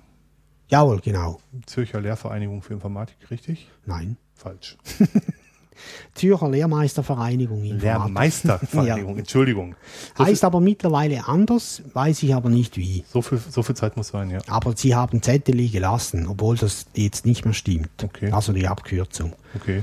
Jawohl, 0.68 1.00
genau. 1.00 1.40
Zürcher 1.66 2.00
Lehrvereinigung 2.00 2.62
für 2.62 2.74
Informatik, 2.74 3.16
richtig? 3.30 3.68
Nein. 3.86 4.16
Falsch. 4.34 4.76
Zürcher 6.14 6.48
Lehrmeistervereinigung 6.48 7.62
Informatik. 7.62 7.82
Lehrmeistervereinigung, 7.82 9.18
Entschuldigung. 9.18 9.76
So 10.16 10.24
Heißt 10.24 10.44
aber 10.44 10.60
mittlerweile 10.60 11.26
anders, 11.26 11.82
weiß 11.92 12.22
ich 12.22 12.34
aber 12.34 12.50
nicht 12.50 12.76
wie. 12.76 13.04
so, 13.08 13.22
viel, 13.22 13.38
so 13.38 13.62
viel 13.62 13.76
Zeit 13.76 13.96
muss 13.96 14.08
sein, 14.08 14.30
ja. 14.30 14.40
Aber 14.48 14.76
sie 14.76 14.94
haben 14.94 15.22
ZLI 15.22 15.68
gelassen, 15.68 16.26
obwohl 16.28 16.56
das 16.56 16.86
jetzt 16.94 17.26
nicht 17.26 17.44
mehr 17.44 17.54
stimmt. 17.54 18.04
Okay. 18.04 18.30
Also 18.30 18.52
die 18.52 18.66
Abkürzung. 18.66 19.32
Okay. 19.54 19.82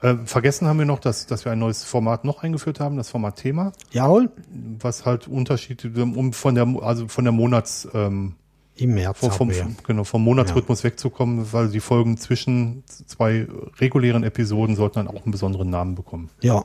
Äh, 0.00 0.14
vergessen 0.26 0.68
haben 0.68 0.78
wir 0.78 0.86
noch, 0.86 1.00
dass, 1.00 1.26
dass 1.26 1.44
wir 1.44 1.52
ein 1.52 1.58
neues 1.58 1.84
Format 1.84 2.24
noch 2.24 2.42
eingeführt 2.42 2.78
haben, 2.78 2.96
das 2.96 3.08
Format 3.08 3.36
Thema, 3.36 3.72
Jawohl, 3.90 4.30
was 4.78 5.04
halt 5.04 5.26
Unterschied 5.26 5.84
um 5.96 6.32
von 6.32 6.54
der 6.54 6.68
also 6.82 7.08
von 7.08 7.24
der 7.24 7.32
Monats 7.32 7.88
ähm, 7.94 8.36
im 8.78 8.94
März 8.94 9.18
vom, 9.18 9.30
vom, 9.30 9.50
genau, 9.86 10.04
vom 10.04 10.22
Monatsrhythmus 10.22 10.84
wegzukommen, 10.84 11.52
weil 11.52 11.68
die 11.68 11.80
Folgen 11.80 12.16
zwischen 12.16 12.84
zwei 12.86 13.46
regulären 13.78 14.22
Episoden 14.24 14.76
sollten 14.76 14.94
dann 14.94 15.08
auch 15.08 15.24
einen 15.24 15.32
besonderen 15.32 15.70
Namen 15.70 15.94
bekommen. 15.94 16.30
Ja. 16.40 16.64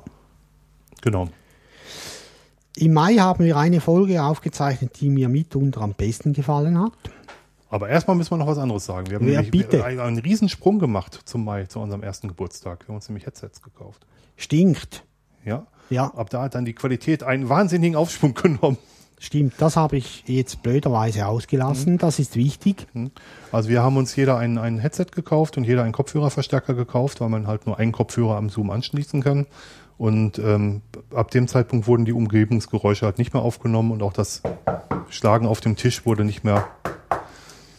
Genau. 1.02 1.28
Im 2.76 2.94
Mai 2.94 3.16
haben 3.16 3.44
wir 3.44 3.58
eine 3.58 3.82
Folge 3.82 4.24
aufgezeichnet, 4.24 5.00
die 5.00 5.10
mir 5.10 5.30
mitunter 5.30 5.82
am 5.82 5.94
besten 5.94 6.34
gefallen 6.34 6.80
hat. 6.80 6.94
Aber 7.70 7.90
erstmal 7.90 8.16
müssen 8.16 8.32
wir 8.32 8.38
noch 8.38 8.48
was 8.48 8.58
anderes 8.58 8.86
sagen. 8.86 9.10
Wir 9.10 9.18
haben 9.18 9.28
Ja, 9.28 9.42
nämlich 9.42 9.84
einen, 9.84 10.00
einen 10.00 10.20
Riesensprung 10.20 10.80
gemacht 10.80 11.20
zum 11.26 11.44
Mai, 11.44 11.66
zu 11.66 11.80
unserem 11.80 12.04
ersten 12.04 12.28
Geburtstag. 12.28 12.82
Wir 12.82 12.90
haben 12.90 12.96
uns 12.96 13.10
nämlich 13.10 13.26
Headsets 13.26 13.62
gekauft. 13.62 14.06
Stinkt. 14.38 15.04
Ja. 15.44 15.66
Ja, 15.90 16.06
Ab 16.16 16.30
da 16.30 16.44
hat 16.44 16.56
dann 16.56 16.66
die 16.66 16.74
Qualität 16.74 17.24
einen 17.24 17.50
wahnsinnigen 17.50 17.96
Aufschwung 17.96 18.34
genommen. 18.42 18.78
Stimmt. 19.24 19.54
Das 19.58 19.76
habe 19.76 19.98
ich 19.98 20.24
jetzt 20.28 20.62
blöderweise 20.64 21.28
ausgelassen. 21.28 21.98
Das 21.98 22.20
ist 22.20 22.36
wichtig. 22.36 22.88
Also 23.52 23.70
wir 23.70 23.82
haben 23.82 23.98
uns 23.98 24.16
jeder 24.16 24.38
ein, 24.38 24.58
ein 24.58 24.80
Headset 24.80 25.08
gekauft 25.12 25.58
und 25.58 25.64
jeder 25.64 25.84
einen 25.84 25.94
Kopfhörerverstärker 25.94 26.74
gekauft, 26.74 27.22
weil 27.22 27.30
man 27.30 27.48
halt 27.48 27.66
nur 27.66 27.80
einen 27.80 27.92
Kopfhörer 27.92 28.36
am 28.36 28.50
Zoom 28.50 28.70
anschließen 28.70 29.22
kann. 29.22 29.48
Und 29.98 30.40
ähm, 30.40 30.82
ab 31.14 31.32
dem 31.32 31.48
Zeitpunkt 31.48 31.88
wurden 31.88 32.06
die 32.06 32.14
Umgebungsgeräusche 32.14 33.06
halt 33.06 33.18
nicht 33.18 33.34
mehr 33.34 33.44
aufgenommen 33.44 33.92
und 33.92 34.02
auch 34.02 34.14
das 34.14 34.42
Schlagen 35.10 35.46
auf 35.46 35.62
dem 35.62 35.76
Tisch 35.76 36.06
wurde 36.06 36.26
nicht 36.26 36.44
mehr, 36.44 36.68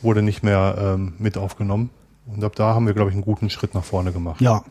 wurde 0.01 0.23
nicht 0.23 0.43
mehr 0.43 0.77
ähm, 0.79 1.15
mit 1.19 1.37
aufgenommen. 1.37 1.91
Und 2.27 2.43
ab 2.43 2.55
da 2.57 2.75
haben 2.75 2.87
wir, 2.87 2.95
glaube 2.95 3.11
ich, 3.11 3.15
einen 3.15 3.25
guten 3.25 3.51
Schritt 3.51 3.75
nach 3.75 3.85
vorne 3.85 4.13
gemacht. 4.13 4.41
Ja, 4.41 4.65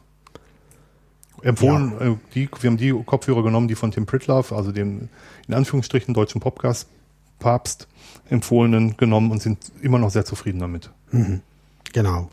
Empfohlen, 1.43 1.93
äh, 1.99 2.15
die, 2.33 2.49
wir 2.61 2.69
haben 2.69 2.77
die 2.77 2.91
Kopfhörer 3.05 3.43
genommen, 3.43 3.67
die 3.67 3.75
von 3.75 3.91
Tim 3.91 4.05
Pritlove, 4.05 4.55
also 4.55 4.71
dem 4.71 5.09
in 5.47 5.53
Anführungsstrichen 5.53 6.13
deutschen 6.13 6.41
Podcast 6.41 6.87
Papst 7.39 7.87
empfohlenen 8.29 8.95
genommen 8.97 9.31
und 9.31 9.41
sind 9.41 9.59
immer 9.81 9.99
noch 9.99 10.09
sehr 10.09 10.25
zufrieden 10.25 10.59
damit. 10.59 10.89
genau. 11.91 12.29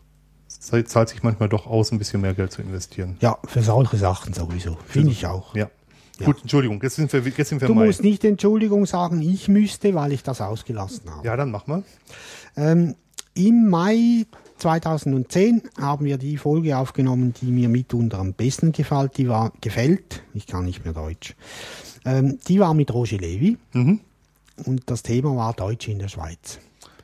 Es 0.47 0.59
zahlt 0.61 0.89
zahlt 0.89 1.09
sich 1.09 1.23
manchmal 1.23 1.49
doch 1.49 1.67
aus, 1.67 1.91
ein 1.91 1.97
bisschen 1.97 2.21
mehr 2.21 2.33
Geld 2.33 2.51
zu 2.51 2.61
investieren. 2.61 3.17
Ja, 3.19 3.37
für 3.45 3.61
solche 3.61 3.97
Sachen 3.97 4.33
sowieso. 4.33 4.77
Finde 4.87 5.11
ich 5.11 5.25
auch. 5.25 5.55
Ja. 5.55 5.69
Ja. 6.19 6.27
Gut, 6.27 6.41
Entschuldigung, 6.41 6.79
jetzt 6.83 6.95
sind 6.95 7.11
wir, 7.11 7.21
jetzt 7.21 7.49
sind 7.49 7.61
wir 7.61 7.67
Du 7.67 7.73
Mai. 7.73 7.87
musst 7.87 8.03
nicht 8.03 8.23
Entschuldigung 8.23 8.85
sagen, 8.85 9.21
ich 9.21 9.47
müsste, 9.47 9.95
weil 9.95 10.11
ich 10.11 10.21
das 10.21 10.39
ausgelassen 10.39 11.09
habe. 11.09 11.25
Ja, 11.25 11.35
dann 11.35 11.49
mach 11.49 11.65
mal. 11.65 11.83
Ähm, 12.55 12.95
Im 13.33 13.69
Mai 13.69 14.25
2010 14.61 15.63
haben 15.79 16.05
wir 16.05 16.17
die 16.17 16.37
Folge 16.37 16.77
aufgenommen, 16.77 17.33
die 17.41 17.51
mir 17.51 17.67
mitunter 17.67 18.19
am 18.19 18.33
besten 18.33 18.71
gefällt. 18.71 19.17
Die 19.17 19.27
war 19.27 19.51
gefällt. 19.59 20.23
Ich 20.33 20.45
kann 20.47 20.65
nicht 20.65 20.83
mehr 20.83 20.93
Deutsch. 20.93 21.35
Ähm, 22.05 22.39
die 22.47 22.59
war 22.59 22.73
mit 22.73 22.93
Roger 22.93 23.17
Levi 23.17 23.57
Mhm. 23.73 23.99
und 24.65 24.83
das 24.85 25.01
Thema 25.03 25.35
war 25.35 25.53
Deutsch 25.53 25.87
in 25.87 25.99
der 25.99 26.07
Schweiz. 26.07 26.59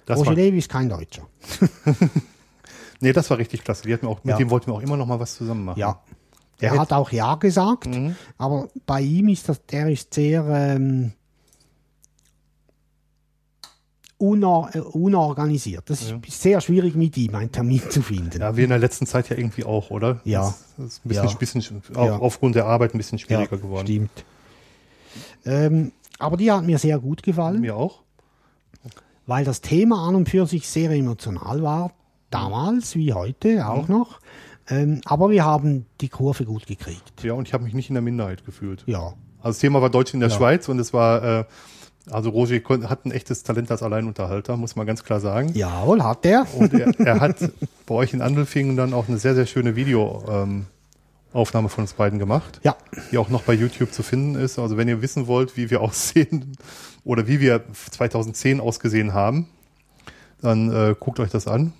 Das 0.06 0.20
Roger 0.20 0.28
war, 0.30 0.36
Levi 0.36 0.60
ist 0.60 0.70
kein 0.70 0.88
Deutscher. 0.90 1.28
nee, 3.00 3.14
das 3.14 3.30
war 3.30 3.38
richtig 3.38 3.64
klasse. 3.64 3.82
Auch, 4.08 4.24
mit 4.24 4.32
Ja. 4.34 4.38
dem 4.38 4.50
wollten 4.50 4.68
wir 4.68 4.74
auch 4.76 4.82
immer 4.82 4.98
noch 4.98 5.08
mal 5.08 5.20
was 5.20 5.36
zusammen 5.36 5.66
machen. 5.66 5.80
Ja. 5.80 6.00
Er 6.60 6.72
hätte- 6.72 6.82
hat 6.82 6.94
auch 6.94 7.12
Ja 7.12 7.36
gesagt, 7.36 7.88
aber 8.38 8.70
bei 8.86 9.02
ihm 9.02 9.30
ist 9.30 9.48
das, 9.50 9.64
der 9.68 9.90
ist 9.90 10.14
sehr 10.14 10.46
ähm, 10.48 11.12
unor 14.20 14.70
äh, 14.74 14.80
unorganisiert. 14.80 15.90
Das 15.90 16.02
ist 16.02 16.16
sehr 16.42 16.60
schwierig 16.62 16.96
mit 16.96 17.16
ihm 17.18 17.36
einen 17.36 17.52
Termin 17.52 17.82
zu 17.90 18.02
finden. 18.02 18.40
Ja, 18.42 18.56
wir 18.58 18.64
in 18.64 18.70
der 18.72 18.80
letzten 18.80 19.06
Zeit 19.06 19.30
ja 19.30 19.38
irgendwie 19.38 19.64
auch, 19.64 19.92
oder? 19.92 20.22
Ja. 20.24 20.54
Das, 20.78 20.88
ist 20.94 21.06
ein 21.06 21.10
bisschen, 21.38 21.62
Ja. 21.62 21.78
bisschen 21.80 21.96
auch 21.96 22.06
Ja. 22.06 22.18
aufgrund 22.18 22.56
der 22.56 22.66
Arbeit 22.66 22.94
ein 22.94 22.98
bisschen 22.98 23.20
schwieriger 23.20 23.58
geworden. 23.58 23.86
Stimmt. 23.88 24.26
Ähm, 25.46 25.92
aber 26.20 26.38
die 26.38 26.52
hat 26.52 26.64
mir 26.66 26.78
sehr 26.80 27.00
gut 27.00 27.24
gefallen, 27.24 27.62
Mir 27.62 27.76
auch. 27.76 28.02
weil 29.26 29.46
das 29.46 29.62
Thema 29.62 30.08
an 30.08 30.16
und 30.16 30.30
für 30.30 30.46
sich 30.48 30.68
sehr 30.68 30.92
emotional 30.92 31.62
war. 31.62 31.92
Damals 32.30 32.96
wie 32.96 33.14
heute 33.14 33.68
auch 33.70 33.88
noch. 33.88 34.20
Ähm, 34.70 35.00
aber 35.06 35.30
wir 35.30 35.46
haben 35.46 35.86
die 36.02 36.10
Kurve 36.10 36.44
gut 36.44 36.66
gekriegt. 36.68 37.24
Ja, 37.24 37.34
und 37.34 37.48
ich 37.48 37.54
habe 37.54 37.64
mich 37.64 37.74
nicht 37.74 37.90
in 37.90 37.94
der 37.96 38.02
Minderheit 38.02 38.46
gefühlt. 38.46 38.84
Ja. 38.86 39.14
Also 39.40 39.50
das 39.52 39.60
Thema 39.60 39.82
war 39.82 39.90
Deutsch 39.90 40.14
in 40.14 40.20
der 40.20 40.28
Ja. 40.30 40.36
Schweiz 40.36 40.68
und 40.68 40.80
es 40.80 40.92
war, 40.94 41.24
äh, 41.24 41.46
also 42.12 42.30
Roger 42.30 42.60
hat 42.90 43.06
ein 43.06 43.12
echtes 43.12 43.44
Talent 43.44 43.70
als 43.72 43.84
Alleinunterhalter, 43.84 44.58
muss 44.58 44.76
man 44.76 44.86
ganz 44.88 45.04
klar 45.04 45.20
sagen. 45.20 45.52
Jawohl, 45.54 46.04
hat 46.04 46.26
er. 46.26 46.46
Und 46.56 46.74
er, 46.74 46.98
er 47.00 47.20
hat 47.22 47.38
bei 47.86 47.96
euch 47.96 48.14
in 48.14 48.22
Andelfingen 48.22 48.76
dann 48.78 48.94
auch 48.94 49.08
eine 49.08 49.18
sehr, 49.18 49.36
sehr 49.36 49.46
schöne 49.46 49.76
Videoaufnahme 49.76 50.66
ähm, 51.34 51.70
von 51.70 51.82
uns 51.84 51.94
beiden 51.94 52.20
gemacht, 52.20 52.60
Ja. 52.64 52.76
die 53.12 53.18
auch 53.18 53.30
noch 53.30 53.44
bei 53.44 53.54
YouTube 53.54 53.92
zu 53.92 54.04
finden 54.04 54.36
ist. 54.36 54.60
Also 54.60 54.78
wenn 54.78 54.88
ihr 54.88 55.02
wissen 55.02 55.28
wollt, 55.28 55.58
wie 55.58 55.70
wir 55.70 55.82
aussehen 55.88 56.54
oder 57.04 57.28
wie 57.28 57.40
wir 57.40 57.62
2010 57.74 58.60
ausgesehen 58.60 59.14
haben, 59.14 59.48
dann 60.42 60.72
äh, 60.72 60.96
guckt 61.00 61.20
euch 61.20 61.32
das 61.32 61.48
an. 61.48 61.74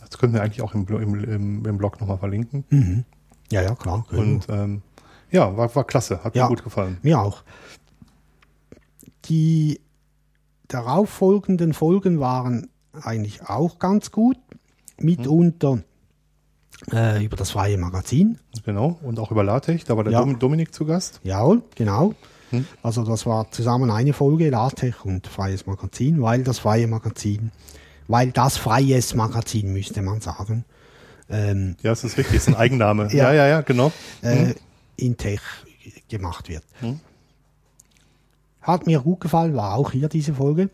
Das 0.00 0.18
können 0.18 0.32
wir 0.34 0.42
eigentlich 0.42 0.62
auch 0.62 0.74
im, 0.74 0.86
im, 0.88 1.24
im, 1.24 1.66
im 1.66 1.78
Blog 1.78 2.00
nochmal 2.00 2.18
verlinken. 2.18 3.04
Ja, 3.50 3.62
ja, 3.62 3.74
klar. 3.74 4.04
Und 4.12 4.46
ähm, 4.48 4.82
ja, 5.30 5.56
war, 5.56 5.74
war 5.74 5.84
klasse, 5.84 6.22
hat 6.22 6.34
Ja. 6.36 6.44
mir 6.44 6.48
gut 6.50 6.62
gefallen. 6.64 6.98
Mir 7.02 7.18
auch. 7.20 7.42
Die 9.28 9.80
darauffolgenden 10.68 11.72
Folgen 11.74 12.20
waren 12.20 12.68
eigentlich 13.02 13.42
auch 13.42 13.78
ganz 13.78 14.10
gut. 14.10 14.36
Mitunter 14.98 15.82
äh, 16.92 17.22
über 17.24 17.36
das 17.36 17.50
freie 17.50 17.76
Magazin. 17.78 18.38
Genau, 18.64 18.98
und 19.02 19.18
auch 19.18 19.30
über 19.30 19.44
LaTeX, 19.44 19.84
da 19.84 19.96
war 19.96 20.04
der 20.04 20.14
Ja. 20.14 20.20
Dom 20.20 20.38
Dominik 20.38 20.72
zu 20.72 20.86
Gast. 20.86 21.20
Jawohl, 21.22 21.62
genau. 21.74 22.14
Hm. 22.50 22.66
Also 22.82 23.04
das 23.04 23.26
war 23.26 23.50
zusammen 23.50 23.90
eine 23.90 24.12
Folge 24.12 24.48
LaTeX 24.50 24.98
und 25.04 25.26
freies 25.26 25.66
Magazin, 25.66 26.22
weil 26.22 26.44
das 26.44 26.58
freie 26.60 26.86
Magazin, 26.86 27.50
weil 28.08 28.30
das 28.30 28.56
freies 28.56 29.14
Magazin 29.14 29.72
müsste 29.72 30.00
man 30.02 30.20
sagen, 30.20 30.64
ähm, 31.28 31.76
Ja, 31.82 31.90
das 31.90 32.04
ist 32.04 32.16
richtig, 32.18 32.36
ist 32.36 32.48
ein 32.48 32.54
Eigenname. 32.54 33.08
Ja. 33.12 33.32
ja, 33.32 33.34
ja, 33.34 33.46
ja, 33.48 33.60
genau. 33.62 33.92
äh, 34.22 34.54
in 34.96 35.16
Tech 35.16 35.40
gemacht 36.08 36.48
wird. 36.48 36.62
Hm. 36.80 37.00
Hat 38.66 38.84
mir 38.86 38.98
gut 39.00 39.20
gefallen, 39.20 39.54
war 39.54 39.74
auch 39.74 39.92
hier 39.92 40.08
diese 40.08 40.34
Folge. 40.34 40.70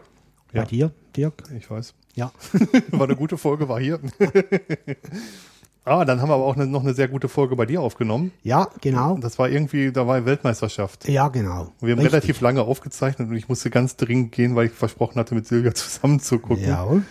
Ja. 0.55 0.63
Bei 0.63 0.67
dir, 0.67 0.91
Dirk? 1.15 1.35
Ich 1.59 1.71
weiß. 1.71 1.93
Ja. 2.15 2.31
War 2.91 3.05
eine 3.05 3.17
gute 3.17 3.37
Folge, 3.39 3.69
war 3.69 3.81
hier. 3.81 3.99
ah, 5.85 6.05
dann 6.05 6.21
haben 6.21 6.29
wir 6.29 6.35
aber 6.35 6.45
auch 6.45 6.57
eine, 6.57 6.67
noch 6.67 6.83
eine 6.83 6.95
sehr 6.95 7.09
gute 7.09 7.29
Folge 7.29 7.57
bei 7.57 7.67
dir 7.67 7.81
aufgenommen. 7.81 8.33
Ja, 8.43 8.69
genau. 8.81 9.17
Das 9.19 9.39
war 9.39 9.49
irgendwie, 9.49 9.93
da 9.93 10.07
war 10.07 10.25
Weltmeisterschaft. 10.25 11.09
Ja, 11.09 11.29
genau. 11.29 11.73
Und 11.81 11.89
wir 11.89 11.93
haben 11.93 12.01
Richtig. 12.01 12.13
relativ 12.13 12.41
lange 12.41 12.63
aufgezeichnet 12.63 13.29
und 13.31 13.37
ich 13.37 13.49
musste 13.49 13.71
ganz 13.71 13.97
dringend 13.97 14.33
gehen, 14.33 14.55
weil 14.57 14.67
ich 14.67 14.73
versprochen 14.73 15.17
hatte, 15.17 15.35
mit 15.35 15.47
Silvia 15.47 15.75
zusammen 15.75 16.21
zu 16.21 16.39
gucken. 16.39 16.67
Jawohl. 16.67 17.03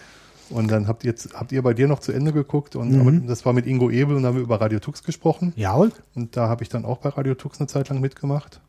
Und 0.50 0.70
dann 0.70 0.88
habt 0.88 1.04
ihr, 1.04 1.16
habt 1.34 1.52
ihr 1.52 1.62
bei 1.64 1.74
dir 1.74 1.88
noch 1.88 2.00
zu 2.00 2.12
Ende 2.12 2.34
geguckt 2.34 2.76
und 2.76 2.92
Mhm. 2.92 3.26
das 3.28 3.46
war 3.46 3.54
mit 3.54 3.66
Ingo 3.66 3.90
Ebel 3.90 4.16
und 4.18 4.24
da 4.24 4.30
haben 4.30 4.36
wir 4.36 4.44
über 4.44 4.60
Radio 4.60 4.80
Tux 4.80 5.04
gesprochen. 5.04 5.54
Jawohl. 5.56 5.92
Und 6.14 6.36
da 6.36 6.50
habe 6.50 6.64
ich 6.64 6.70
dann 6.70 6.86
auch 6.86 6.98
bei 6.98 7.10
Radio 7.10 7.36
Tux 7.36 7.60
eine 7.60 7.68
Zeit 7.68 7.90
lang 7.90 8.02
mitgemacht. 8.02 8.60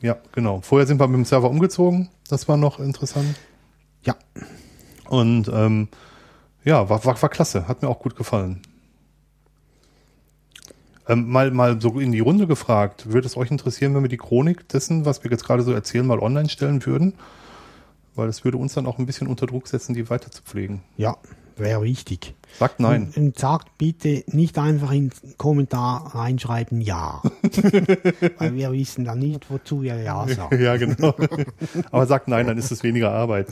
Ja, 0.00 0.16
genau. 0.32 0.60
Vorher 0.60 0.86
sind 0.86 1.00
wir 1.00 1.08
mit 1.08 1.16
dem 1.16 1.24
Server 1.24 1.50
umgezogen. 1.50 2.08
Das 2.28 2.48
war 2.48 2.56
noch 2.56 2.78
interessant. 2.78 3.36
Ja. 4.02 4.14
Und 5.08 5.48
ähm, 5.52 5.88
ja, 6.64 6.88
war, 6.88 7.04
war, 7.04 7.20
war 7.20 7.28
klasse. 7.28 7.68
Hat 7.68 7.82
mir 7.82 7.88
auch 7.88 8.00
gut 8.00 8.16
gefallen. 8.16 8.60
Ähm, 11.08 11.28
mal, 11.28 11.50
mal 11.52 11.80
so 11.80 12.00
in 12.00 12.12
die 12.12 12.20
Runde 12.20 12.46
gefragt, 12.46 13.12
würde 13.12 13.26
es 13.26 13.36
euch 13.36 13.50
interessieren, 13.50 13.94
wenn 13.94 14.02
wir 14.02 14.08
die 14.08 14.16
Chronik 14.16 14.68
dessen, 14.68 15.04
was 15.04 15.22
wir 15.22 15.30
jetzt 15.30 15.44
gerade 15.44 15.62
so 15.62 15.72
erzählen, 15.72 16.06
mal 16.06 16.18
online 16.18 16.48
stellen 16.48 16.84
würden? 16.84 17.14
Weil 18.16 18.26
das 18.26 18.44
würde 18.44 18.56
uns 18.56 18.74
dann 18.74 18.86
auch 18.86 18.98
ein 18.98 19.06
bisschen 19.06 19.28
unter 19.28 19.46
Druck 19.46 19.68
setzen, 19.68 19.94
die 19.94 20.10
weiter 20.10 20.30
zu 20.30 20.42
pflegen. 20.42 20.82
Ja, 20.96 21.16
wäre 21.56 21.82
wichtig. 21.82 22.34
Sagt 22.58 22.80
nein. 22.80 23.12
Und, 23.14 23.16
und 23.16 23.38
sagt 23.38 23.76
bitte 23.78 24.24
nicht 24.28 24.58
einfach 24.58 24.92
in 24.92 25.10
den 25.10 25.36
Kommentar 25.36 26.14
reinschreiben 26.14 26.80
Ja. 26.80 27.22
Weil 28.38 28.54
wir 28.54 28.72
wissen 28.72 29.04
dann 29.04 29.18
nicht, 29.18 29.50
wozu 29.50 29.82
ihr 29.82 30.00
Ja 30.00 30.26
sagt. 30.28 30.58
ja, 30.58 30.76
genau. 30.76 31.14
Aber 31.90 32.06
sagt 32.06 32.28
nein, 32.28 32.46
dann 32.46 32.56
ist 32.58 32.70
es 32.70 32.82
weniger 32.82 33.10
Arbeit. 33.12 33.48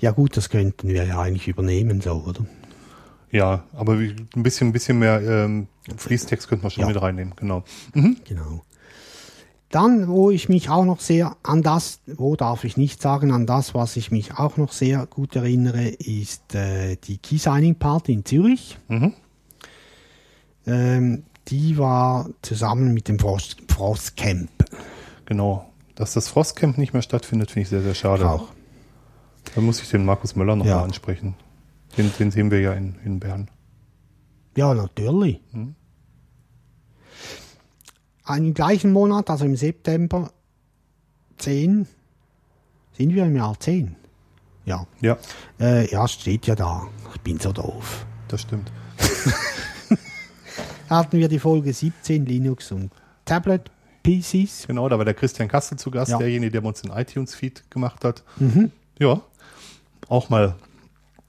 Ja 0.00 0.10
gut, 0.12 0.36
das 0.36 0.48
könnten 0.48 0.88
wir 0.88 1.04
ja 1.04 1.20
eigentlich 1.20 1.48
übernehmen, 1.48 2.00
so, 2.00 2.24
oder? 2.26 2.44
Ja, 3.30 3.64
aber 3.72 3.94
ein 3.94 4.26
bisschen, 4.42 4.68
ein 4.68 4.72
bisschen 4.72 4.98
mehr 4.98 5.22
ähm, 5.22 5.68
Fließtext 5.96 6.48
könnte 6.48 6.64
man 6.64 6.70
schon 6.70 6.82
Ja. 6.82 6.88
mit 6.88 7.00
reinnehmen, 7.00 7.34
genau. 7.36 7.64
Genau. 7.94 8.62
Dann, 9.72 10.06
wo 10.06 10.30
ich 10.30 10.48
mich 10.48 10.68
auch 10.68 10.84
noch 10.84 11.00
sehr 11.00 11.36
an 11.42 11.62
das, 11.62 12.00
wo 12.06 12.36
darf 12.36 12.62
ich 12.64 12.76
nicht 12.76 13.02
sagen, 13.02 13.32
an 13.32 13.46
das, 13.46 13.74
was 13.74 13.96
ich 13.96 14.10
mich 14.12 14.34
auch 14.38 14.56
noch 14.58 14.70
sehr 14.70 15.06
gut 15.06 15.34
erinnere, 15.34 15.88
ist 15.88 16.54
äh, 16.54 16.96
die 16.96 17.18
Key 17.18 17.38
Signing 17.38 17.74
Party 17.74 18.12
in 18.12 18.24
Zürich. 18.24 18.78
Mhm. 18.88 19.14
Ähm, 20.66 21.24
die 21.48 21.78
war 21.78 22.28
zusammen 22.42 22.94
mit 22.94 23.08
dem 23.08 23.18
Frost, 23.18 23.56
Frost 23.68 24.16
Camp. 24.16 24.50
Genau. 25.26 25.66
Dass 25.94 26.14
das 26.14 26.28
Frostcamp 26.28 26.78
nicht 26.78 26.92
mehr 26.92 27.02
stattfindet, 27.02 27.50
finde 27.50 27.62
ich 27.64 27.68
sehr, 27.68 27.82
sehr 27.82 27.94
schade. 27.94 28.28
Auch. 28.28 28.48
Da 29.54 29.60
muss 29.60 29.80
ich 29.82 29.90
den 29.90 30.04
Markus 30.04 30.36
Möller 30.36 30.56
noch 30.56 30.66
Ja. 30.66 30.82
ansprechen. 30.82 31.34
Den, 31.98 32.10
den 32.18 32.30
sehen 32.30 32.50
wir 32.50 32.60
ja 32.60 32.72
in, 32.72 32.94
in 33.04 33.20
Bern. 33.20 33.48
Ja, 34.56 34.72
natürlich. 34.74 35.40
Mhm. 35.52 35.74
Im 38.28 38.54
gleichen 38.54 38.92
Monat, 38.92 39.30
also 39.30 39.44
im 39.44 39.56
September 39.56 40.30
10, 41.38 41.86
sind 42.96 43.14
wir 43.14 43.24
im 43.24 43.36
Jahr 43.36 43.58
10. 43.58 43.96
Ja, 44.64 44.86
Ja, 45.00 45.18
äh, 45.58 45.90
ja, 45.90 46.06
steht 46.06 46.46
ja 46.46 46.54
da. 46.54 46.86
Ich 47.14 47.20
bin 47.22 47.38
so 47.40 47.52
doof. 47.52 48.06
das 48.28 48.42
stimmt. 48.42 48.70
hatten 50.88 51.18
wir 51.18 51.28
die 51.28 51.38
Folge 51.38 51.72
17 51.72 52.26
Linux 52.26 52.70
und 52.70 52.90
Tablet 53.24 53.70
PCs. 54.04 54.66
Genau, 54.66 54.88
da 54.88 54.98
war 54.98 55.04
der 55.04 55.14
Christian 55.14 55.48
Kastel 55.48 55.78
zu 55.78 55.90
Gast, 55.90 56.10
Ja. 56.10 56.18
derjenige, 56.18 56.52
der 56.52 56.64
uns 56.64 56.82
den 56.82 56.92
iTunes-Feed 56.92 57.70
gemacht 57.70 58.04
hat. 58.04 58.22
Mhm. 58.38 58.70
Ja, 58.98 59.20
auch 60.08 60.28
mal 60.28 60.54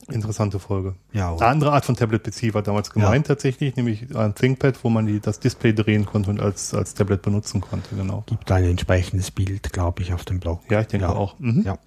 Interessante 0.10 0.60
Folge. 0.60 0.96
Ja, 1.14 1.34
Eine 1.34 1.46
andere 1.46 1.72
Art 1.72 1.86
von 1.86 1.96
Tablet-PC 1.96 2.54
war 2.54 2.62
damals 2.62 2.90
gemeint 2.90 3.28
tatsächlich, 3.28 3.76
nämlich 3.76 4.16
ein 4.16 4.36
ThinkPad, 4.36 4.84
wo 4.84 4.90
man 4.90 5.06
die, 5.06 5.20
das 5.20 5.40
Display 5.40 5.74
drehen 5.74 6.06
konnte 6.06 6.30
und 6.30 6.40
als, 6.40 6.74
als 6.74 6.94
Tablet 6.94 7.22
benutzen 7.22 7.62
konnte, 7.62 7.96
genau. 7.96 8.24
gibt 8.26 8.52
ein 8.52 8.66
entsprechendes 8.66 9.32
Bild, 9.32 9.72
glaube 9.72 10.02
ich, 10.02 10.14
auf 10.14 10.26
dem 10.26 10.40
Blog. 10.40 10.62
Ja, 10.70 10.82
ich 10.82 10.88
denke 10.88 11.10
auch. 11.10 11.40
Mhm. 11.40 11.64
Ja. 11.66 11.78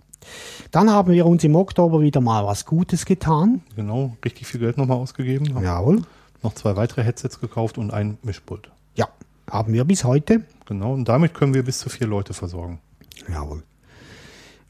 Dann 0.71 0.91
haben 0.91 1.13
wir 1.13 1.27
uns 1.27 1.45
im 1.45 1.55
Oktober 1.55 2.01
wieder 2.01 2.21
mal 2.21 2.45
was 2.47 2.65
Gutes 2.65 3.05
getan. 3.05 3.63
Genau, 3.77 4.17
richtig 4.25 4.47
viel 4.47 4.61
Geld 4.61 4.77
nochmal 4.79 4.97
ausgegeben. 4.97 5.55
Haben 5.55 5.65
Jawohl. 5.65 6.03
Noch 6.43 6.55
zwei 6.55 6.77
weitere 6.77 7.03
Headsets 7.03 7.41
gekauft 7.41 7.79
und 7.79 7.93
ein 7.93 8.19
Mischpult. 8.23 8.71
Ja, 8.95 9.09
haben 9.49 9.73
wir 9.73 9.85
bis 9.85 10.05
heute. 10.05 10.43
Genau, 10.67 10.95
und 10.95 11.07
damit 11.09 11.35
können 11.35 11.55
wir 11.55 11.65
bis 11.65 11.79
zu 11.79 11.89
vier 11.89 12.07
Leute 12.07 12.35
versorgen. 12.35 12.81
Jawohl. 13.29 13.63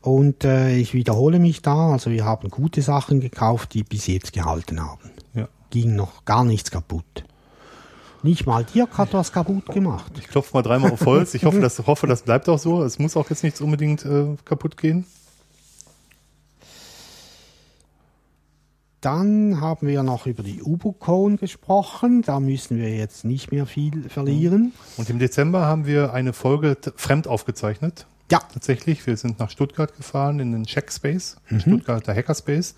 Und 0.07 0.45
äh, 0.45 0.77
ich 0.77 0.95
wiederhole 0.95 1.41
mich 1.41 1.63
da, 1.63 1.91
also 1.91 2.13
wir 2.13 2.25
haben 2.25 2.49
gute 2.49 2.81
Sachen 2.81 3.19
gekauft, 3.19 3.75
die 3.75 3.83
bis 3.83 4.07
jetzt 4.07 4.33
gehalten 4.33 4.81
haben. 4.81 5.11
Ja. 5.35 5.49
Ging 5.71 5.97
noch 5.97 6.25
gar 6.25 6.45
nichts 6.45 6.71
kaputt. 6.71 7.25
Nicht 8.23 8.47
mal 8.47 8.63
Dirk 8.63 8.99
hat 8.99 9.15
was 9.15 9.33
kaputt 9.33 9.67
gemacht. 9.67 10.13
Ich 10.17 10.29
klopfe 10.29 10.55
mal 10.55 10.63
dreimal 10.63 10.93
auf 10.93 11.05
Holz. 11.05 11.35
Ich 11.35 11.45
hoffe, 11.45 11.59
das, 11.59 11.85
hoffe, 11.89 12.07
das 12.07 12.23
bleibt 12.23 12.49
auch 12.49 12.61
so. 12.61 12.85
Es 12.85 13.01
muss 13.01 13.17
auch 13.17 13.29
jetzt 13.31 13.43
nichts 13.43 13.61
unbedingt 13.61 14.05
äh, 14.05 14.37
kaputt 14.45 14.77
gehen. 14.77 15.07
Dann 19.01 19.61
haben 19.61 19.89
wir 19.89 20.05
noch 20.05 20.27
über 20.29 20.45
die 20.45 20.63
Ubucon 20.63 21.37
gesprochen. 21.37 22.23
Da 22.23 22.39
müssen 22.39 22.79
wir 22.79 22.95
jetzt 22.95 23.25
nicht 23.25 23.51
mehr 23.51 23.67
viel 23.67 24.09
verlieren. 24.09 24.73
Und 24.99 25.11
im 25.11 25.19
Dezember 25.19 25.67
haben 25.67 25.85
wir 25.85 26.13
eine 26.13 26.33
Folge 26.33 26.77
fremd 26.95 27.27
aufgezeichnet. 27.27 28.07
Ja, 28.31 28.41
Tatsächlich, 28.53 29.07
wir 29.07 29.17
sind 29.17 29.39
nach 29.39 29.51
Stuttgart 29.51 29.97
gefahren 29.97 30.41
in 30.41 30.53
den 30.53 30.65
Checkspace, 30.65 31.37
Stuttgarter 31.59 32.15
Hackerspace. 32.15 32.75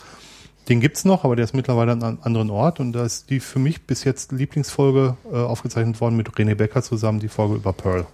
Den 0.69 0.81
gibt's 0.81 1.07
noch, 1.07 1.25
aber 1.25 1.37
der 1.37 1.47
ist 1.47 1.55
mittlerweile 1.55 1.93
an 1.93 2.03
einem 2.03 2.19
anderen 2.21 2.51
Ort 2.51 2.79
und 2.81 2.93
da 2.93 3.05
ist 3.05 3.31
die 3.31 3.41
für 3.41 3.59
mich 3.59 3.87
bis 3.87 4.05
jetzt 4.05 4.33
Lieblingsfolge 4.33 5.17
äh, 5.33 5.37
aufgezeichnet 5.37 5.99
worden 6.03 6.17
mit 6.17 6.29
René 6.29 6.55
Becker 6.55 6.83
zusammen, 6.83 7.21
die 7.21 7.29
Folge 7.29 7.55
über 7.55 7.73
Pearl. 7.73 8.07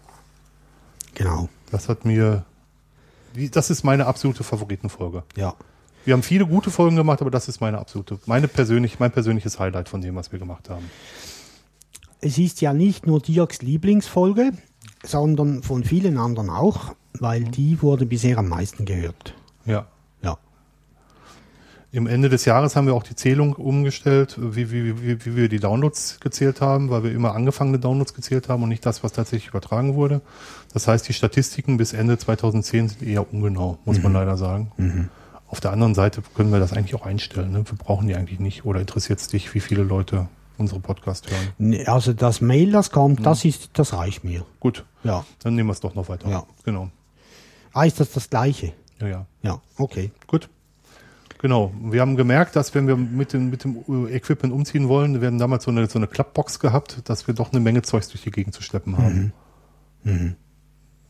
genau. 1.14 1.48
Das 1.72 1.88
hat 1.88 2.04
mir, 2.04 2.44
das 3.50 3.70
ist 3.70 3.82
meine 3.82 4.06
absolute 4.06 4.44
Favoritenfolge. 4.44 5.24
Ja. 5.34 5.56
Wir 6.04 6.14
haben 6.14 6.22
viele 6.22 6.46
gute 6.46 6.70
Folgen 6.70 6.94
gemacht, 6.94 7.20
aber 7.20 7.32
das 7.32 7.48
ist 7.48 7.60
meine 7.60 7.78
absolute, 7.78 8.20
meine 8.26 8.46
persönlich, 8.46 9.00
mein 9.00 9.10
persönliches 9.10 9.58
Highlight 9.58 9.88
von 9.88 10.00
dem, 10.00 10.14
was 10.14 10.30
wir 10.30 10.38
gemacht 10.38 10.70
haben. 10.70 10.88
Es 12.20 12.38
ist 12.38 12.60
ja 12.60 12.72
nicht 12.72 13.06
nur 13.06 13.20
Dirks 13.20 13.62
Lieblingsfolge, 13.62 14.52
sondern 15.04 15.62
von 15.62 15.84
vielen 15.84 16.18
anderen 16.18 16.50
auch, 16.50 16.94
weil 17.18 17.44
die 17.44 17.80
wurde 17.82 18.06
bisher 18.06 18.38
am 18.38 18.48
meisten 18.48 18.84
gehört. 18.84 19.34
Ja. 19.64 19.86
Ja. 20.22 20.38
Im 21.92 22.06
Ende 22.06 22.28
des 22.28 22.44
Jahres 22.44 22.74
haben 22.74 22.86
wir 22.86 22.94
auch 22.94 23.04
die 23.04 23.14
Zählung 23.14 23.54
umgestellt, 23.54 24.36
wie, 24.38 24.70
wie, 24.72 25.00
wie, 25.00 25.24
wie 25.24 25.36
wir 25.36 25.48
die 25.48 25.60
Downloads 25.60 26.18
gezählt 26.20 26.60
haben, 26.60 26.90
weil 26.90 27.04
wir 27.04 27.12
immer 27.12 27.34
angefangene 27.34 27.78
Downloads 27.78 28.14
gezählt 28.14 28.48
haben 28.48 28.62
und 28.62 28.68
nicht 28.68 28.84
das, 28.84 29.04
was 29.04 29.12
tatsächlich 29.12 29.50
übertragen 29.50 29.94
wurde. 29.94 30.20
Das 30.72 30.88
heißt, 30.88 31.08
die 31.08 31.12
Statistiken 31.12 31.76
bis 31.76 31.92
Ende 31.92 32.18
2010 32.18 32.88
sind 32.88 33.02
eher 33.02 33.32
ungenau, 33.32 33.78
muss 33.84 34.02
man 34.02 34.12
leider 34.12 34.36
sagen. 34.36 34.72
Auf 35.48 35.60
der 35.60 35.70
anderen 35.70 35.94
Seite 35.94 36.20
können 36.34 36.50
wir 36.50 36.58
das 36.58 36.72
eigentlich 36.72 36.96
auch 36.96 37.06
einstellen. 37.06 37.52
Ne? 37.52 37.64
Wir 37.64 37.78
brauchen 37.78 38.08
die 38.08 38.16
eigentlich 38.16 38.40
nicht. 38.40 38.64
Oder 38.64 38.80
interessiert 38.80 39.20
es 39.20 39.28
dich, 39.28 39.54
wie 39.54 39.60
viele 39.60 39.84
Leute 39.84 40.26
unsere 40.58 40.80
Podcast 40.80 41.30
hören? 41.30 41.48
Ne, 41.58 41.86
Also 41.86 42.12
das 42.12 42.40
Mail, 42.40 42.70
das 42.72 42.90
kommt, 42.90 43.24
das 43.26 43.44
ist, 43.44 43.70
das 43.74 43.92
reicht 43.92 44.24
mir. 44.24 44.44
Gut, 44.60 44.84
Ja. 45.02 45.24
dann 45.42 45.54
nehmen 45.54 45.68
wir 45.68 45.72
es 45.74 45.80
doch 45.80 45.94
noch 45.94 46.08
weiter. 46.08 46.28
Ja. 46.28 46.44
Genau. 46.64 46.90
Ah, 47.72 47.84
ist 47.84 47.98
das 48.00 48.12
das 48.12 48.30
Gleiche? 48.30 48.72
Ja, 49.00 49.08
ja. 49.08 49.26
Ja, 49.42 49.60
okay. 49.78 50.12
Gut. 50.26 50.48
Genau. 51.38 51.72
Wir 51.82 52.00
haben 52.00 52.16
gemerkt, 52.16 52.56
dass 52.56 52.74
wenn 52.74 52.86
wir 52.86 52.96
mit 52.96 53.32
dem, 53.32 53.50
mit 53.50 53.64
dem 53.64 53.78
äh, 54.06 54.14
Equipment 54.16 54.54
umziehen 54.54 54.88
wollen, 54.88 55.20
wir 55.20 55.26
haben 55.28 55.38
damals 55.38 55.64
so 55.64 55.70
eine, 55.70 55.86
so 55.88 55.98
eine 55.98 56.06
Klappbox 56.06 56.58
gehabt, 56.60 57.02
dass 57.04 57.26
wir 57.26 57.34
doch 57.34 57.50
eine 57.52 57.60
Menge 57.60 57.82
Zeugs 57.82 58.08
durch 58.08 58.22
die 58.22 58.30
Gegend 58.30 58.54
zu 58.54 58.62
schleppen 58.62 58.96
haben. 58.96 59.32
Wir 60.04 60.36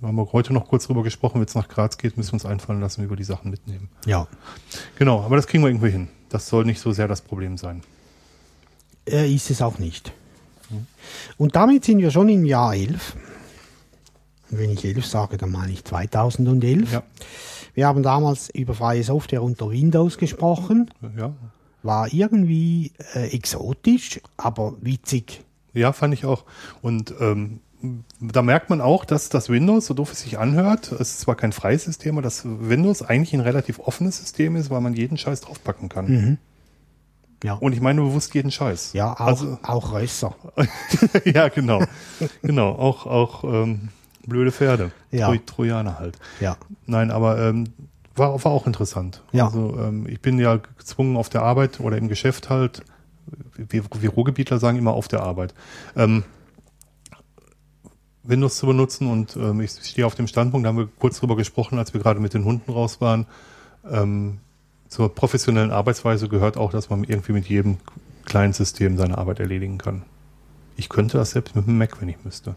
haben 0.02 0.18
auch 0.20 0.32
heute 0.32 0.52
noch 0.52 0.66
kurz 0.68 0.86
drüber 0.86 1.02
gesprochen, 1.02 1.40
wenn 1.40 1.46
es 1.46 1.54
nach 1.54 1.68
Graz 1.68 1.98
geht, 1.98 2.16
müssen 2.16 2.30
wir 2.30 2.34
uns 2.34 2.46
einfallen 2.46 2.80
lassen, 2.80 3.04
wie 3.04 3.10
wir 3.10 3.16
die 3.16 3.24
Sachen 3.24 3.50
mitnehmen. 3.50 3.88
Ja. 4.06 4.26
Genau, 4.98 5.22
aber 5.22 5.36
das 5.36 5.46
kriegen 5.46 5.62
wir 5.64 5.68
irgendwie 5.68 5.90
hin. 5.90 6.08
Das 6.28 6.48
soll 6.48 6.64
nicht 6.64 6.80
so 6.80 6.92
sehr 6.92 7.08
das 7.08 7.20
Problem 7.22 7.56
sein. 7.56 7.82
Äh, 9.08 9.32
ist 9.32 9.50
es 9.50 9.62
auch 9.62 9.78
nicht. 9.78 10.12
Und 11.36 11.56
damit 11.56 11.84
sind 11.84 11.98
wir 11.98 12.10
schon 12.10 12.28
im 12.28 12.44
Jahr 12.44 12.74
11. 12.74 13.16
Und 14.50 14.58
wenn 14.58 14.70
ich 14.70 14.84
11 14.84 15.06
sage, 15.06 15.36
dann 15.36 15.50
meine 15.50 15.72
ich 15.72 15.84
2011. 15.84 16.92
Ja. 16.92 17.02
Wir 17.74 17.86
haben 17.86 18.02
damals 18.02 18.50
über 18.50 18.74
freie 18.74 19.02
Software 19.02 19.42
unter 19.42 19.70
Windows 19.70 20.18
gesprochen. 20.18 20.90
Ja. 21.16 21.34
War 21.82 22.12
irgendwie 22.12 22.92
äh, 23.14 23.34
exotisch, 23.34 24.20
aber 24.36 24.74
witzig. 24.80 25.42
Ja, 25.72 25.92
fand 25.92 26.14
ich 26.14 26.24
auch. 26.24 26.44
Und 26.82 27.12
ähm, 27.20 27.60
da 28.20 28.42
merkt 28.42 28.70
man 28.70 28.80
auch, 28.80 29.04
dass 29.04 29.28
das 29.28 29.50
Windows, 29.50 29.86
so 29.86 29.94
doof 29.94 30.12
es 30.12 30.20
sich 30.20 30.38
anhört, 30.38 30.92
es 30.92 31.10
ist 31.10 31.20
zwar 31.20 31.34
kein 31.34 31.52
freies 31.52 31.84
System, 31.84 32.14
aber 32.14 32.22
dass 32.22 32.44
Windows 32.44 33.02
eigentlich 33.02 33.34
ein 33.34 33.40
relativ 33.40 33.80
offenes 33.80 34.18
System 34.18 34.56
ist, 34.56 34.70
weil 34.70 34.80
man 34.80 34.94
jeden 34.94 35.18
Scheiß 35.18 35.42
draufpacken 35.42 35.88
kann. 35.88 36.38
Ja, 37.44 37.54
Und 37.54 37.74
ich 37.74 37.82
meine 37.82 38.00
bewusst 38.00 38.34
jeden 38.34 38.50
Scheiß. 38.50 38.94
ja 38.94 39.12
auch, 39.12 39.20
Also, 39.20 39.58
auch 39.62 39.92
Rösser. 39.92 40.34
ja, 41.26 41.48
genau. 41.48 41.84
genau. 42.40 42.70
Auch, 42.70 43.04
auch 43.04 43.44
ähm, 43.44 43.90
blöde 44.26 44.50
Pferde. 44.50 44.92
Ja. 45.10 45.26
Troj 45.26 45.40
Trojaner 45.44 45.98
halt. 45.98 46.18
Ja, 46.40 46.56
Nein, 46.86 47.10
aber 47.10 47.38
ähm, 47.38 47.66
war, 48.16 48.42
war 48.42 48.50
auch 48.50 48.66
interessant. 48.66 49.22
Ja. 49.32 49.44
Also 49.44 49.76
ähm, 49.78 50.06
ich 50.08 50.22
bin 50.22 50.38
ja 50.38 50.56
gezwungen 50.78 51.18
auf 51.18 51.28
der 51.28 51.42
Arbeit 51.42 51.80
oder 51.80 51.98
im 51.98 52.08
Geschäft 52.08 52.48
halt, 52.48 52.82
wir, 53.56 53.84
wir 54.00 54.10
Ruhrgebietler 54.10 54.58
sagen 54.58 54.78
immer 54.78 54.94
auf 54.94 55.08
der 55.08 55.22
Arbeit, 55.22 55.52
ähm, 55.96 56.24
Windows 58.22 58.56
zu 58.56 58.66
benutzen 58.66 59.10
und 59.10 59.36
ähm, 59.36 59.60
ich 59.60 59.72
stehe 59.72 60.06
auf 60.06 60.14
dem 60.14 60.28
Standpunkt, 60.28 60.64
da 60.64 60.70
haben 60.70 60.78
wir 60.78 60.88
kurz 60.98 61.20
drüber 61.20 61.36
gesprochen, 61.36 61.78
als 61.78 61.92
wir 61.92 62.00
gerade 62.00 62.20
mit 62.20 62.32
den 62.32 62.46
Hunden 62.46 62.72
raus 62.72 63.02
waren. 63.02 63.26
Ähm, 63.86 64.38
zur 64.94 65.12
professionellen 65.12 65.72
Arbeitsweise 65.72 66.28
gehört 66.28 66.56
auch, 66.56 66.70
dass 66.70 66.88
man 66.88 67.02
irgendwie 67.02 67.32
mit 67.32 67.48
jedem 67.48 67.78
kleinen 68.24 68.52
System 68.52 68.96
seine 68.96 69.18
Arbeit 69.18 69.40
erledigen 69.40 69.76
kann. 69.76 70.04
Ich 70.76 70.88
könnte 70.88 71.18
das 71.18 71.32
selbst 71.32 71.56
mit 71.56 71.66
dem 71.66 71.78
Mac, 71.78 72.00
wenn 72.00 72.08
ich 72.08 72.24
müsste. 72.24 72.54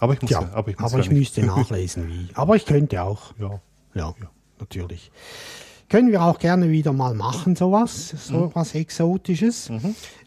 Aber 0.00 0.14
ich 0.14 0.22
muss 0.22 0.30
ja, 0.30 0.40
ja, 0.40 0.50
aber 0.54 0.70
ich, 0.70 0.78
muss 0.78 0.94
aber 0.94 1.02
ja 1.02 1.10
ich 1.10 1.14
müsste 1.14 1.44
nachlesen, 1.44 2.08
wie. 2.08 2.28
Aber 2.32 2.56
ich 2.56 2.64
könnte 2.64 3.02
auch. 3.02 3.34
Ja. 3.38 3.60
Ja, 3.94 4.14
natürlich. 4.58 5.10
Können 5.90 6.10
wir 6.10 6.22
auch 6.22 6.38
gerne 6.38 6.70
wieder 6.70 6.94
mal 6.94 7.14
machen, 7.14 7.54
sowas, 7.54 8.14
so 8.26 8.50
was 8.54 8.74
Exotisches. 8.74 9.70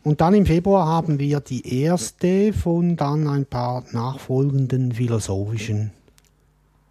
Und 0.03 0.22
dann 0.22 0.34
im 0.36 0.45
Februar 0.45 0.88
haben 0.88 1.20
wir 1.20 1.39
die 1.39 1.82
erste 1.82 2.53
von 2.53 2.95
dann 2.95 3.28
ein 3.28 3.45
paar 3.45 3.84
nachfolgenden 3.91 4.91
philosophischen 4.91 5.91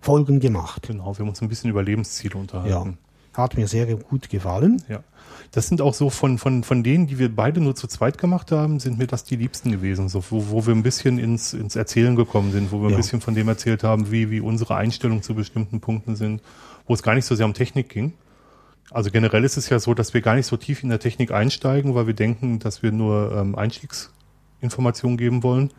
Folgen 0.01 0.41
gemacht. 0.41 0.89
Genau, 0.89 1.17
wir 1.17 1.21
haben 1.21 1.29
uns 1.29 1.41
ein 1.41 1.49
bisschen 1.49 1.71
über 1.71 1.83
Lebensziele 1.83 2.35
Ja, 2.35 2.41
unterhalten. 2.41 2.99
Hat 3.43 3.57
mir 3.57 3.69
sehr 3.69 3.87
gut 3.97 4.29
gefallen. 4.29 4.83
Ja. 4.89 5.01
Das 5.53 5.69
sind 5.69 5.81
auch 5.81 5.95
so 5.95 6.11
von, 6.11 6.37
von, 6.37 6.63
von 6.63 6.83
denen, 6.83 7.07
die 7.07 7.19
wir 7.19 7.35
beide 7.35 7.61
nur 7.61 7.75
zu 7.75 7.87
zweit 7.87 8.19
gemacht 8.19 8.53
haben, 8.53 8.81
sind 8.81 8.99
mir 8.99 9.07
das 9.07 9.25
die 9.25 9.37
liebsten 9.37 9.71
gewesen, 9.71 10.09
so, 10.09 10.23
wo, 10.31 10.51
wo 10.51 10.67
wir 10.67 10.75
ein 10.75 10.83
bisschen 10.83 11.19
ins, 11.19 11.55
ins 11.55 11.75
Erzählen 11.77 12.17
gekommen 12.17 12.53
sind, 12.53 12.71
wo 12.71 12.81
wir 12.81 12.89
ein 12.89 12.91
Ja. 12.93 12.97
bisschen 12.99 13.21
von 13.23 13.35
dem 13.35 13.49
erzählt 13.49 13.83
haben, 13.83 14.11
wie, 14.11 14.31
wie 14.31 14.41
unsere 14.41 14.77
Einstellungen 14.77 15.23
zu 15.23 15.35
bestimmten 15.35 15.81
Punkten 15.81 16.17
sind, 16.17 16.43
wo 16.87 16.93
es 16.95 17.03
gar 17.03 17.15
nicht 17.15 17.25
so 17.25 17.35
sehr 17.35 17.47
um 17.47 17.55
Technik 17.55 17.89
ging. 17.89 18.13
Also 18.91 19.11
generell 19.11 19.45
ist 19.45 19.57
es 19.57 19.69
ja 19.69 19.79
so, 19.79 19.95
dass 19.95 20.13
wir 20.15 20.21
gar 20.23 20.35
nicht 20.35 20.47
so 20.47 20.57
tief 20.57 20.83
in 20.83 20.89
der 20.89 20.99
Technik 20.99 21.31
einsteigen, 21.31 21.95
weil 21.95 22.07
wir 22.07 22.15
denken, 22.15 22.59
dass 22.59 22.83
wir 22.83 22.91
nur 22.93 23.33
ähm, 23.37 23.55
Einstiegsinformationen 23.55 25.17
geben 25.17 25.43
wollen. 25.43 25.71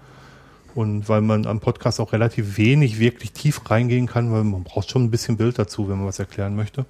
Und 0.76 1.10
weil 1.10 1.22
man 1.22 1.48
am 1.48 1.60
Podcast 1.60 2.00
auch 2.00 2.14
relativ 2.14 2.58
wenig 2.58 3.00
wirklich 3.00 3.32
tief 3.34 3.70
reingehen 3.70 4.06
kann, 4.06 4.32
weil 4.32 4.44
man 4.44 4.64
braucht 4.64 4.92
schon 4.92 5.04
ein 5.04 5.12
bisschen 5.12 5.36
Bild 5.38 5.58
dazu, 5.58 5.90
wenn 5.90 5.98
man 5.98 6.06
was 6.08 6.20
erklären 6.20 6.56
möchte. 6.56 6.86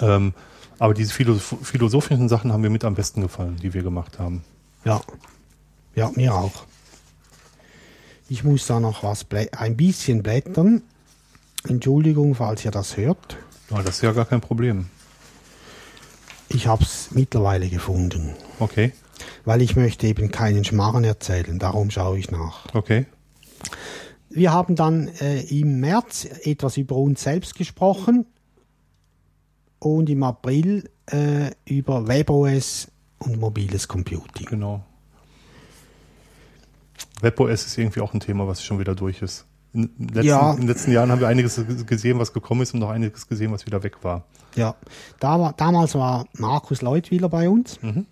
Ähm, 0.00 0.34
aber 0.78 0.94
diese 0.94 1.12
philosoph 1.12 1.56
philosophischen 1.62 2.28
Sachen 2.28 2.52
haben 2.52 2.60
mir 2.60 2.70
mit 2.70 2.84
am 2.84 2.94
besten 2.94 3.20
gefallen, 3.20 3.56
die 3.62 3.74
wir 3.74 3.82
gemacht 3.82 4.18
haben. 4.18 4.44
Ja, 4.84 5.00
ja, 5.94 6.10
mir 6.14 6.34
auch. 6.34 6.64
Ich 8.28 8.44
muss 8.44 8.66
da 8.66 8.78
noch 8.78 9.02
was 9.02 9.26
ein 9.52 9.76
bisschen 9.76 10.22
blättern. 10.22 10.82
Entschuldigung, 11.66 12.34
falls 12.34 12.64
ihr 12.64 12.70
das 12.70 12.96
hört. 12.96 13.36
Ja, 13.70 13.82
das 13.82 13.96
ist 13.96 14.02
ja 14.02 14.12
gar 14.12 14.26
kein 14.26 14.40
Problem. 14.40 14.86
Ich 16.48 16.66
habe 16.66 16.84
es 16.84 17.10
mittlerweile 17.10 17.68
gefunden. 17.68 18.34
Okay, 18.60 18.92
weil 19.44 19.62
ich 19.62 19.76
möchte 19.76 20.06
eben 20.06 20.30
keinen 20.30 20.64
Schmarren 20.64 21.04
erzählen, 21.04 21.58
darum 21.58 21.90
schaue 21.90 22.18
ich 22.18 22.30
nach. 22.30 22.74
okay. 22.74 23.06
Wir 24.30 24.52
haben 24.52 24.76
dann 24.76 25.08
äh, 25.20 25.40
im 25.40 25.80
März 25.80 26.28
etwas 26.42 26.76
über 26.76 26.96
uns 26.96 27.22
selbst 27.22 27.54
gesprochen 27.54 28.26
und 29.80 30.08
im 30.10 30.22
April 30.22 30.90
äh, 31.06 31.50
über 31.64 32.06
WebOS 32.08 32.88
und 33.18 33.38
mobiles 33.40 33.86
Computing. 33.88 34.46
Genau. 34.46 34.84
WebOS 37.20 37.66
ist 37.66 37.78
irgendwie 37.78 38.00
auch 38.00 38.14
ein 38.14 38.20
Thema, 38.20 38.46
was 38.46 38.62
schon 38.62 38.78
wieder 38.78 38.94
durch 38.94 39.22
ist. 39.22 39.44
In 39.72 39.90
den 39.98 40.08
letzten, 40.08 40.28
Ja. 40.28 40.50
in 40.52 40.58
den 40.58 40.68
letzten 40.68 40.92
Jahren 40.92 41.10
haben 41.10 41.20
wir 41.20 41.28
einiges 41.28 41.60
gesehen, 41.86 42.18
was 42.18 42.32
gekommen 42.32 42.62
ist 42.62 42.72
und 42.74 42.80
noch 42.80 42.90
einiges 42.90 43.28
gesehen, 43.28 43.52
was 43.52 43.66
wieder 43.66 43.82
weg 43.82 44.02
war. 44.02 44.24
Ja, 44.56 44.74
da 45.20 45.38
war, 45.38 45.52
damals 45.52 45.94
war 45.94 46.26
Markus 46.34 46.80
Leutwiler 46.80 47.28
bei 47.28 47.48
uns. 47.48 47.80
Mhm. 47.82 48.06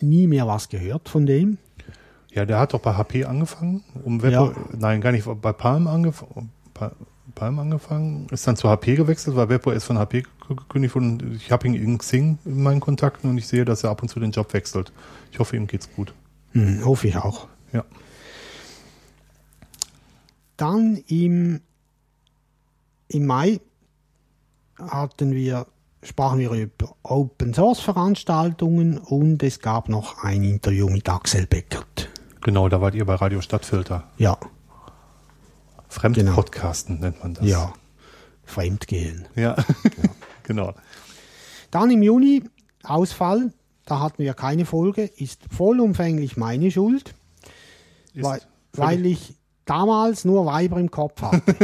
Nie 0.00 0.26
mehr 0.26 0.46
was 0.46 0.68
gehört 0.68 1.08
von 1.08 1.26
dem. 1.26 1.58
Ja, 2.32 2.44
der 2.44 2.58
hat 2.58 2.72
doch 2.74 2.80
bei 2.80 2.94
HP 2.94 3.24
angefangen, 3.24 3.82
um 4.04 4.22
Web, 4.22 4.32
Ja. 4.32 4.52
nein, 4.76 5.00
gar 5.00 5.12
nicht, 5.12 5.26
bei 5.40 5.52
Palm 5.52 5.86
angefangen, 5.86 6.50
Palm 7.32 7.58
angefangen, 7.58 8.26
ist 8.30 8.46
dann 8.46 8.56
zu 8.56 8.68
HP 8.68 8.96
gewechselt, 8.96 9.36
weil 9.36 9.48
WebOS 9.48 9.84
von 9.84 9.98
HP 9.98 10.22
ge- 10.22 10.56
gekündigt 10.56 10.94
wurde. 10.94 11.06
Und 11.06 11.34
Ich 11.36 11.50
habe 11.52 11.66
ihn 11.66 11.74
in 11.74 11.98
Xing 11.98 12.38
in 12.44 12.62
meinen 12.62 12.80
Kontakten 12.80 13.28
und 13.30 13.38
ich 13.38 13.46
sehe, 13.46 13.64
dass 13.64 13.84
er 13.84 13.90
ab 13.90 14.02
und 14.02 14.08
zu 14.08 14.18
den 14.20 14.30
Job 14.30 14.52
wechselt. 14.54 14.92
Ich 15.32 15.38
hoffe, 15.38 15.56
ihm 15.56 15.66
geht's 15.66 15.88
gut. 15.94 16.12
Hm, 16.52 16.84
hoffe 16.84 17.08
ich 17.08 17.16
auch. 17.16 17.46
Ja. 17.72 17.84
Dann 20.56 20.96
im, 21.06 21.60
im 23.08 23.26
Mai 23.26 23.60
hatten 24.78 25.32
wir, 25.32 25.66
sprachen 26.02 26.38
wir 26.40 26.50
über 26.52 26.94
Open 27.02 27.54
Source 27.54 27.80
Veranstaltungen 27.80 28.98
und 28.98 29.42
es 29.42 29.60
gab 29.60 29.88
noch 29.88 30.24
ein 30.24 30.42
Interview 30.42 30.88
mit 30.88 31.08
Axel 31.08 31.46
Beckert. 31.46 32.08
Genau, 32.40 32.68
da 32.68 32.80
wart 32.80 32.94
ihr 32.94 33.04
bei 33.04 33.14
Radio 33.14 33.40
Stadtfilter. 33.40 34.04
Ja, 34.16 34.36
Fremdpodcasten 35.88 37.00
nennt 37.00 37.22
man 37.22 37.34
das. 37.34 37.46
ja. 37.46 37.72
Fremdgehen. 38.44 39.28
Ja, 39.34 39.56
genau. 40.42 40.72
Dann 41.70 41.90
im 41.90 42.02
Juni 42.02 42.44
Ausfall, 42.82 43.52
da 43.84 44.00
hatten 44.00 44.22
wir 44.22 44.32
keine 44.32 44.64
Folge, 44.64 45.02
ist 45.02 45.42
vollumfänglich 45.54 46.38
meine 46.38 46.70
Schuld, 46.70 47.14
weil, 48.14 48.40
weil 48.72 49.04
ich 49.04 49.34
damals 49.66 50.24
nur 50.24 50.46
Weiber 50.46 50.78
im 50.80 50.90
Kopf 50.90 51.20
hatte. 51.20 51.54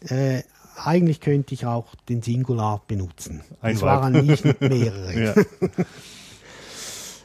äh, 0.14 0.42
eigentlich 0.76 1.20
könnte 1.20 1.54
ich 1.54 1.64
auch 1.64 1.94
den 2.10 2.20
Singular 2.20 2.82
benutzen. 2.86 3.42
Ein 3.62 3.76
es 3.76 3.80
waren 3.82 4.12
nicht 4.26 4.44
mehrere. 4.60 5.24
ja, 5.24 5.34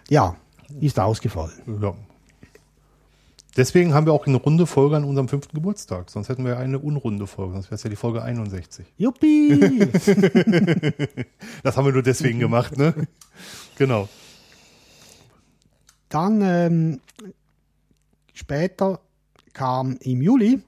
Ja, 0.09 0.35
ist 0.79 0.99
ausgefallen. 0.99 1.79
ja. 1.81 1.93
Deswegen 3.57 3.95
haben 3.95 4.05
wir 4.05 4.13
auch 4.13 4.27
eine 4.27 4.37
runde 4.37 4.67
Folge 4.67 4.97
an 4.97 5.03
unserem 5.03 5.27
fünften 5.27 5.55
Geburtstag. 5.55 6.11
Sonst 6.11 6.29
hätten 6.29 6.45
wir 6.45 6.59
eine 6.59 6.77
unrunde 6.77 7.25
Folge. 7.25 7.53
Sonst 7.53 7.65
wäre 7.65 7.75
es 7.75 7.83
ja 7.83 7.89
die 7.89 7.95
Folge 7.95 8.21
61. 8.21 8.85
Juppie! 8.97 9.87
Das 11.63 11.75
haben 11.75 11.85
wir 11.85 11.91
nur 11.91 12.03
deswegen 12.03 12.39
gemacht, 12.39 12.77
ne? 12.77 12.93
Genau. 13.77 14.07
Dann 16.09 16.41
ähm, 16.41 17.01
später 18.33 18.99
kam 19.53 19.97
im 20.01 20.21
Juli, 20.21 20.61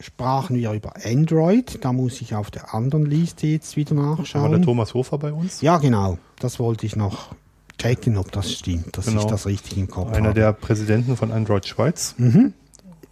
sprachen 0.00 0.56
wir 0.56 0.72
über 0.72 0.94
Android. 1.04 1.84
Da 1.84 1.92
muss 1.92 2.20
ich 2.20 2.34
auf 2.34 2.50
der 2.50 2.74
anderen 2.74 3.06
Liste 3.06 3.46
jetzt 3.46 3.76
wieder 3.76 3.94
Da 3.94 4.00
war 4.00 4.06
der 4.06 4.18
nachschauen. 4.18 4.62
Thomas 4.62 4.94
Hofer 4.94 5.18
bei 5.18 5.32
uns. 5.32 5.60
Ja, 5.60 5.78
genau. 5.78 6.18
Das 6.38 6.58
wollte 6.58 6.86
ich 6.86 6.96
noch 6.96 7.34
checken, 7.80 8.16
ob 8.18 8.30
das 8.32 8.52
stimmt, 8.52 8.96
dass 8.96 9.06
Genau. 9.06 9.20
ich 9.20 9.26
das 9.26 9.46
richtig 9.46 9.78
im 9.78 9.88
Kopf 9.88 10.12
Einer 10.12 10.28
habe. 10.28 10.40
der 10.40 10.52
Präsidenten 10.52 11.16
von 11.16 11.32
Android 11.32 11.66
Schweiz. 11.66 12.14
Mhm. 12.18 12.52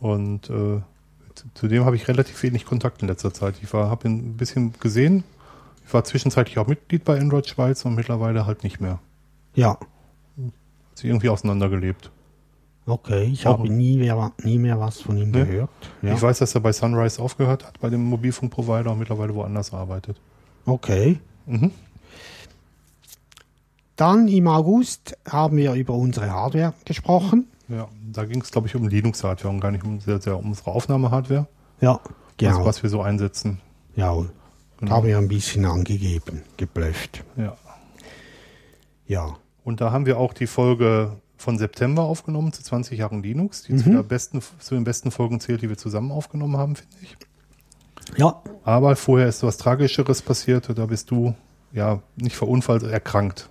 Und 0.00 0.50
äh, 0.50 0.80
zu- 1.34 1.46
zu 1.54 1.68
dem 1.68 1.84
habe 1.84 1.96
ich 1.96 2.06
relativ 2.08 2.42
wenig 2.42 2.64
Kontakt 2.64 3.02
in 3.02 3.08
letzter 3.08 3.32
Zeit. 3.32 3.54
Ich 3.62 3.72
habe 3.72 4.08
ihn 4.08 4.16
ein 4.30 4.36
bisschen 4.36 4.72
gesehen. 4.80 5.24
Ich 5.86 5.94
war 5.94 6.04
zwischenzeitlich 6.04 6.58
auch 6.58 6.66
Mitglied 6.66 7.04
bei 7.04 7.18
Android 7.18 7.48
Schweiz 7.48 7.84
und 7.84 7.94
mittlerweile 7.94 8.44
halt 8.46 8.62
nicht 8.62 8.80
mehr. 8.80 8.98
Ja, 9.54 9.78
Hat 9.80 10.96
sich 10.96 11.06
irgendwie 11.06 11.28
auseinandergelebt. 11.30 12.10
okay. 12.86 13.24
Ich 13.24 13.46
Auch- 13.46 13.58
habe 13.58 13.68
nie 13.72 13.96
mehr, 13.98 14.32
nie 14.42 14.58
mehr 14.58 14.78
was 14.80 15.00
von 15.00 15.16
ihm 15.16 15.30
Ne? 15.30 15.46
gehört. 15.46 15.70
Ja. 16.02 16.14
Ich 16.14 16.20
weiß, 16.22 16.38
dass 16.38 16.54
er 16.54 16.60
bei 16.60 16.72
Sunrise 16.72 17.20
aufgehört 17.22 17.64
hat, 17.66 17.80
bei 17.80 17.88
dem 17.90 18.04
Mobilfunkprovider 18.04 18.90
und 18.92 18.98
mittlerweile 18.98 19.34
woanders 19.34 19.72
arbeitet. 19.72 20.20
Okay. 20.66 21.18
Mhm. 21.46 21.70
Dann 23.98 24.28
im 24.28 24.46
August 24.48 25.16
haben 25.28 25.56
wir 25.58 25.74
über 25.74 25.92
unsere 25.94 26.30
Hardware 26.30 26.72
gesprochen. 26.84 27.48
Ja, 27.68 27.88
da 28.12 28.24
ging 28.24 28.40
es, 28.40 28.50
glaube 28.50 28.66
ich, 28.68 28.74
um 28.76 28.88
Linux-Hardware 28.88 29.52
und 29.52 29.60
gar 29.60 29.70
nicht 29.72 29.84
um, 29.84 30.00
sehr, 30.00 30.20
sehr 30.20 30.38
um 30.38 30.46
unsere 30.46 30.70
Aufnahme-Hardware, 30.70 31.46
Ja, 31.80 32.00
genau. 32.38 32.52
also 32.52 32.64
was 32.64 32.82
wir 32.82 32.88
so 32.90 33.02
einsetzen. 33.02 33.60
ja, 33.94 34.14
da 34.14 34.24
Genau. 34.80 34.92
haben 34.92 35.06
wir 35.08 35.18
ein 35.18 35.26
bisschen 35.28 35.64
angegeben, 35.66 36.42
geblufft. 36.56 37.24
Ja. 37.36 37.56
Ja, 39.06 39.36
Und 39.64 39.80
da 39.80 39.90
haben 39.90 40.06
wir 40.06 40.18
auch 40.18 40.32
die 40.32 40.46
Folge 40.46 41.16
von 41.36 41.58
September 41.58 42.02
aufgenommen 42.02 42.52
zu 42.52 42.62
20 42.62 42.98
Jahren 42.98 43.22
Linux, 43.22 43.62
die 43.64 43.76
zu, 43.76 43.90
der 43.90 44.02
besten, 44.04 44.40
zu 44.60 44.74
den 44.76 44.84
besten 44.84 45.10
Folgen 45.10 45.40
zählt, 45.40 45.62
die 45.62 45.68
wir 45.68 45.76
zusammen 45.78 46.12
aufgenommen 46.12 46.56
haben, 46.56 46.76
finde 46.76 46.96
ich. 47.02 47.16
ja, 48.16 48.40
Aber 48.64 48.94
vorher 48.96 49.28
ist 49.28 49.42
was 49.42 49.56
Tragischeres 49.56 50.22
passiert, 50.22 50.68
da 50.78 50.86
bist 50.86 51.10
du 51.10 51.34
ja 51.72 52.00
nicht 52.16 52.36
verunfallt, 52.36 52.82
erkrankt. 52.84 53.48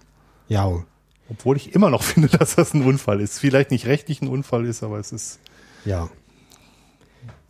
Ja. 0.47 0.83
Obwohl 1.29 1.57
ich 1.57 1.75
immer 1.75 1.89
noch 1.89 2.03
finde, 2.03 2.29
dass 2.29 2.55
das 2.55 2.73
ein 2.73 2.83
Unfall 2.83 3.21
ist. 3.21 3.39
Vielleicht 3.39 3.71
nicht 3.71 3.85
rechtlich 3.85 4.21
ein 4.21 4.27
Unfall 4.27 4.65
ist, 4.65 4.83
aber 4.83 4.99
es 4.99 5.11
ist. 5.11 5.39
Ja. 5.85 6.09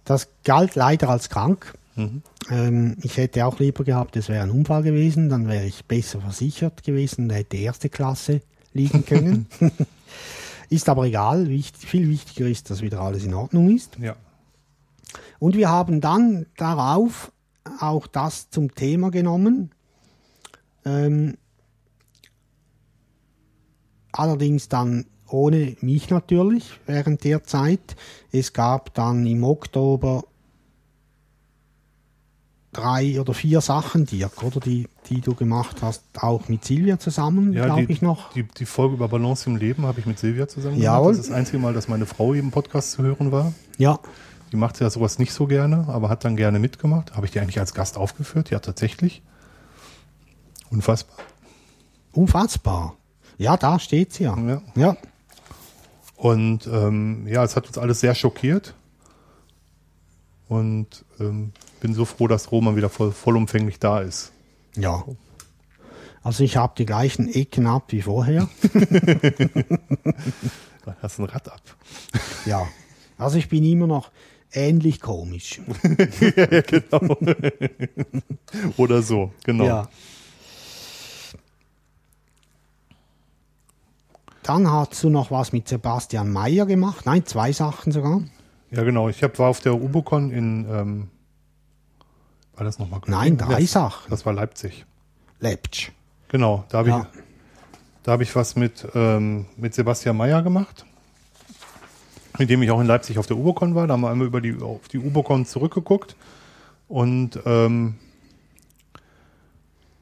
Das 0.05 0.29
galt 0.43 0.75
leider 0.75 1.09
als 1.09 1.29
krank. 1.29 1.73
Mhm. 1.95 2.21
Ähm, 2.49 2.97
ich 3.01 3.17
hätte 3.17 3.45
auch 3.45 3.59
lieber 3.59 3.83
gehabt, 3.83 4.15
es 4.15 4.29
wäre 4.29 4.43
ein 4.43 4.51
Unfall 4.51 4.83
gewesen, 4.83 5.29
dann 5.29 5.47
wäre 5.47 5.65
ich 5.65 5.85
besser 5.85 6.21
versichert 6.21 6.83
gewesen 6.83 7.25
und 7.25 7.29
hätte 7.31 7.57
erste 7.57 7.89
Klasse 7.89 8.41
liegen 8.73 9.05
können. 9.05 9.47
ist 10.69 10.89
aber 10.89 11.05
egal. 11.05 11.49
Wicht, 11.49 11.77
viel 11.77 12.09
wichtiger 12.09 12.47
ist, 12.47 12.69
dass 12.69 12.81
wieder 12.81 13.01
alles 13.01 13.23
in 13.23 13.33
Ordnung 13.33 13.75
ist. 13.75 13.97
Ja. 13.99 14.15
Und 15.39 15.55
wir 15.55 15.69
haben 15.69 16.01
dann 16.01 16.45
darauf 16.57 17.31
auch 17.79 18.07
das 18.07 18.49
zum 18.49 18.73
Thema 18.73 19.11
genommen. 19.11 19.71
Ähm, 20.85 21.37
allerdings 24.19 24.69
dann 24.69 25.05
ohne 25.29 25.75
mich 25.81 26.09
natürlich 26.09 26.79
während 26.85 27.23
der 27.23 27.43
Zeit. 27.43 27.95
Es 28.31 28.53
gab 28.53 28.93
dann 28.93 29.25
im 29.25 29.43
Oktober 29.43 30.23
drei 32.73 33.19
oder 33.19 33.33
vier 33.33 33.61
Sachen, 33.61 34.05
Dirk, 34.05 34.43
oder 34.43 34.59
die, 34.59 34.87
die 35.09 35.21
du 35.21 35.33
gemacht 35.33 35.77
hast, 35.81 36.03
auch 36.19 36.47
mit 36.47 36.63
Silvia 36.63 36.99
zusammen, 36.99 37.53
Ja, 37.53 37.65
glaube 37.65 37.91
ich 37.91 38.01
noch. 38.01 38.31
Die, 38.33 38.43
die 38.43 38.65
Folge 38.65 38.95
über 38.95 39.07
Balance 39.07 39.49
im 39.49 39.55
Leben 39.55 39.85
habe 39.85 39.99
ich 39.99 40.05
mit 40.05 40.19
Silvia 40.19 40.47
zusammen 40.47 40.77
Jawohl. 40.79 41.13
gemacht. 41.13 41.19
Das 41.19 41.25
ist 41.25 41.29
das 41.31 41.37
einzige 41.37 41.57
Mal, 41.59 41.73
dass 41.73 41.87
meine 41.87 42.05
Frau 42.05 42.33
eben 42.33 42.47
im 42.47 42.51
Podcast 42.51 42.91
zu 42.91 43.03
hören 43.03 43.31
war. 43.31 43.53
Ja, 43.77 43.99
Die 44.51 44.57
macht 44.57 44.79
ja 44.79 44.89
sowas 44.89 45.17
nicht 45.17 45.33
so 45.33 45.47
gerne, 45.47 45.85
aber 45.87 46.09
hat 46.09 46.23
dann 46.23 46.35
gerne 46.37 46.59
mitgemacht. 46.59 47.15
Habe 47.15 47.25
ich 47.25 47.31
die 47.31 47.39
eigentlich 47.39 47.59
als 47.59 47.73
Gast 47.73 47.97
aufgeführt? 47.97 48.49
Ja, 48.49 48.59
tatsächlich. 48.59 49.21
Unfassbar. 50.69 51.17
unfassbar. 52.13 52.95
Ja, 53.37 53.57
da 53.57 53.79
steht 53.79 54.13
sie 54.13 54.23
ja. 54.23 54.37
Ja. 54.37 54.61
Ja, 54.75 54.97
Und 56.15 56.67
ähm, 56.67 57.27
ja, 57.27 57.43
es 57.43 57.55
hat 57.55 57.67
uns 57.67 57.77
alles 57.77 57.99
sehr 57.99 58.15
schockiert. 58.15 58.73
Und 60.47 61.05
ähm, 61.19 61.51
bin 61.81 61.93
so 61.93 62.05
froh, 62.05 62.27
dass 62.27 62.51
Roman 62.51 62.75
wieder 62.75 62.89
voll, 62.89 63.11
vollumfänglich 63.11 63.79
da 63.79 63.99
ist. 64.01 64.31
ja. 64.75 65.03
Also 66.23 66.43
ich 66.43 66.57
habe 66.57 66.73
die 66.77 66.85
gleichen 66.85 67.29
Ecken 67.33 67.67
ab 67.67 67.85
wie 67.89 68.01
vorher. 68.01 68.49
Da 70.85 70.95
hast 71.01 71.17
du 71.17 71.23
ein 71.23 71.29
Rad 71.29 71.49
ab. 71.49 71.61
Ja. 72.45 72.65
Also 73.17 73.37
ich 73.37 73.49
bin 73.49 73.65
immer 73.65 73.87
noch 73.87 74.09
ähnlich 74.53 75.01
komisch. 75.01 75.59
genau. 76.67 77.17
Oder 78.77 79.01
so, 79.01 79.33
genau. 79.43 79.65
Ja. 79.65 79.89
Dann 84.47 84.71
hast 84.71 85.03
du 85.03 85.09
noch 85.09 85.29
was 85.29 85.51
mit 85.51 85.67
Sebastian 85.67 86.31
Mayer 86.31 86.65
gemacht. 86.65 87.05
Nein, 87.05 87.25
zwei 87.25 87.51
Sachen 87.51 87.91
sogar. 87.91 88.21
Ja, 88.71 88.83
genau. 88.83 89.09
Ich 89.09 89.21
hab, 89.21 89.37
war 89.39 89.49
auf 89.49 89.59
der 89.59 89.75
Ubocon 89.75 90.31
in, 90.31 90.65
ähm, 90.69 91.09
war 92.55 92.63
das 92.63 92.79
nochmal? 92.79 93.01
Nein, 93.07 93.37
drei 93.37 93.61
das, 93.61 93.71
Sachen. 93.73 94.09
Das 94.09 94.25
war 94.25 94.31
Leipzig. 94.31 94.85
Leptsch. 95.41 95.91
Genau, 96.29 96.63
da 96.69 96.77
habe 96.79 96.89
Ja. 96.89 97.07
ich, 97.13 97.19
da 98.03 98.13
habe 98.13 98.23
ich 98.23 98.33
was 98.37 98.55
mit, 98.55 98.87
ähm, 98.95 99.47
mit 99.57 99.73
Sebastian 99.73 100.15
Mayer 100.15 100.41
gemacht, 100.41 100.85
mit 102.39 102.49
dem 102.49 102.61
ich 102.63 102.71
auch 102.71 102.79
in 102.79 102.87
Leipzig 102.87 103.17
auf 103.19 103.27
der 103.27 103.37
Ubocon 103.37 103.75
war. 103.75 103.85
Da 103.85 103.93
haben 103.93 104.01
wir 104.01 104.09
einmal 104.09 104.27
über 104.27 104.39
die, 104.39 104.59
auf 104.61 104.87
die 104.87 104.97
Ubocon 104.97 105.45
zurückgeguckt 105.45 106.15
und 106.87 107.37
ähm, 107.45 107.95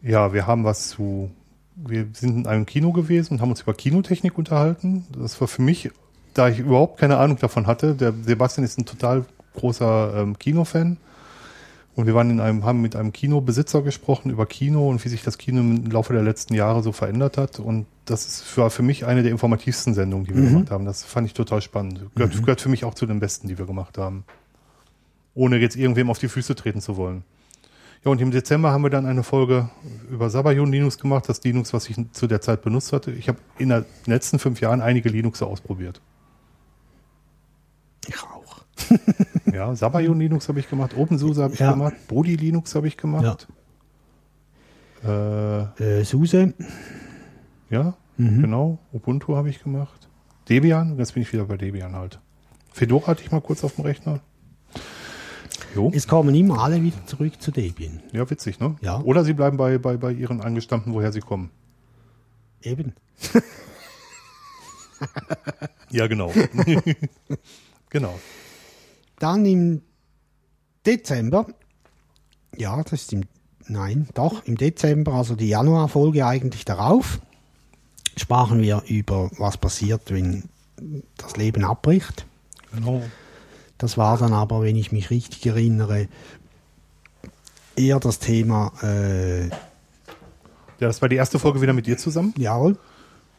ja, 0.03 0.33
wir 0.33 0.45
haben 0.45 0.63
was 0.63 0.89
zu, 0.89 1.31
wir 1.75 2.07
sind 2.13 2.37
in 2.37 2.47
einem 2.47 2.65
Kino 2.65 2.91
gewesen 2.91 3.33
und 3.33 3.41
haben 3.41 3.49
uns 3.49 3.61
über 3.61 3.73
Kinotechnik 3.73 4.37
unterhalten. 4.37 5.05
Das 5.17 5.39
war 5.41 5.47
für 5.47 5.61
mich, 5.61 5.91
da 6.33 6.47
ich 6.47 6.59
überhaupt 6.59 6.99
keine 6.99 7.17
Ahnung 7.17 7.37
davon 7.37 7.67
hatte, 7.67 7.95
der 7.95 8.13
Sebastian 8.23 8.65
ist 8.65 8.77
ein 8.77 8.85
total 8.85 9.25
großer 9.55 10.13
ähm, 10.17 10.37
Kinofan 10.37 10.97
Und 11.95 12.07
wir 12.07 12.13
waren 12.13 12.29
in 12.29 12.39
einem, 12.39 12.65
haben 12.65 12.81
mit 12.81 12.95
einem 12.95 13.13
Kinobesitzer 13.13 13.81
gesprochen 13.81 14.29
über 14.31 14.45
Kino 14.45 14.89
und 14.89 15.03
wie 15.03 15.09
sich 15.09 15.23
das 15.23 15.37
Kino 15.37 15.61
im 15.61 15.89
Laufe 15.89 16.13
der 16.13 16.23
letzten 16.23 16.53
Jahre 16.53 16.83
so 16.83 16.91
verändert 16.91 17.37
hat. 17.37 17.59
Und 17.59 17.85
das 18.05 18.25
ist 18.25 18.41
für, 18.41 18.69
für 18.69 18.83
mich 18.83 19.05
eine 19.05 19.23
der 19.23 19.31
informativsten 19.31 19.93
Sendungen, 19.93 20.25
die 20.25 20.35
wir 20.35 20.43
gemacht 20.49 20.71
haben. 20.71 20.85
Das 20.85 21.03
fand 21.03 21.27
ich 21.27 21.33
total 21.33 21.61
spannend. 21.61 22.01
Gehört, 22.15 22.37
gehört 22.37 22.61
für 22.61 22.69
mich 22.69 22.85
auch 22.85 22.93
zu 22.93 23.05
den 23.05 23.19
besten, 23.19 23.47
die 23.47 23.57
wir 23.57 23.65
gemacht 23.65 23.97
haben. 23.97 24.23
Ohne 25.33 25.57
jetzt 25.57 25.75
irgendwem 25.75 26.09
auf 26.09 26.19
die 26.19 26.29
Füße 26.29 26.55
treten 26.55 26.81
zu 26.81 26.95
wollen. 26.95 27.23
Ja, 28.05 28.11
und 28.11 28.21
im 28.21 28.29
Dezember 28.31 28.71
haben 28.71 28.83
wir 28.83 28.91
dann 28.91 29.05
eine 29.07 29.23
Folge 29.23 29.69
über 30.11 30.29
Sabayon 30.29 30.71
Linux 30.71 30.99
gemacht, 30.99 31.27
das 31.27 31.43
Linux, 31.43 31.73
was 31.73 31.89
ich 31.89 31.97
zu 32.11 32.27
der 32.27 32.39
Zeit 32.39 32.61
benutzt 32.61 32.93
hatte. 32.93 33.11
Ich 33.11 33.27
habe 33.27 33.39
in 33.57 33.69
den 33.69 33.83
letzten 34.05 34.37
fünf 34.37 34.61
Jahren 34.61 34.79
einige 34.81 35.09
Linux 35.09 35.41
ausprobiert. 35.41 36.01
Ich 38.07 38.15
auch. 38.23 38.63
Ja, 39.53 39.73
Sabayon 39.73 40.19
Linux 40.19 40.49
habe 40.49 40.59
ich 40.59 40.69
gemacht, 40.69 40.95
OpenSUSE 40.97 41.41
habe 41.43 41.53
ich 41.53 41.59
Ja. 41.61 41.71
gemacht, 41.71 41.93
Bodhi 42.09 42.35
Linux 42.35 42.75
habe 42.75 42.87
ich 42.89 42.97
gemacht. 42.97 43.47
Ja, 45.03 45.71
äh, 45.77 45.99
Äh, 46.01 46.03
Suse, 46.03 46.53
ja 47.69 47.93
genau. 48.17 48.79
Ubuntu 48.91 49.35
habe 49.37 49.49
ich 49.49 49.63
gemacht. 49.63 50.09
Debian, 50.49 50.97
jetzt 50.97 51.13
bin 51.13 51.23
ich 51.23 51.31
wieder 51.31 51.45
bei 51.45 51.55
Debian 51.55 51.95
halt. 51.95 52.19
Fedora 52.73 53.07
hatte 53.07 53.23
ich 53.23 53.31
mal 53.31 53.39
kurz 53.39 53.63
auf 53.63 53.75
dem 53.75 53.85
Rechner. 53.85 54.19
Jo, 55.75 55.91
es 55.93 56.07
kommen 56.07 56.33
immer 56.33 56.63
alle 56.63 56.81
wieder 56.81 57.05
zurück 57.05 57.41
zu 57.41 57.51
Debian. 57.51 58.01
ja, 58.13 58.29
witzig, 58.29 58.59
ne? 58.59 58.75
Ja. 58.81 59.01
Oder 59.01 59.25
sie 59.25 59.33
bleiben 59.33 59.57
bei, 59.57 59.77
bei, 59.77 59.97
bei 59.97 60.11
ihren 60.11 60.41
Angestammten, 60.41 60.93
woher 60.93 61.11
sie 61.11 61.19
kommen. 61.19 61.51
Eben. 62.61 62.93
Ja, 65.91 66.07
genau. 66.07 66.31
genau. 67.89 68.19
Dann 69.19 69.45
im 69.45 69.81
Dezember, 70.85 71.47
ja, 72.57 72.81
das 72.83 72.93
ist 72.93 73.13
im, 73.13 73.23
nein, 73.67 74.07
doch, 74.13 74.43
im 74.45 74.57
Dezember, 74.57 75.13
also 75.13 75.35
die 75.35 75.47
Januarfolge 75.47 76.25
eigentlich 76.25 76.65
darauf, 76.65 77.19
sprachen 78.17 78.61
wir 78.61 78.83
über, 78.87 79.31
was 79.37 79.57
passiert, 79.57 80.11
wenn 80.11 80.49
das 81.17 81.37
Leben 81.37 81.63
abbricht. 81.63 82.25
Genau. 82.73 83.03
Das 83.77 83.97
war 83.97 84.17
dann 84.17 84.33
aber, 84.33 84.61
wenn 84.61 84.75
ich 84.75 84.91
mich 84.91 85.09
richtig 85.09 85.45
erinnere, 85.45 86.07
eher 87.75 87.99
das 87.99 88.19
Thema, 88.19 88.71
äh, 88.81 89.47
Ja, 89.47 90.87
das 90.87 91.01
war 91.01 91.09
die 91.09 91.15
erste 91.17 91.39
Folge 91.39 91.61
wieder 91.61 91.73
mit 91.73 91.87
dir 91.87 91.97
zusammen. 91.97 92.33
jawohl, 92.37 92.77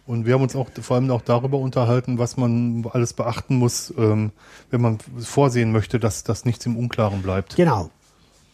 Und 0.07 0.27
wir 0.27 0.35
haben 0.35 0.43
uns 0.43 0.55
auch 0.55 0.69
vor 0.81 0.97
allem 0.97 1.11
auch 1.11 1.23
darüber 1.23 1.59
unterhalten, 1.59 2.19
was 2.19 2.37
man 2.37 2.87
alles 2.93 3.13
beachten 3.15 3.57
muss, 3.57 3.93
ähm, 3.97 4.33
wenn 4.71 4.81
man 4.81 4.99
vorsehen 5.19 5.73
möchte, 5.73 5.99
dass, 5.99 6.23
dass 6.23 6.45
nichts 6.45 6.65
im 6.67 6.77
Unklaren 6.77 7.23
bleibt. 7.23 7.57
genau. 7.57 7.91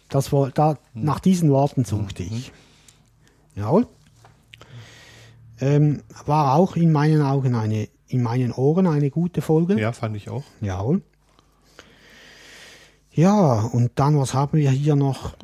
Das 0.08 0.30
war, 0.30 0.50
da, 0.50 0.76
nach 0.92 1.20
diesen 1.20 1.48
Worten 1.50 1.86
suchte 1.86 2.22
ich. 2.22 2.52
Jawohl. 3.54 3.86
Ähm, 5.58 6.02
war 6.26 6.54
auch 6.54 6.76
in 6.76 6.92
meinen 6.92 7.22
Augen 7.22 7.54
eine, 7.54 7.88
in 8.08 8.22
meinen 8.22 8.52
Ohren 8.52 8.86
eine 8.86 9.10
gute 9.10 9.40
Folge. 9.40 9.80
Ja, 9.80 9.92
fand 9.92 10.14
ich 10.16 10.28
auch. 10.28 10.42
Jawohl. 10.60 11.00
Ja, 13.14 13.60
und 13.60 13.92
dann, 13.96 14.18
was 14.18 14.34
haben 14.34 14.58
wir 14.58 14.70
hier 14.70 14.96
noch, 14.96 15.34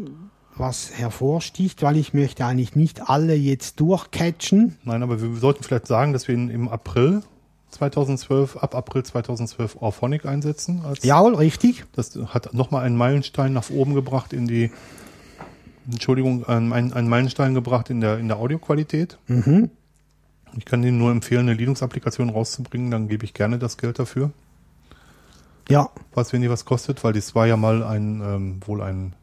was 0.56 0.90
hervorsticht, 0.92 1.82
weil 1.82 1.96
ich 1.96 2.14
möchte 2.14 2.44
eigentlich 2.44 2.74
nicht 2.74 3.08
alle 3.08 3.34
jetzt 3.34 3.80
durchcatchen. 3.80 4.78
Nein, 4.84 5.02
aber 5.02 5.20
wir 5.20 5.34
sollten 5.36 5.62
vielleicht 5.62 5.86
sagen, 5.86 6.12
dass 6.12 6.28
wir 6.28 6.34
ihn 6.34 6.48
im 6.48 6.68
April 6.68 7.22
2012, 7.70 8.56
ab 8.56 8.74
April 8.74 9.02
2012 9.02 9.76
Auphonic 9.82 10.24
einsetzen. 10.24 10.82
Als, 10.84 11.04
Jawohl, 11.04 11.34
richtig. 11.34 11.84
Das 11.92 12.18
hat 12.28 12.54
nochmal 12.54 12.84
einen 12.84 12.96
Meilenstein 12.96 13.52
nach 13.52 13.68
oben 13.70 13.94
gebracht 13.94 14.32
in 14.32 14.46
die, 14.46 14.70
Entschuldigung, 15.90 16.46
einen, 16.46 16.72
einen 16.72 17.08
Meilenstein 17.08 17.54
gebracht 17.54 17.90
in 17.90 18.00
der, 18.00 18.18
in 18.18 18.28
der 18.28 18.38
Audioqualität. 18.38 19.18
Mhm. 19.26 19.70
Ich 20.56 20.64
kann 20.64 20.82
Ihnen 20.82 20.96
nur 20.96 21.10
empfehlen, 21.10 21.42
eine 21.42 21.54
Linux-Applikation 21.54 22.30
rauszubringen, 22.30 22.90
dann 22.90 23.08
gebe 23.08 23.24
ich 23.24 23.34
gerne 23.34 23.58
das 23.58 23.76
Geld 23.76 23.98
dafür. 23.98 24.30
Ja, 25.68 25.90
was, 26.14 26.32
wenn 26.32 26.42
die 26.42 26.50
was 26.50 26.64
kostet, 26.64 27.04
weil 27.04 27.12
das 27.12 27.34
war 27.34 27.46
ja 27.46 27.56
mal 27.56 27.82
ein, 27.82 28.20
ähm, 28.22 28.60
wohl 28.64 28.82
ein 28.82 29.14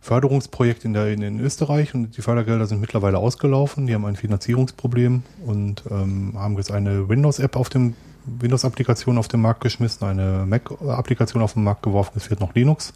Förderungsprojekt 0.00 0.84
in, 0.86 0.94
der, 0.94 1.08
in, 1.12 1.20
in 1.20 1.40
Österreich 1.40 1.94
und 1.94 2.16
die 2.16 2.22
Fördergelder 2.22 2.66
sind 2.66 2.80
mittlerweile 2.80 3.18
ausgelaufen. 3.18 3.86
Die 3.86 3.94
haben 3.94 4.06
ein 4.06 4.16
Finanzierungsproblem 4.16 5.22
und 5.44 5.82
ähm, 5.90 6.32
haben 6.36 6.56
jetzt 6.56 6.72
eine 6.72 7.08
Windows-App 7.08 7.56
auf 7.56 7.68
dem 7.68 7.94
Windows-Applikation 8.24 9.18
auf 9.18 9.28
den 9.28 9.40
Markt 9.40 9.60
geschmissen, 9.60 10.06
eine 10.06 10.44
Mac-Applikation 10.46 11.42
auf 11.42 11.52
den 11.54 11.64
Markt 11.64 11.82
geworfen. 11.82 12.12
Es 12.16 12.24
fehlt 12.24 12.40
noch 12.40 12.54
Linux. 12.54 12.94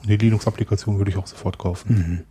Und 0.00 0.08
die 0.08 0.16
Linux-Applikation 0.16 0.98
würde 0.98 1.10
ich 1.10 1.16
auch 1.16 1.26
sofort 1.26 1.58
kaufen. 1.58 2.24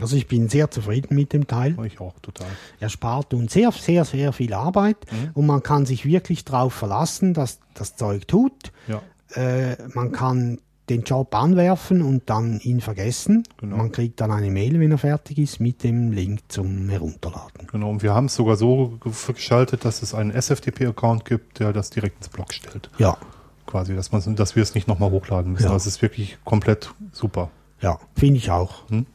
Also 0.00 0.16
ich 0.16 0.26
bin 0.26 0.48
sehr 0.48 0.70
zufrieden 0.70 1.14
mit 1.14 1.32
dem 1.32 1.46
Teil. 1.46 1.76
Ich 1.84 2.00
auch, 2.00 2.14
total. 2.20 2.46
Er 2.80 2.88
spart 2.88 3.32
uns 3.34 3.52
sehr, 3.52 3.70
sehr, 3.72 4.04
sehr 4.04 4.32
viel 4.32 4.52
Arbeit 4.52 4.98
und 5.34 5.46
man 5.46 5.62
kann 5.62 5.86
sich 5.86 6.04
wirklich 6.04 6.44
darauf 6.44 6.72
verlassen, 6.74 7.34
dass 7.34 7.60
das 7.74 7.96
Zeug 7.96 8.26
tut. 8.28 8.72
Ja. 8.88 9.02
Äh, 9.40 9.76
man 9.94 10.12
kann 10.12 10.58
den 10.90 11.02
Job 11.02 11.34
anwerfen 11.34 12.02
und 12.02 12.28
dann 12.28 12.60
ihn 12.60 12.82
vergessen. 12.82 13.42
Genau. 13.56 13.78
Man 13.78 13.90
kriegt 13.90 14.20
dann 14.20 14.30
eine 14.30 14.50
Mail, 14.50 14.78
wenn 14.80 14.90
er 14.90 14.98
fertig 14.98 15.38
ist, 15.38 15.58
mit 15.58 15.82
dem 15.82 16.12
Link 16.12 16.40
zum 16.48 16.90
Herunterladen. 16.90 17.66
Genau, 17.72 17.88
und 17.88 18.02
wir 18.02 18.12
haben 18.12 18.26
es 18.26 18.34
sogar 18.34 18.56
so 18.56 18.98
ge- 19.02 19.12
geschaltet, 19.34 19.86
dass 19.86 20.02
es 20.02 20.12
einen 20.14 20.30
SFTP-Account 20.30 21.24
gibt, 21.24 21.58
der 21.60 21.72
das 21.72 21.88
direkt 21.88 22.18
ins 22.18 22.28
Blog 22.28 22.52
stellt. 22.52 22.90
Ja, 22.98 23.16
quasi, 23.64 23.94
dass, 23.94 24.12
man, 24.12 24.36
dass 24.36 24.56
wir 24.56 24.62
es 24.62 24.74
nicht 24.74 24.86
nochmal 24.86 25.10
hochladen 25.10 25.52
müssen. 25.52 25.64
Ja. 25.64 25.72
Das 25.72 25.86
ist 25.86 26.02
wirklich 26.02 26.36
komplett 26.44 26.92
super. 27.12 27.50
ja, 27.80 27.98
finde 28.14 28.36
ich 28.36 28.50
auch. 28.50 28.86
Hm? 28.90 29.06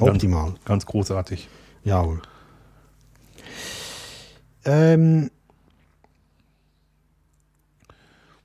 Optimal. 0.00 0.50
Ganz, 0.50 0.64
ganz 0.64 0.86
großartig. 0.86 1.48
Jawohl. 1.84 2.20
Ähm, 4.64 5.30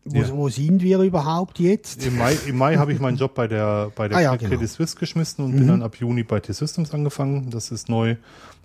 wo, 0.04 0.18
Ja. 0.20 0.30
wo 0.32 0.50
sind 0.50 0.82
wir 0.82 1.00
überhaupt 1.00 1.60
jetzt? 1.60 2.06
Im 2.06 2.18
Mai, 2.18 2.36
im 2.48 2.58
Mai 2.58 2.78
habe 2.78 2.94
ich 2.94 3.00
meinen 3.00 3.18
Job 3.18 3.36
bei 3.36 3.48
der, 3.48 3.92
bei 3.96 4.08
der 4.08 4.18
Ah 4.18 4.22
ja, 4.22 4.38
Credit 4.38 4.52
genau. 4.60 4.66
Suisse 4.72 4.96
geschmissen 4.98 5.44
und 5.44 5.52
bin 5.56 5.68
dann 5.68 5.84
ab 5.84 5.96
Juni 5.98 6.24
bei 6.24 6.40
T-Systems 6.40 6.94
angefangen. 6.94 7.50
Das 7.50 7.72
ist 7.72 7.90
neu. 7.90 8.16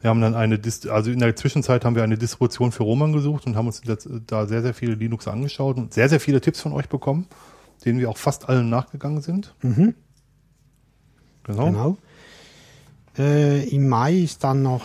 Wir 0.01 0.11
haben 0.11 0.21
dann 0.21 0.35
eine, 0.35 0.59
Dist 0.59 0.89
also 0.89 1.11
in 1.11 1.19
der 1.19 1.35
Zwischenzeit 1.37 1.85
haben 1.85 1.97
wir 1.97 2.03
eine 2.05 2.17
Distribution 2.17 2.73
für 2.73 2.85
Roman 2.85 3.13
gesucht 3.13 3.47
und 3.47 3.57
haben 3.57 3.67
uns 3.67 3.83
da 4.27 4.47
sehr, 4.47 4.63
sehr 4.63 4.75
viele 4.75 4.95
Linux 4.95 5.29
angeschaut 5.29 5.77
und 5.79 5.93
sehr, 5.95 6.09
sehr 6.09 6.21
viele 6.21 6.41
Tipps 6.41 6.61
von 6.61 6.73
euch 6.73 6.89
bekommen, 6.89 7.27
denen 7.85 7.99
wir 7.99 8.09
auch 8.09 8.17
fast 8.19 8.49
allen 8.49 8.71
nachgegangen 8.71 9.21
sind. 9.21 9.55
Mhm. 9.63 9.95
Genau. 11.45 11.67
Genau. 11.67 11.97
Äh, 13.19 13.69
Im 13.69 13.89
Mai 13.89 14.15
ist 14.15 14.43
dann 14.45 14.63
noch 14.63 14.83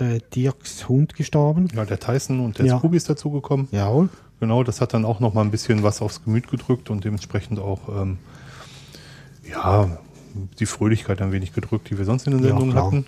äh, 0.00 0.20
Dirks 0.34 0.88
Hund 0.88 1.14
gestorben. 1.14 1.68
Ja, 1.74 1.84
der 1.84 1.98
Tyson 2.00 2.40
und 2.40 2.58
der 2.58 2.66
Ja. 2.66 2.78
Scooby 2.78 2.96
ist 2.96 3.08
dazugekommen. 3.10 3.68
Jawohl. 3.72 4.08
Genau, 4.40 4.62
das 4.62 4.80
hat 4.80 4.94
dann 4.94 5.04
auch 5.04 5.18
noch 5.18 5.34
mal 5.34 5.40
ein 5.42 5.50
bisschen 5.50 5.82
was 5.82 6.00
aufs 6.00 6.22
Gemüt 6.24 6.48
gedrückt 6.48 6.90
und 6.90 7.04
dementsprechend 7.04 7.58
auch 7.58 7.88
ähm, 7.88 8.18
ja 9.48 9.98
die 10.60 10.66
Fröhlichkeit 10.66 11.20
ein 11.20 11.32
wenig 11.32 11.52
gedrückt, 11.52 11.90
die 11.90 11.98
wir 11.98 12.04
sonst 12.04 12.26
in 12.26 12.34
den 12.34 12.42
Ja, 12.42 12.48
Sendungen 12.50 12.72
klar. 12.72 12.86
hatten. 12.86 13.06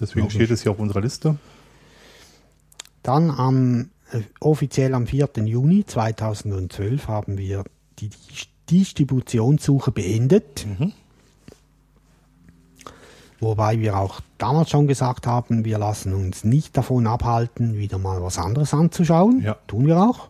Deswegen 0.00 0.20
Logisch. 0.20 0.34
steht 0.36 0.50
es 0.52 0.62
hier 0.62 0.70
auf 0.70 0.78
unserer 0.78 1.00
Liste. 1.00 1.36
Dann 3.02 3.30
am, 3.30 3.90
äh, 4.12 4.20
offiziell 4.38 4.94
am 4.94 5.08
4. 5.08 5.28
Juni 5.44 5.84
2012 5.84 7.08
haben 7.08 7.38
wir 7.38 7.64
die 7.98 8.10
Distributionssuche 8.70 9.90
beendet. 9.90 10.66
Mhm. 10.66 10.92
Wobei 13.40 13.78
wir 13.78 13.96
auch 13.96 14.20
damals 14.36 14.70
schon 14.70 14.86
gesagt 14.88 15.26
haben, 15.26 15.64
wir 15.64 15.78
lassen 15.78 16.12
uns 16.12 16.42
nicht 16.44 16.76
davon 16.76 17.06
abhalten, 17.06 17.76
wieder 17.76 17.98
mal 17.98 18.20
was 18.22 18.38
anderes 18.38 18.74
anzuschauen. 18.74 19.42
Ja. 19.42 19.56
Tun 19.68 19.86
wir 19.86 19.98
auch. 20.02 20.28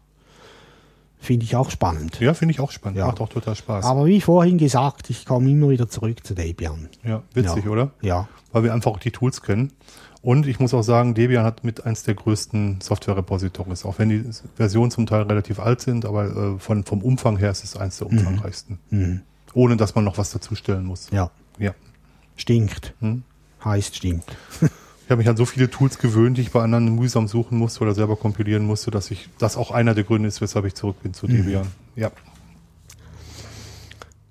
Finde 1.21 1.45
ich 1.45 1.57
auch 1.57 1.71
spannend. 1.71 2.21
Ja, 2.21 2.33
finde 2.35 2.53
ich 2.53 2.61
auch 2.61 2.71
spannend. 2.71 2.99
Ja. 2.99 3.07
Macht 3.07 3.21
auch 3.21 3.29
total 3.29 3.57
Spaß. 3.57 3.85
Aber 3.85 4.07
wie 4.07 4.21
vorhin 4.21 4.57
gesagt, 4.59 5.11
ich 5.11 5.25
komme 5.27 5.51
immer 5.51 5.69
wieder 5.71 5.89
zurück 5.89 6.25
zu 6.25 6.35
Debian. 6.35 6.89
ja, 7.03 7.23
witzig, 7.35 7.65
Ja. 7.65 7.71
oder? 7.71 7.91
Ja, 8.03 8.29
Weil 8.53 8.63
wir 8.65 8.73
einfach 8.73 8.93
auch 8.93 8.99
die 9.01 9.11
Tools 9.11 9.43
kennen. 9.43 9.73
Und 10.23 10.47
ich 10.47 10.61
muss 10.61 10.75
auch 10.75 10.83
sagen, 10.83 11.15
Debian 11.15 11.45
hat 11.45 11.65
mit 11.65 11.87
eins 11.87 12.03
der 12.03 12.15
größten 12.15 12.81
Software-Repositories, 12.83 13.85
auch 13.85 13.99
wenn 13.99 14.09
die 14.11 14.25
Versionen 14.57 14.91
zum 14.91 15.07
Teil 15.07 15.23
relativ 15.23 15.59
alt 15.61 15.81
sind, 15.81 16.05
aber 16.05 16.25
äh, 16.55 16.59
von, 16.59 16.85
vom 16.85 17.03
Umfang 17.03 17.37
her 17.37 17.51
ist 17.51 17.65
es 17.65 17.77
eins 17.77 17.99
der 17.99 18.09
umfangreichsten. 18.09 18.79
Mhm. 18.91 19.21
Ohne 19.55 19.77
dass 19.77 19.95
man 19.95 20.05
noch 20.05 20.19
was 20.19 20.31
dazustellen 20.31 20.85
muss. 20.85 21.09
ja. 21.11 21.31
ja. 21.59 21.73
Stinkt. 22.39 22.95
Hm. 23.01 23.23
Heißt 23.65 23.97
stinkt. 23.97 24.37
Ich 25.05 25.11
habe 25.11 25.21
mich 25.21 25.29
an 25.31 25.39
so 25.39 25.47
viele 25.47 25.71
Tools 25.71 25.97
gewöhnt, 25.97 26.37
die 26.37 26.43
ich 26.43 26.51
bei 26.51 26.63
anderen 26.63 26.95
mühsam 26.95 27.29
suchen 27.29 27.57
musste 27.57 27.81
oder 27.81 27.95
selber 27.95 28.17
kompilieren 28.17 28.67
musste, 28.67 28.91
dass 28.91 29.11
ich 29.11 29.31
das 29.39 29.57
auch 29.57 29.71
einer 29.71 29.95
der 29.95 30.05
Gründe 30.05 30.29
ist, 30.29 30.43
weshalb 30.43 30.67
ich 30.67 30.75
zurück 30.75 31.03
bin 31.03 31.15
zu 31.15 31.27
Debian. 31.27 31.67
Ja. 31.97 32.13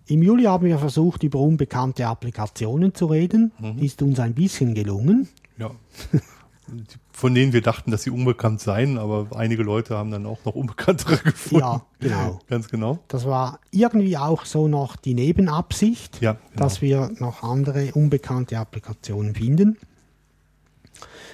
Im 0.06 0.22
Juli 0.22 0.44
haben 0.44 0.68
wir 0.68 0.78
versucht, 0.78 1.24
über 1.24 1.40
unbekannte 1.40 2.06
Applikationen 2.06 2.94
zu 2.94 3.08
reden. 3.08 3.54
Mhm. 3.58 3.80
Ist 3.80 4.04
uns 4.04 4.20
ein 4.20 4.36
bisschen 4.36 4.76
gelungen. 4.76 5.28
Ja. 5.58 5.72
Von 7.18 7.34
denen 7.34 7.52
wir 7.52 7.62
dachten, 7.64 7.90
dass 7.90 8.04
sie 8.04 8.12
unbekannt 8.12 8.62
seien, 8.62 9.00
aber 9.00 9.36
einige 9.36 9.64
Leute 9.64 9.98
haben 9.98 10.12
dann 10.12 10.28
auch 10.28 10.46
noch 10.46 10.54
unbekanntere 10.54 11.18
gefunden. 11.24 11.66
Ja, 11.66 11.82
genau. 12.00 12.40
Ganz 12.48 12.68
genau. 12.70 13.00
Das 13.08 13.26
war 13.26 13.60
irgendwie 13.72 14.16
auch 14.18 14.46
so 14.46 14.68
noch 14.68 14.96
die 14.98 15.16
Nebenabsicht, 15.16 16.22
Ja, 16.22 16.34
genau. 16.34 16.44
dass 16.56 16.84
wir 16.84 17.10
noch 17.18 17.42
andere 17.42 17.92
unbekannte 17.94 18.60
Applikationen 18.60 19.34
finden. 19.34 19.78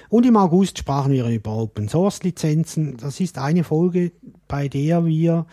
Und 0.08 0.24
im 0.24 0.38
August 0.38 0.78
sprachen 0.78 1.12
wir 1.12 1.26
über 1.26 1.54
Open 1.54 1.86
Source 1.90 2.22
Lizenzen. 2.22 2.96
Das 2.96 3.20
ist 3.20 3.36
eine 3.36 3.62
Folge, 3.62 4.12
bei 4.48 4.68
der 4.68 5.04
wir 5.04 5.44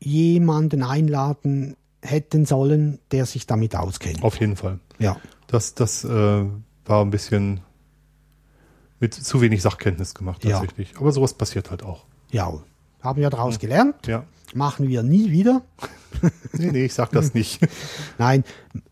jemanden 0.00 0.82
einladen 0.82 1.76
hätten 2.00 2.46
sollen, 2.46 3.00
der 3.10 3.26
sich 3.26 3.46
damit 3.46 3.76
auskennt. 3.76 4.22
Auf 4.22 4.40
jeden 4.40 4.56
Fall. 4.56 4.78
Ja, 4.98 5.18
Das, 5.46 5.74
das 5.74 6.04
äh, 6.04 6.08
war 6.86 7.02
ein 7.04 7.10
bisschen 7.10 7.60
mit 9.00 9.14
zu 9.14 9.40
wenig 9.40 9.62
Sachkenntnis 9.62 10.14
gemacht 10.14 10.44
Ja. 10.44 10.58
tatsächlich. 10.58 10.94
Aber 10.98 11.12
sowas 11.12 11.34
passiert 11.34 11.70
halt 11.70 11.82
auch. 11.82 12.04
ja. 12.30 12.52
Haben 13.02 13.20
wir 13.20 13.30
daraus 13.30 13.60
gelernt? 13.60 14.06
Ja. 14.08 14.24
Machen 14.54 14.88
wir 14.88 15.02
nie 15.04 15.30
wieder? 15.30 15.62
Nee, 16.54 16.72
nee, 16.72 16.84
ich 16.86 16.94
sag 16.94 17.10
das 17.12 17.34
nicht. 17.34 17.60
Nein, 18.18 18.42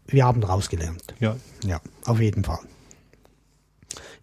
wir 0.07 0.25
haben 0.27 0.41
daraus 0.43 0.69
gelernt. 0.69 1.03
ja. 1.21 1.37
Ja, 1.65 1.81
auf 2.05 2.21
jeden 2.21 2.45
Fall. 2.45 2.59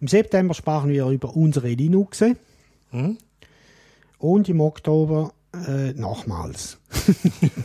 Im 0.00 0.06
September 0.06 0.54
sprachen 0.54 0.88
wir 0.90 1.06
über 1.08 1.34
unsere 1.36 1.68
Linuxe 1.68 2.36
Mhm. 2.92 3.18
und 4.18 4.48
im 4.48 4.60
Oktober 4.60 5.32
äh, 5.52 5.92
nochmals. 5.94 6.78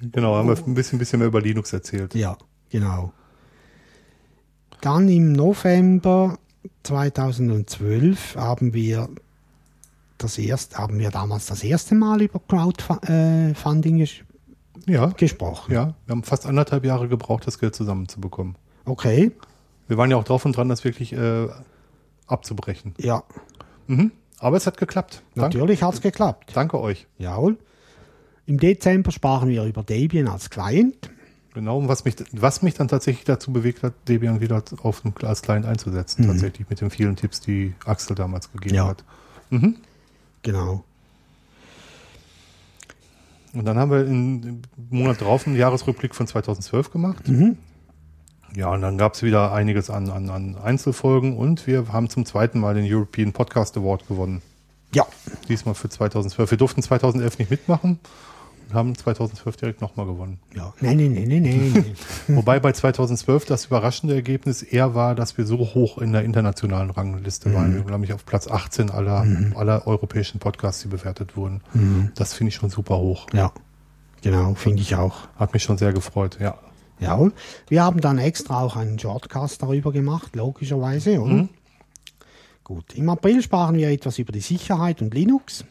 Genau, 0.00 0.34
haben 0.34 0.48
wir 0.48 0.56
ein 0.56 0.74
bisschen, 0.74 0.98
bisschen 0.98 1.18
mehr 1.18 1.28
über 1.28 1.40
Linux 1.42 1.72
erzählt. 1.72 2.14
Ja, 2.14 2.36
genau. 2.70 3.12
Dann 4.80 5.08
im 5.08 5.32
November 5.32 6.38
2012 6.82 8.36
haben 8.36 8.72
wir 8.74 9.08
das 10.18 10.38
erste, 10.38 10.76
haben 10.78 10.98
wir 10.98 11.10
damals 11.10 11.46
das 11.46 11.62
erste 11.64 11.94
Mal 11.94 12.22
über 12.22 12.40
Crowdfunding 12.46 13.98
ges 13.98 14.10
Ja, 14.86 15.06
gesprochen. 15.06 15.72
ja. 15.72 15.94
Wir 16.06 16.12
haben 16.12 16.22
fast 16.22 16.46
anderthalb 16.46 16.84
Jahre 16.84 17.08
gebraucht, 17.08 17.46
das 17.46 17.58
Geld 17.58 17.74
zusammenzubekommen. 17.74 18.56
Okay, 18.84 19.32
Wir 19.88 19.96
waren 19.96 20.10
ja 20.10 20.16
auch 20.16 20.24
drauf 20.24 20.44
und 20.44 20.56
dran, 20.56 20.68
das 20.68 20.84
wirklich 20.84 21.12
äh, 21.12 21.48
abzubrechen. 22.26 22.94
ja, 22.98 23.22
Mhm. 23.86 24.12
Aber 24.38 24.56
es 24.56 24.66
hat 24.66 24.76
geklappt. 24.78 25.22
Natürlich 25.34 25.82
hat 25.82 25.94
es 25.94 26.00
geklappt. 26.00 26.52
danke 26.54 26.80
euch. 26.80 27.06
Jawohl. 27.18 27.58
Im 28.46 28.58
Dezember 28.58 29.10
sprachen 29.10 29.48
wir 29.50 29.64
über 29.64 29.82
Debian 29.82 30.28
als 30.28 30.48
Client. 30.48 31.10
Genau, 31.54 31.78
und 31.78 31.88
was 31.88 32.04
mich, 32.04 32.14
was 32.32 32.62
mich 32.62 32.74
dann 32.74 32.86
tatsächlich 32.88 33.24
dazu 33.24 33.52
bewegt 33.52 33.82
hat, 33.82 33.92
Debian 34.06 34.40
wieder 34.40 34.62
auf 34.82 35.00
dem, 35.00 35.12
als 35.22 35.42
Client 35.42 35.66
einzusetzen, 35.66 36.24
tatsächlich 36.26 36.70
mit 36.70 36.80
den 36.80 36.90
vielen 36.90 37.16
Tipps, 37.16 37.40
die 37.40 37.74
Axel 37.84 38.14
damals 38.14 38.52
gegeben 38.52 38.74
Ja. 38.76 38.86
hat. 38.86 39.04
Mhm. 39.50 39.76
Genau. 40.42 40.84
Und 43.52 43.64
dann 43.64 43.78
haben 43.78 43.90
wir 43.90 44.06
im 44.06 44.62
Monat 44.90 45.20
drauf 45.20 45.46
einen 45.46 45.56
Jahresrückblick 45.56 46.14
von 46.14 46.26
2012 46.28 46.92
gemacht. 46.92 47.26
Mhm. 47.28 47.56
Ja, 48.54 48.70
und 48.72 48.80
dann 48.80 48.96
gab 48.98 49.14
es 49.14 49.22
wieder 49.22 49.52
einiges 49.52 49.90
an, 49.90 50.08
an, 50.10 50.28
an 50.30 50.56
Einzelfolgen 50.56 51.36
und 51.36 51.66
wir 51.66 51.88
haben 51.92 52.08
zum 52.08 52.26
zweiten 52.26 52.60
Mal 52.60 52.74
den 52.74 52.84
European 52.92 53.32
Podcast 53.32 53.76
Award 53.76 54.06
gewonnen. 54.08 54.42
Ja, 54.94 55.06
Diesmal 55.48 55.74
für 55.74 55.88
2012. 55.88 56.50
Wir 56.50 56.58
durften 56.58 56.82
2011 56.82 57.38
nicht 57.38 57.50
mitmachen 57.50 57.98
und 58.70 58.76
haben 58.76 58.94
2012 58.94 59.56
direkt 59.56 59.80
nochmal 59.80 60.06
gewonnen. 60.06 60.38
ja. 60.54 60.72
Nein, 60.80 60.96
nein, 60.96 61.12
nein, 61.12 61.42
nein, 61.42 61.72
nein. 61.74 61.94
Wobei 62.36 62.60
bei 62.60 62.72
2012 62.72 63.44
das 63.44 63.66
überraschende 63.66 64.14
Ergebnis 64.14 64.62
eher 64.62 64.94
war, 64.94 65.14
dass 65.14 65.36
wir 65.36 65.44
so 65.46 65.58
hoch 65.58 65.98
in 65.98 66.12
der 66.12 66.22
internationalen 66.22 66.90
Rangliste 66.90 67.52
waren. 67.52 67.74
Wir 67.74 67.84
waren 67.84 67.92
nämlich 67.92 68.12
auf 68.12 68.24
Platz 68.24 68.48
18 68.48 68.90
aller, 68.90 69.26
aller 69.56 69.86
europäischen 69.86 70.38
Podcasts, 70.38 70.82
die 70.82 70.88
bewertet 70.88 71.36
wurden. 71.36 71.62
Das 72.14 72.34
finde 72.34 72.48
ich 72.50 72.54
schon 72.54 72.70
super 72.70 72.98
hoch. 72.98 73.26
ja, 73.32 73.52
genau, 74.22 74.54
finde 74.54 74.82
ich 74.82 74.94
auch. 74.94 75.28
Hat 75.36 75.52
mich 75.52 75.62
schon 75.62 75.78
sehr 75.78 75.92
gefreut, 75.92 76.38
ja. 76.40 76.56
Jawohl. 77.00 77.32
Wir 77.68 77.82
haben 77.82 78.00
dann 78.00 78.18
extra 78.18 78.60
auch 78.62 78.76
einen 78.76 78.98
Shortcast 78.98 79.62
darüber 79.62 79.90
gemacht, 79.90 80.36
logischerweise, 80.36 81.20
oder? 81.20 81.48
Gut. 82.62 82.94
Im 82.94 83.08
April 83.08 83.42
sprachen 83.42 83.76
wir 83.76 83.88
etwas 83.88 84.18
über 84.18 84.32
die 84.32 84.40
Sicherheit 84.40 85.02
und 85.02 85.12
Linux. 85.14 85.64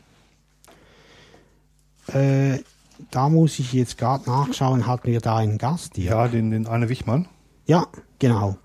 Äh, 2.13 2.59
da 3.11 3.29
muss 3.29 3.59
ich 3.59 3.73
jetzt 3.73 3.97
gerade 3.97 4.29
nachschauen, 4.29 4.87
hatten 4.87 5.07
wir 5.07 5.21
da 5.21 5.37
einen 5.37 5.57
Gast 5.57 5.95
hier? 5.95 6.11
Ja, 6.11 6.27
den, 6.27 6.51
den 6.51 6.67
Arne 6.67 6.89
Wichmann. 6.89 7.27
Ja, 7.65 7.87
genau. 8.19 8.57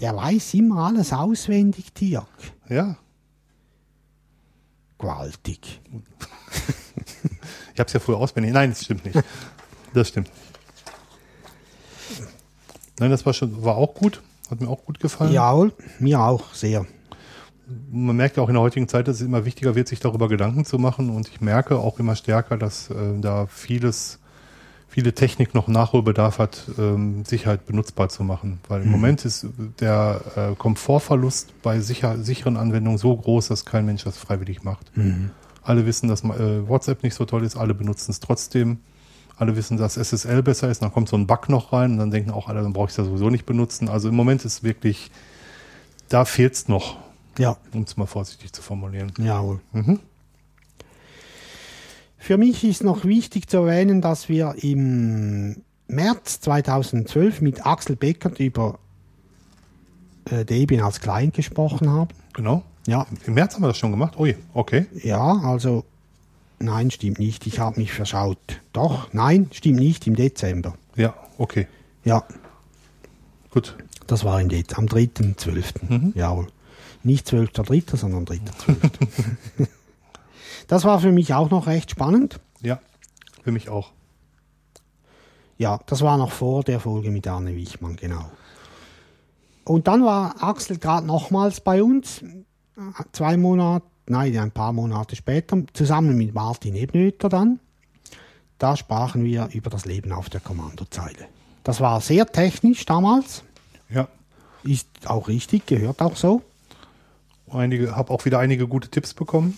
Der 0.00 0.16
weiß 0.16 0.54
immer 0.54 0.86
alles 0.86 1.12
auswendig, 1.12 1.92
Dirk. 1.94 2.26
Ja, 2.68 2.96
Gewaltig. 4.98 5.80
ich 7.74 7.80
habe 7.80 7.86
es 7.86 7.92
ja 7.92 8.00
früher 8.00 8.16
auswendig. 8.16 8.52
Nein, 8.52 8.70
das 8.70 8.84
stimmt 8.84 9.04
nicht. 9.04 9.22
Das 9.92 10.08
stimmt. 10.08 10.30
Nein, 12.98 13.10
das 13.10 13.26
war 13.26 13.32
schon, 13.32 13.64
war 13.64 13.76
auch 13.76 13.94
gut. 13.94 14.22
Hat 14.50 14.60
mir 14.60 14.68
auch 14.68 14.84
gut 14.84 15.00
gefallen. 15.00 15.32
Jawohl, 15.32 15.72
mir 15.98 16.20
auch 16.20 16.54
sehr. 16.54 16.86
Man 17.90 18.16
merkt 18.16 18.36
ja 18.36 18.42
auch 18.42 18.48
in 18.48 18.54
der 18.54 18.62
heutigen 18.62 18.88
Zeit, 18.88 19.08
dass 19.08 19.16
es 19.16 19.22
immer 19.22 19.44
wichtiger 19.44 19.74
wird, 19.74 19.88
sich 19.88 20.00
darüber 20.00 20.28
Gedanken 20.28 20.64
zu 20.64 20.78
machen. 20.78 21.10
Und 21.10 21.28
ich 21.28 21.40
merke 21.40 21.78
auch 21.78 21.98
immer 21.98 22.16
stärker, 22.16 22.56
dass 22.56 22.90
äh, 22.90 22.94
da 23.20 23.46
vieles, 23.46 24.18
viele 24.88 25.14
Technik 25.14 25.54
noch 25.54 25.66
Nachholbedarf 25.66 26.38
hat, 26.38 26.70
ähm, 26.78 27.24
Sicherheit 27.24 27.66
benutzbar 27.66 28.08
zu 28.08 28.22
machen. 28.22 28.60
Weil 28.68 28.82
im 28.82 28.90
Moment 28.90 29.24
ist 29.24 29.46
der 29.80 30.20
äh, 30.36 30.54
Komfortverlust 30.56 31.62
bei 31.62 31.80
sicher, 31.80 32.18
sicheren 32.18 32.56
Anwendungen 32.56 32.98
so 32.98 33.16
groß, 33.16 33.48
dass 33.48 33.64
kein 33.64 33.86
Mensch 33.86 34.04
das 34.04 34.18
freiwillig 34.18 34.62
macht. 34.62 34.92
Alle 35.62 35.86
wissen, 35.86 36.08
dass 36.08 36.22
äh, 36.24 36.68
WhatsApp 36.68 37.02
nicht 37.02 37.14
so 37.14 37.24
toll 37.24 37.44
ist, 37.44 37.56
alle 37.56 37.74
benutzen 37.74 38.10
es 38.10 38.20
trotzdem. 38.20 38.78
Alle 39.36 39.56
wissen, 39.56 39.78
dass 39.78 39.96
SSL 39.96 40.42
besser 40.42 40.70
ist, 40.70 40.82
dann 40.82 40.92
kommt 40.92 41.08
so 41.08 41.16
ein 41.16 41.26
Bug 41.26 41.48
noch 41.48 41.72
rein 41.72 41.92
und 41.92 41.98
dann 41.98 42.10
denken 42.10 42.30
auch 42.30 42.48
alle, 42.48 42.62
dann 42.62 42.72
brauche 42.72 42.86
ich 42.86 42.92
es 42.92 42.98
ja 42.98 43.04
sowieso 43.04 43.30
nicht 43.30 43.46
benutzen. 43.46 43.88
Also 43.88 44.08
im 44.08 44.14
Moment 44.14 44.44
ist 44.44 44.62
wirklich, 44.62 45.10
da 46.08 46.24
fehlt 46.24 46.54
es 46.54 46.68
noch, 46.68 46.98
Ja, 47.38 47.56
um 47.72 47.82
es 47.82 47.96
mal 47.96 48.06
vorsichtig 48.06 48.52
zu 48.52 48.62
formulieren. 48.62 49.12
jawohl. 49.18 49.60
Mhm. 49.72 50.00
Für 52.18 52.38
mich 52.38 52.64
ist 52.64 52.82
noch 52.82 53.04
wichtig 53.04 53.48
zu 53.48 53.58
erwähnen, 53.58 54.00
dass 54.00 54.28
wir 54.30 54.54
im 54.62 55.62
März 55.88 56.40
2012 56.40 57.42
mit 57.42 57.66
Axel 57.66 57.96
Beckert 57.96 58.40
über 58.40 58.78
äh, 60.30 60.44
Debian 60.44 60.82
als 60.84 61.00
Client 61.00 61.34
gesprochen 61.34 61.90
haben. 61.90 62.08
Genau. 62.32 62.62
Ja, 62.86 63.06
Im 63.26 63.34
März 63.34 63.54
haben 63.54 63.62
wir 63.62 63.68
das 63.68 63.78
schon 63.78 63.90
gemacht. 63.90 64.18
Ui, 64.18 64.36
okay. 64.54 64.86
ja, 65.02 65.20
also 65.20 65.84
nein, 66.58 66.90
stimmt 66.90 67.18
nicht. 67.18 67.46
Ich 67.46 67.58
habe 67.58 67.78
mich 67.80 67.92
verschaut. 67.92 68.38
Doch, 68.72 69.12
nein, 69.12 69.48
stimmt 69.52 69.78
nicht. 69.78 70.06
Im 70.06 70.16
Dezember. 70.16 70.74
Ja, 70.96 71.14
okay. 71.38 71.66
Ja, 72.04 72.24
Gut. 73.50 73.76
das 74.06 74.24
war 74.24 74.40
im 74.40 74.48
Dezember, 74.48 74.78
am 74.78 74.98
3.12. 74.98 76.12
Jawohl. 76.14 76.46
Nicht 77.04 77.28
12.3., 77.28 77.96
sondern 77.96 78.24
3.12. 78.24 79.68
das 80.68 80.84
war 80.84 80.98
für 81.00 81.12
mich 81.12 81.34
auch 81.34 81.50
noch 81.50 81.66
recht 81.66 81.90
spannend. 81.90 82.40
Ja, 82.62 82.80
für 83.42 83.52
mich 83.52 83.68
auch. 83.68 83.92
Ja, 85.58 85.78
das 85.86 86.00
war 86.00 86.16
noch 86.16 86.32
vor 86.32 86.64
der 86.64 86.80
Folge 86.80 87.10
mit 87.10 87.28
Arne 87.28 87.54
Wichmann, 87.54 87.96
genau. 87.96 88.30
Und 89.64 89.86
dann 89.86 90.04
war 90.04 90.42
Axel 90.42 90.78
gerade 90.78 91.06
nochmals 91.06 91.60
bei 91.60 91.82
uns, 91.82 92.22
zwei 93.12 93.36
Monate, 93.36 93.86
nein, 94.08 94.36
ein 94.36 94.50
paar 94.50 94.72
Monate 94.72 95.14
später, 95.14 95.62
zusammen 95.72 96.16
mit 96.16 96.34
Martin 96.34 96.74
Ebnöter 96.74 97.28
dann. 97.28 97.60
Da 98.58 98.76
sprachen 98.76 99.24
wir 99.24 99.48
über 99.52 99.70
das 99.70 99.84
Leben 99.84 100.12
auf 100.12 100.28
der 100.28 100.40
Kommandozeile. 100.40 101.26
Das 101.62 101.80
war 101.80 102.00
sehr 102.00 102.26
technisch 102.26 102.84
damals, 102.84 103.42
Ja. 103.90 104.08
ist 104.64 104.88
auch 105.06 105.28
richtig, 105.28 105.66
gehört 105.66 106.02
auch 106.02 106.16
so. 106.16 106.42
Einige, 107.50 107.94
habe 107.96 108.12
auch 108.12 108.24
wieder 108.24 108.38
einige 108.38 108.66
gute 108.66 108.88
Tipps 108.88 109.14
bekommen 109.14 109.56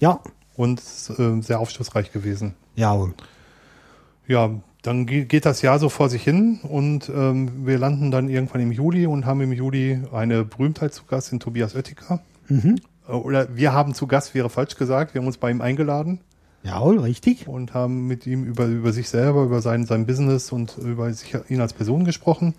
Ja, 0.00 0.20
und 0.56 0.80
äh, 1.18 1.40
sehr 1.42 1.60
aufschlussreich 1.60 2.12
gewesen. 2.12 2.54
jawohl. 2.76 3.14
Ja, 4.26 4.50
dann 4.82 5.06
ge- 5.06 5.24
geht 5.24 5.44
das 5.46 5.62
Jahr 5.62 5.78
so 5.78 5.88
vor 5.88 6.08
sich 6.08 6.22
hin 6.22 6.60
und 6.62 7.08
ähm, 7.14 7.66
wir 7.66 7.78
landen 7.78 8.10
dann 8.10 8.28
irgendwann 8.28 8.60
im 8.60 8.72
Juli 8.72 9.06
und 9.06 9.26
haben 9.26 9.40
im 9.40 9.52
Juli 9.52 10.00
eine 10.12 10.44
Berühmtheit 10.44 10.94
zu 10.94 11.04
Gast, 11.06 11.32
den 11.32 11.40
Tobias 11.40 11.74
Oettinger. 11.74 12.20
Äh, 12.48 13.10
Oder 13.12 13.56
wir 13.56 13.72
haben 13.72 13.94
zu 13.94 14.06
Gast, 14.06 14.34
wäre 14.34 14.48
falsch 14.48 14.76
gesagt, 14.76 15.14
wir 15.14 15.20
haben 15.20 15.26
uns 15.26 15.38
bei 15.38 15.50
ihm 15.50 15.60
eingeladen 15.60 16.20
Jawohl, 16.62 17.00
richtig. 17.00 17.48
und 17.48 17.74
haben 17.74 18.06
mit 18.06 18.24
ihm 18.26 18.44
über, 18.44 18.66
über 18.66 18.92
sich 18.92 19.08
selber, 19.08 19.42
über 19.42 19.60
sein, 19.60 19.84
sein 19.86 20.06
Business 20.06 20.52
und 20.52 20.78
über 20.78 21.12
sich, 21.12 21.34
ihn 21.48 21.60
als 21.60 21.72
Person 21.72 22.04
gesprochen. 22.04 22.54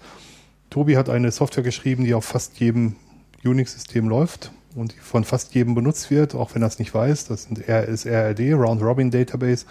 Tobi 0.69 0.97
hat 0.97 1.09
eine 1.09 1.31
Software 1.31 1.63
geschrieben, 1.63 2.03
die 2.03 2.13
auf 2.13 2.25
fast 2.25 2.59
jedem 2.59 2.97
Unix-System 3.45 4.07
läuft 4.07 4.51
und 4.75 4.93
die 4.93 4.99
von 4.99 5.23
fast 5.23 5.53
jedem 5.55 5.75
benutzt 5.75 6.09
wird, 6.11 6.35
auch 6.35 6.55
wenn 6.55 6.61
er 6.63 6.67
es 6.67 6.79
nicht 6.79 6.93
weiß. 6.93 7.25
Das 7.25 7.43
sind 7.43 7.67
R- 7.67 7.85
ist 7.87 8.05
RRD, 8.05 8.53
Round 8.53 8.81
Robin 8.81 9.11
Database. 9.11 9.65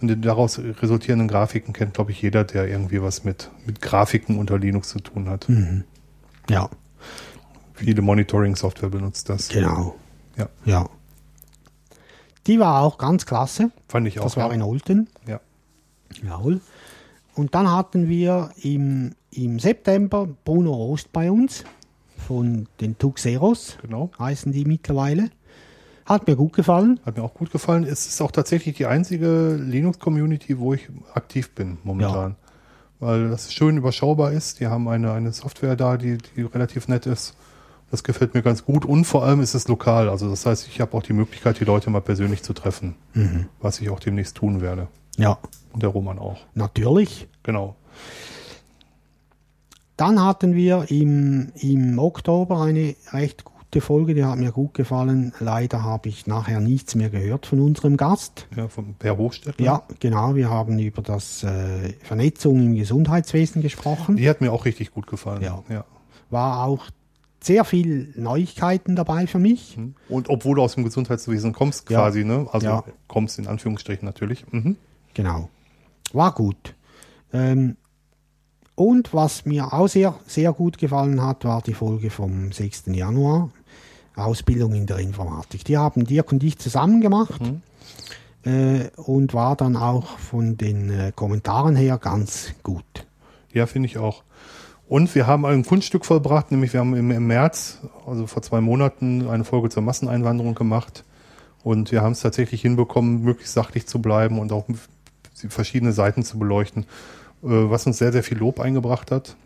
Und 0.00 0.08
die 0.08 0.20
daraus 0.20 0.58
resultierenden 0.58 1.28
Grafiken 1.28 1.72
kennt, 1.72 1.94
glaube 1.94 2.10
ich, 2.10 2.20
jeder, 2.20 2.42
der 2.42 2.66
irgendwie 2.68 3.00
was 3.00 3.22
mit, 3.22 3.50
mit 3.66 3.80
Grafiken 3.80 4.36
unter 4.38 4.58
Linux 4.58 4.88
zu 4.88 4.98
tun 4.98 5.28
hat. 5.28 5.46
Ja. 6.50 6.68
Viele 7.74 8.02
Monitoring-Software 8.02 8.88
benutzt 8.90 9.28
das. 9.28 9.48
Genau. 9.48 9.94
Ja, 10.36 10.48
Ja. 10.64 10.88
Die 12.48 12.58
war 12.58 12.82
auch 12.82 12.98
ganz 12.98 13.24
klasse. 13.26 13.70
fand 13.86 14.08
ich 14.08 14.18
auch. 14.18 14.24
Das 14.24 14.36
war 14.36 14.48
ja. 14.48 14.54
in 14.54 14.62
Olten. 14.62 15.08
ja. 15.28 15.40
Jawohl. 16.22 16.60
Und 17.34 17.54
dann 17.54 17.70
hatten 17.70 18.08
wir 18.08 18.50
im, 18.60 19.12
im 19.30 19.58
September 19.60 20.28
Bruno 20.44 20.72
Rost 20.72 21.12
bei 21.12 21.30
uns 21.30 21.64
von 22.26 22.66
den 22.80 22.98
Tuxeros, 22.98 23.78
Genau. 23.82 24.10
heißen 24.18 24.52
die 24.52 24.64
mittlerweile. 24.64 25.30
Hat 26.04 26.26
mir 26.26 26.34
gut 26.36 26.52
gefallen. 26.54 26.98
Hat 27.06 27.16
mir 27.16 27.22
auch 27.22 27.34
gut 27.34 27.52
gefallen. 27.52 27.84
Es 27.84 28.06
ist 28.06 28.20
auch 28.20 28.32
tatsächlich 28.32 28.76
die 28.76 28.86
einzige 28.86 29.54
Linux-Community, 29.54 30.58
wo 30.58 30.74
ich 30.74 30.88
aktiv 31.14 31.50
bin 31.54 31.78
momentan. 31.84 32.36
Weil 32.98 33.30
das 33.30 33.52
schön 33.52 33.76
überschaubar 33.76 34.32
ist. 34.32 34.60
Die 34.60 34.66
haben 34.66 34.88
eine, 34.88 35.12
eine 35.12 35.32
Software 35.32 35.76
da, 35.76 35.96
die, 35.96 36.18
die 36.36 36.42
relativ 36.42 36.88
nett 36.88 37.06
ist. 37.06 37.34
Das 37.90 38.02
gefällt 38.04 38.34
mir 38.34 38.42
ganz 38.42 38.64
gut. 38.64 38.84
Und 38.84 39.04
vor 39.04 39.24
allem 39.24 39.40
ist 39.40 39.54
es 39.54 39.68
lokal. 39.68 40.08
Also 40.08 40.28
das 40.30 40.44
heißt, 40.46 40.66
ich 40.68 40.80
habe 40.80 40.96
auch 40.96 41.02
die 41.02 41.12
Möglichkeit, 41.12 41.60
die 41.60 41.64
Leute 41.64 41.90
mal 41.90 42.00
persönlich 42.00 42.42
zu 42.42 42.52
treffen. 42.52 42.94
Was 43.60 43.80
ich 43.80 43.88
auch 43.90 44.00
demnächst 44.00 44.36
tun 44.36 44.60
werde. 44.60 44.88
Ja, 45.18 45.38
Und 45.72 45.82
der 45.82 45.90
Roman 45.90 46.18
auch. 46.18 46.40
natürlich. 46.54 47.28
Genau. 47.42 47.76
Dann 49.96 50.22
hatten 50.22 50.54
wir 50.54 50.86
im, 50.90 51.52
im 51.60 51.98
Oktober 51.98 52.60
eine 52.62 52.94
recht 53.12 53.44
gute 53.44 53.80
Folge, 53.80 54.14
die 54.14 54.24
hat 54.24 54.38
mir 54.38 54.52
gut 54.52 54.74
gefallen. 54.74 55.32
Leider 55.38 55.82
habe 55.84 56.08
ich 56.08 56.26
nachher 56.26 56.60
nichts 56.60 56.94
mehr 56.94 57.10
gehört 57.10 57.46
von 57.46 57.60
unserem 57.60 57.96
Gast. 57.96 58.46
Ja, 58.56 58.68
von 58.68 58.94
Per 58.94 59.16
Hochstädter. 59.16 59.62
Ja, 59.62 59.82
genau, 60.00 60.34
wir 60.34 60.50
haben 60.50 60.78
über 60.78 61.02
das 61.02 61.42
äh, 61.44 61.92
Vernetzung 62.02 62.60
im 62.60 62.74
Gesundheitswesen 62.74 63.62
gesprochen. 63.62 64.16
Die 64.16 64.28
hat 64.28 64.40
mir 64.40 64.52
auch 64.52 64.64
richtig 64.64 64.92
gut 64.92 65.06
gefallen. 65.06 65.42
Ja. 65.42 65.62
ja. 65.68 65.84
War 66.30 66.64
auch 66.64 66.86
sehr 67.40 67.64
viel 67.64 68.12
Neuigkeiten 68.16 68.94
dabei 68.96 69.26
für 69.26 69.38
mich. 69.38 69.76
Und 70.08 70.28
obwohl 70.30 70.56
du 70.56 70.62
aus 70.62 70.74
dem 70.74 70.84
Gesundheitswesen 70.84 71.52
kommst, 71.52 71.90
Ja. 71.90 72.00
quasi, 72.00 72.24
ne? 72.24 72.46
Also 72.52 72.66
Ja. 72.66 72.84
kommst 73.08 73.38
in 73.38 73.46
Anführungsstrichen 73.46 74.06
natürlich. 74.06 74.44
Mhm. 74.52 74.76
Genau. 75.14 75.48
War 76.12 76.32
gut. 76.32 76.74
Ähm, 77.32 77.76
und 78.74 79.12
was 79.12 79.44
mir 79.44 79.72
auch 79.72 79.88
sehr, 79.88 80.14
sehr 80.26 80.52
gut 80.52 80.78
gefallen 80.78 81.22
hat, 81.22 81.44
war 81.44 81.62
die 81.62 81.74
Folge 81.74 82.10
vom 82.10 82.52
6. 82.52 82.84
Januar. 82.86 83.50
Ausbildung 84.16 84.74
in 84.74 84.86
der 84.86 84.98
Informatik. 84.98 85.64
Die 85.64 85.78
haben 85.78 86.04
Dirk 86.04 86.32
und 86.32 86.42
ich 86.42 86.58
zusammen 86.58 87.00
gemacht 87.00 87.40
äh, 88.44 88.88
und 88.96 89.34
war 89.34 89.56
dann 89.56 89.76
auch 89.76 90.18
von 90.18 90.56
den 90.56 90.90
äh, 90.90 91.12
Kommentaren 91.14 91.76
her 91.76 91.98
ganz 91.98 92.52
gut. 92.62 92.84
Ja, 93.52 93.66
finde 93.66 93.86
ich 93.86 93.98
auch. 93.98 94.22
Und 94.88 95.14
wir 95.14 95.26
haben 95.26 95.46
ein 95.46 95.64
Kunststück 95.64 96.04
vollbracht, 96.04 96.50
nämlich 96.50 96.72
wir 96.72 96.80
haben 96.80 96.94
im, 96.94 97.10
im 97.10 97.26
März, 97.26 97.78
also 98.06 98.26
vor 98.26 98.42
zwei 98.42 98.60
Monaten, 98.60 99.28
eine 99.28 99.44
Folge 99.44 99.70
zur 99.70 99.82
Masseneinwanderung 99.82 100.54
gemacht. 100.54 101.04
Und 101.62 101.92
wir 101.92 102.02
haben 102.02 102.12
es 102.12 102.20
tatsächlich 102.20 102.60
hinbekommen, 102.60 103.22
möglichst 103.22 103.54
sachlich 103.54 103.86
zu 103.86 104.02
bleiben 104.02 104.38
und 104.38 104.52
auch 104.52 104.66
verschiedene 105.48 105.92
Seiten 105.92 106.24
zu 106.24 106.38
beleuchten, 106.38 106.86
was 107.42 107.86
uns 107.86 107.98
sehr, 107.98 108.12
sehr 108.12 108.22
viel 108.22 108.38
Lob 108.38 108.60
eingebracht 108.60 109.10
hat. 109.10 109.36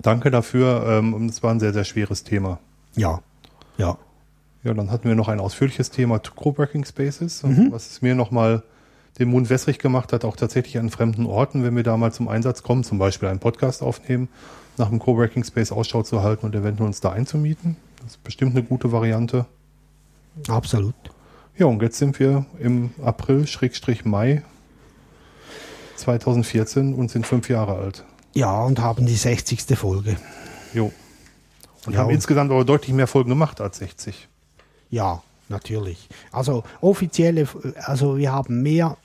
Danke 0.00 0.30
dafür. 0.30 0.84
ähm, 0.86 1.26
Es 1.28 1.42
war 1.42 1.50
ein 1.52 1.60
sehr, 1.60 1.72
sehr 1.72 1.84
schweres 1.84 2.24
Thema. 2.24 2.58
Ja, 2.96 3.20
ja, 3.78 3.96
Ja, 4.64 4.74
dann 4.74 4.90
hatten 4.90 5.08
wir 5.08 5.16
noch 5.16 5.28
ein 5.28 5.40
ausführliches 5.40 5.90
Thema 5.90 6.18
Coworking 6.20 6.84
Spaces, 6.84 7.42
Mhm. 7.42 7.72
was 7.72 7.90
es 7.90 8.02
mir 8.02 8.14
nochmal 8.14 8.62
den 9.18 9.28
Mund 9.28 9.50
wässrig 9.50 9.78
gemacht 9.78 10.12
hat, 10.12 10.24
auch 10.24 10.36
tatsächlich 10.36 10.78
an 10.78 10.88
fremden 10.90 11.26
Orten, 11.26 11.64
wenn 11.64 11.74
wir 11.76 11.82
da 11.82 11.96
mal 11.96 12.12
zum 12.12 12.28
Einsatz 12.28 12.62
kommen, 12.62 12.84
zum 12.84 12.98
Beispiel 12.98 13.28
einen 13.28 13.40
Podcast 13.40 13.82
aufnehmen, 13.82 14.28
nach 14.78 14.88
einem 14.88 15.00
Coworking 15.00 15.44
Space 15.44 15.72
Ausschau 15.72 16.02
zu 16.02 16.22
halten 16.22 16.46
und 16.46 16.54
eventuell 16.54 16.86
uns 16.86 17.00
da 17.00 17.10
einzumieten. 17.12 17.76
Das 18.02 18.12
ist 18.12 18.24
bestimmt 18.24 18.52
eine 18.56 18.62
gute 18.64 18.90
Variante. 18.92 19.46
absolut. 20.48 20.94
Ja, 21.58 21.66
und 21.66 21.82
jetzt 21.82 21.98
sind 21.98 22.18
wir 22.18 22.46
im 22.58 22.90
April, 23.04 23.46
Schrägstrich 23.46 24.04
Mai 24.06 24.42
2014 26.02 26.94
und 26.94 27.10
sind 27.10 27.26
fünf 27.26 27.48
Jahre 27.48 27.76
alt. 27.76 28.04
Ja, 28.34 28.62
und 28.64 28.78
haben 28.80 29.06
die 29.06 29.16
60. 29.16 29.62
Folge. 29.78 30.16
Jo. 30.72 30.92
Und 31.86 31.92
Ja, 31.94 32.00
haben 32.00 32.08
und- 32.08 32.14
insgesamt 32.14 32.50
aber 32.50 32.64
deutlich 32.64 32.94
mehr 32.94 33.06
Folgen 33.06 33.30
gemacht 33.30 33.60
als 33.60 33.78
60. 33.78 34.28
Ja, 34.90 35.22
natürlich. 35.48 36.08
Also 36.30 36.64
offizielle, 36.80 37.46
also 37.84 38.16
wir 38.18 38.32
haben 38.32 38.62
mehr 38.62 38.96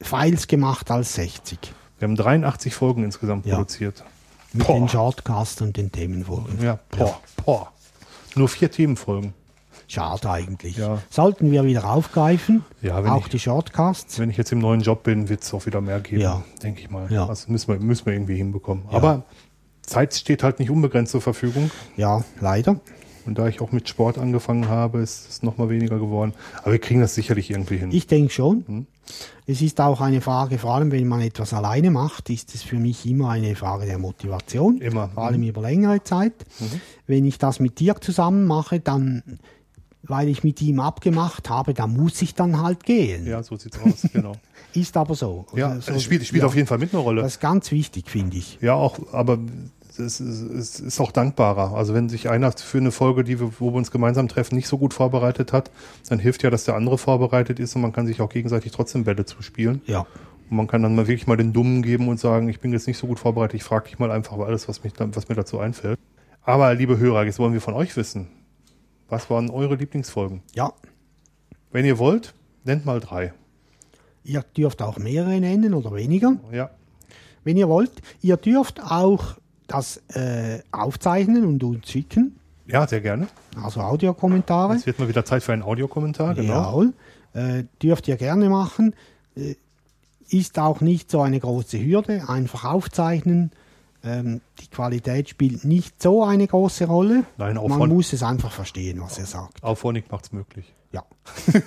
Files 0.00 0.46
gemacht 0.46 0.90
als 0.90 1.14
60. 1.14 1.58
Wir 1.98 2.08
haben 2.08 2.16
83 2.16 2.74
Folgen 2.74 3.04
insgesamt 3.04 3.46
Ja. 3.46 3.56
produziert. 3.56 4.04
Mit 4.52 4.66
Boah. 4.66 4.74
den 4.78 4.88
Shortcasts 4.88 5.60
und 5.62 5.76
den 5.76 5.90
Themenfolgen. 5.90 6.62
Ja, 6.62 6.78
boah, 6.90 7.20
boah. 7.44 7.72
Nur 8.36 8.48
vier 8.48 8.70
Themenfolgen. 8.70 9.32
Schade 9.86 10.30
eigentlich. 10.30 10.76
Ja. 10.76 10.98
Sollten 11.10 11.50
wir 11.50 11.64
wieder 11.64 11.90
aufgreifen. 11.90 12.64
Ja, 12.82 12.98
auch 13.12 13.22
ich- 13.26 13.28
die 13.32 13.38
Shortcasts. 13.38 14.18
Wenn 14.18 14.30
ich 14.30 14.36
jetzt 14.36 14.52
im 14.52 14.58
neuen 14.58 14.80
Job 14.80 15.02
bin, 15.02 15.28
wird 15.28 15.42
es 15.42 15.52
auch 15.54 15.66
wieder 15.66 15.80
mehr 15.80 16.00
geben, 16.00 16.22
Ja. 16.22 16.42
denke 16.62 16.80
ich 16.80 16.90
mal. 16.90 17.10
Ja. 17.12 17.26
Das 17.26 17.48
müssen 17.48 17.68
wir, 17.72 17.78
müssen 17.80 18.06
wir 18.06 18.12
irgendwie 18.14 18.36
hinbekommen. 18.36 18.84
Aber 18.90 19.24
Zeit 19.82 20.14
steht 20.14 20.42
halt 20.42 20.58
nicht 20.58 20.70
unbegrenzt 20.70 21.12
zur 21.12 21.20
Verfügung. 21.20 21.70
Ja, 21.96 22.24
leider. 22.40 22.80
Und 23.26 23.38
da 23.38 23.48
ich 23.48 23.62
auch 23.62 23.72
mit 23.72 23.88
Sport 23.88 24.18
angefangen 24.18 24.68
habe, 24.68 24.98
ist 24.98 25.28
es 25.30 25.42
noch 25.42 25.56
mal 25.56 25.70
weniger 25.70 25.98
geworden. 25.98 26.34
Aber 26.62 26.72
wir 26.72 26.78
kriegen 26.78 27.00
das 27.00 27.14
sicherlich 27.14 27.50
irgendwie 27.50 27.78
hin. 27.78 27.90
Ich 27.90 28.06
denke 28.06 28.30
schon. 28.32 28.64
Hm. 28.66 28.86
Es 29.46 29.60
ist 29.62 29.80
auch 29.80 30.00
eine 30.02 30.20
Frage, 30.20 30.58
vor 30.58 30.74
allem 30.74 30.90
wenn 30.92 31.06
man 31.06 31.20
etwas 31.22 31.52
alleine 31.54 31.90
macht, 31.90 32.28
ist 32.30 32.54
es 32.54 32.62
für 32.62 32.76
mich 32.76 33.04
immer 33.06 33.30
eine 33.30 33.54
Frage 33.56 33.86
der 33.86 33.98
Motivation. 33.98 34.78
Immer. 34.80 35.08
Vor 35.08 35.24
allem 35.24 35.42
über 35.42 35.60
längere 35.62 36.02
Zeit. 36.04 36.32
Wenn 37.06 37.24
ich 37.26 37.38
das 37.38 37.60
mit 37.60 37.80
Dirk 37.80 38.02
zusammen 38.04 38.44
mache, 38.46 38.80
dann, 38.80 39.22
weil 40.06 40.28
ich 40.28 40.44
mit 40.44 40.60
ihm 40.62 40.80
abgemacht 40.80 41.48
habe, 41.48 41.74
dann 41.74 41.94
muss 41.94 42.20
ich 42.22 42.34
dann 42.34 42.60
halt 42.60 42.84
gehen. 42.84 43.26
ja, 43.26 43.42
so 43.42 43.56
sieht's 43.56 43.78
aus, 43.78 44.10
genau. 44.12 44.32
Ist 44.74 44.96
aber 44.96 45.14
so. 45.14 45.46
Ja, 45.54 45.68
Also, 45.68 45.92
es 45.92 46.02
spielt, 46.02 46.24
spielt 46.26 46.42
ja, 46.42 46.46
auf 46.46 46.56
jeden 46.56 46.66
Fall 46.66 46.78
mit 46.78 46.92
eine 46.92 47.02
Rolle. 47.02 47.22
Das 47.22 47.34
ist 47.34 47.40
ganz 47.40 47.70
wichtig, 47.70 48.10
finde 48.10 48.36
ich. 48.38 48.58
Ja, 48.60 48.74
auch, 48.74 48.98
aber 49.12 49.38
es 49.98 50.20
ist, 50.20 50.20
es 50.20 50.80
ist 50.80 51.00
auch 51.00 51.12
dankbarer. 51.12 51.74
Also 51.74 51.94
wenn 51.94 52.08
sich 52.08 52.28
einer 52.28 52.50
für 52.52 52.78
eine 52.78 52.90
Folge, 52.90 53.22
die 53.22 53.38
wir, 53.38 53.52
wo 53.60 53.70
wir 53.70 53.76
uns 53.76 53.92
gemeinsam 53.92 54.26
treffen, 54.28 54.56
nicht 54.56 54.66
so 54.66 54.78
gut 54.78 54.92
vorbereitet 54.92 55.52
hat, 55.52 55.70
dann 56.08 56.18
hilft 56.18 56.42
ja, 56.42 56.50
dass 56.50 56.64
der 56.64 56.74
andere 56.74 56.98
vorbereitet 56.98 57.60
ist 57.60 57.76
und 57.76 57.82
man 57.82 57.92
kann 57.92 58.06
sich 58.06 58.20
auch 58.20 58.28
gegenseitig 58.28 58.72
trotzdem 58.72 59.04
Bälle 59.04 59.24
zuspielen. 59.24 59.82
Ja. 59.86 60.06
Und 60.50 60.56
man 60.56 60.66
kann 60.66 60.82
dann 60.82 60.94
mal 60.94 61.06
wirklich 61.06 61.26
mal 61.26 61.36
den 61.36 61.52
Dummen 61.52 61.82
geben 61.82 62.08
und 62.08 62.18
sagen, 62.18 62.48
ich 62.48 62.60
bin 62.60 62.72
jetzt 62.72 62.86
nicht 62.86 62.98
so 62.98 63.06
gut 63.06 63.20
vorbereitet, 63.20 63.54
ich 63.54 63.64
frage 63.64 63.88
dich 63.88 63.98
mal 63.98 64.10
einfach 64.10 64.34
über 64.34 64.46
alles, 64.46 64.68
was, 64.68 64.82
mich, 64.82 64.92
was 64.98 65.28
mir 65.28 65.36
dazu 65.36 65.60
einfällt. 65.60 65.98
Aber 66.42 66.74
liebe 66.74 66.98
Hörer, 66.98 67.24
jetzt 67.24 67.38
wollen 67.38 67.52
wir 67.52 67.60
von 67.60 67.74
euch 67.74 67.96
wissen. 67.96 68.28
Was 69.08 69.28
waren 69.30 69.50
eure 69.50 69.76
Lieblingsfolgen? 69.76 70.42
Ja. 70.54 70.72
Wenn 71.72 71.84
ihr 71.84 71.98
wollt, 71.98 72.34
nennt 72.64 72.84
mal 72.86 73.00
drei. 73.00 73.32
Ihr 74.24 74.42
dürft 74.56 74.80
auch 74.80 74.98
mehrere 74.98 75.38
nennen 75.40 75.74
oder 75.74 75.92
weniger, 75.94 76.36
Ja, 76.50 76.70
wenn 77.44 77.56
ihr 77.58 77.68
wollt. 77.68 77.92
Ihr 78.22 78.36
dürft 78.38 78.82
auch 78.82 79.36
das 79.66 79.98
äh, 80.14 80.60
aufzeichnen 80.72 81.44
und 81.44 81.62
uns 81.62 81.90
schicken, 81.90 82.38
ja 82.66 82.86
sehr 82.86 83.00
gerne. 83.02 83.28
also 83.62 83.80
Audiokommentare. 83.80 84.74
Es 84.76 84.86
wird 84.86 84.98
mal 84.98 85.08
wieder 85.08 85.24
Zeit 85.26 85.42
für 85.42 85.52
einen 85.52 85.62
Audiokommentar, 85.62 86.34
genau. 86.34 86.52
Jawohl. 86.54 86.92
Äh, 87.34 87.64
dürft 87.82 88.08
ihr 88.08 88.16
gerne 88.16 88.48
machen. 88.48 88.94
Äh, 89.36 89.56
ist 90.28 90.58
auch 90.58 90.80
nicht 90.80 91.10
so 91.10 91.20
eine 91.20 91.38
große 91.38 91.78
Hürde. 91.84 92.28
Einfach 92.28 92.64
aufzeichnen. 92.64 93.50
Ähm, 94.04 94.40
die 94.60 94.66
Qualität 94.68 95.28
spielt 95.30 95.64
nicht 95.64 96.02
so 96.02 96.22
eine 96.24 96.46
große 96.46 96.86
Rolle. 96.86 97.24
Nein, 97.38 97.56
auch 97.58 97.68
Man 97.68 97.78
von- 97.78 97.88
muss 97.90 98.12
es 98.12 98.22
einfach 98.22 98.52
verstehen, 98.52 99.00
was 99.00 99.18
er 99.18 99.26
sagt. 99.26 99.62
Auphonic 99.62 100.10
macht's 100.12 100.32
möglich. 100.32 100.74
Ja. 100.92 101.04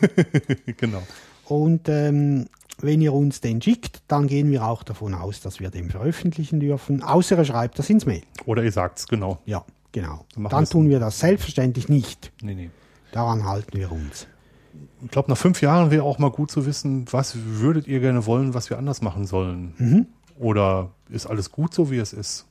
genau. 0.77 1.01
Und 1.45 1.89
ähm, 1.89 2.45
wenn 2.79 3.01
ihr 3.01 3.13
uns 3.13 3.41
den 3.41 3.61
schickt, 3.61 4.01
dann 4.07 4.27
gehen 4.27 4.51
wir 4.51 4.65
auch 4.65 4.83
davon 4.83 5.13
aus, 5.15 5.41
dass 5.41 5.59
wir 5.59 5.69
den 5.71 5.89
veröffentlichen 5.89 6.59
dürfen. 6.59 7.01
Außer 7.01 7.37
er 7.37 7.45
schreibt 7.45 7.79
das 7.79 7.89
ins 7.89 8.05
Mail. 8.05 8.21
Oder 8.45 8.63
ihr 8.63 8.71
sagt's, 8.71 9.07
genau. 9.07 9.39
Ja, 9.45 9.65
genau. 9.91 10.25
Dann 10.35 10.43
Dann 10.43 10.61
wir's 10.61 10.69
tun 10.69 10.89
wir 10.89 10.99
das 10.99 11.19
selbstverständlich 11.19 11.89
nicht. 11.89 12.31
Nee, 12.41 12.55
nee. 12.55 12.69
Daran 13.11 13.45
halten 13.45 13.77
wir 13.77 13.91
uns. 13.91 14.27
Ich 15.03 15.09
glaube, 15.09 15.29
nach 15.31 15.37
fünf 15.37 15.61
Jahren 15.61 15.89
wäre 15.91 16.03
auch 16.03 16.19
mal 16.19 16.29
gut 16.29 16.51
zu 16.51 16.65
wissen, 16.67 17.05
was 17.11 17.35
würdet 17.35 17.87
ihr 17.87 17.99
gerne 17.99 18.25
wollen, 18.27 18.53
was 18.53 18.69
wir 18.69 18.77
anders 18.77 19.01
machen 19.01 19.25
sollen? 19.25 19.73
Mhm. 19.77 20.05
Oder 20.39 20.91
ist 21.09 21.25
alles 21.25 21.51
gut 21.51 21.73
so, 21.73 21.89
wie 21.91 21.97
es 21.97 22.13
ist? 22.13 22.45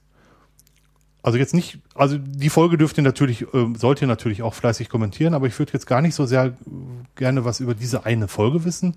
Also 1.22 1.38
jetzt 1.38 1.54
nicht, 1.54 1.78
also 1.94 2.18
die 2.18 2.50
Folge 2.50 2.78
dürft 2.78 2.96
ihr 2.98 3.02
natürlich, 3.02 3.46
ähm, 3.52 3.74
sollt 3.74 4.00
ihr 4.00 4.06
natürlich 4.06 4.42
auch 4.42 4.54
fleißig 4.54 4.88
kommentieren, 4.88 5.34
aber 5.34 5.46
ich 5.48 5.58
würde 5.58 5.72
jetzt 5.72 5.86
gar 5.86 6.00
nicht 6.00 6.14
so 6.14 6.24
sehr 6.24 6.46
äh, 6.46 6.52
gerne 7.16 7.44
was 7.44 7.58
über 7.60 7.74
diese 7.74 8.06
eine 8.06 8.28
Folge 8.28 8.64
wissen, 8.64 8.94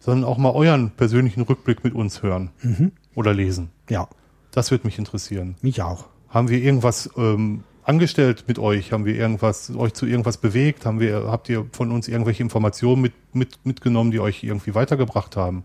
sondern 0.00 0.28
auch 0.28 0.38
mal 0.38 0.50
euren 0.50 0.90
persönlichen 0.90 1.42
Rückblick 1.42 1.84
mit 1.84 1.94
uns 1.94 2.22
hören 2.22 2.50
Mhm. 2.62 2.90
oder 3.14 3.32
lesen. 3.32 3.70
Ja, 3.88 4.08
Das 4.50 4.70
würde 4.72 4.86
mich 4.86 4.98
interessieren. 4.98 5.54
mich 5.62 5.80
auch. 5.82 6.06
Haben 6.28 6.48
wir 6.48 6.58
irgendwas 6.58 7.08
ähm, 7.16 7.62
angestellt 7.84 8.44
mit 8.48 8.58
euch? 8.58 8.90
Haben 8.90 9.04
wir 9.04 9.14
irgendwas, 9.14 9.70
euch 9.76 9.92
zu 9.94 10.04
irgendwas 10.06 10.38
bewegt? 10.38 10.84
Haben 10.84 10.98
wir, 10.98 11.28
habt 11.28 11.48
ihr 11.48 11.66
von 11.72 11.92
uns 11.92 12.08
irgendwelche 12.08 12.42
Informationen 12.42 13.02
mit, 13.02 13.12
mit, 13.32 13.64
mitgenommen, 13.64 14.10
die 14.10 14.18
euch 14.18 14.42
irgendwie 14.42 14.74
weitergebracht 14.74 15.36
haben? 15.36 15.64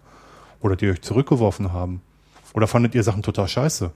Oder 0.62 0.76
die 0.76 0.90
euch 0.90 1.02
zurückgeworfen 1.02 1.72
haben? 1.74 2.02
Oder 2.58 2.66
fandet 2.66 2.96
ihr 2.96 3.04
Sachen 3.04 3.22
total 3.22 3.48
scheiße? 3.48 3.92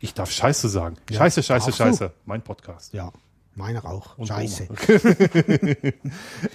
Ich 0.00 0.14
darf 0.14 0.28
Scheiße 0.28 0.68
sagen. 0.68 0.96
Scheiße, 1.08 1.44
Scheiße, 1.44 1.66
darfst 1.66 1.78
du. 1.78 1.84
Scheiße. 1.84 2.12
Mein 2.26 2.42
Podcast. 2.42 2.92
Ja, 2.92 3.12
meiner 3.54 3.84
auch. 3.84 4.18
Und 4.18 4.26
Scheiße. 4.26 4.66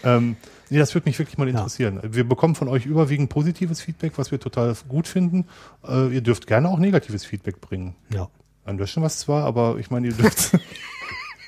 Ähm, 0.03 0.35
nee, 0.69 0.77
das 0.77 0.93
würde 0.93 1.07
mich 1.07 1.17
wirklich 1.17 1.37
mal 1.37 1.47
interessieren. 1.47 2.01
Wir 2.03 2.27
bekommen 2.27 2.55
von 2.55 2.67
euch 2.67 2.85
überwiegend 2.85 3.29
positives 3.29 3.79
Feedback, 3.79 4.17
was 4.17 4.31
wir 4.31 4.39
total 4.41 4.75
gut 4.89 5.07
finden. 5.07 5.45
Äh, 5.87 6.13
ihr 6.13 6.19
dürft 6.21 6.45
gerne 6.45 6.67
auch 6.67 6.77
negatives 6.77 7.23
Feedback 7.23 7.61
bringen. 7.61 7.95
Ja. 8.13 8.27
Dann 8.65 8.77
löschen 8.77 9.01
wir 9.01 9.07
es 9.07 9.19
zwar, 9.19 9.45
aber 9.45 9.77
ich 9.79 9.89
meine, 9.89 10.07
ihr 10.07 10.13
dürft. 10.13 10.59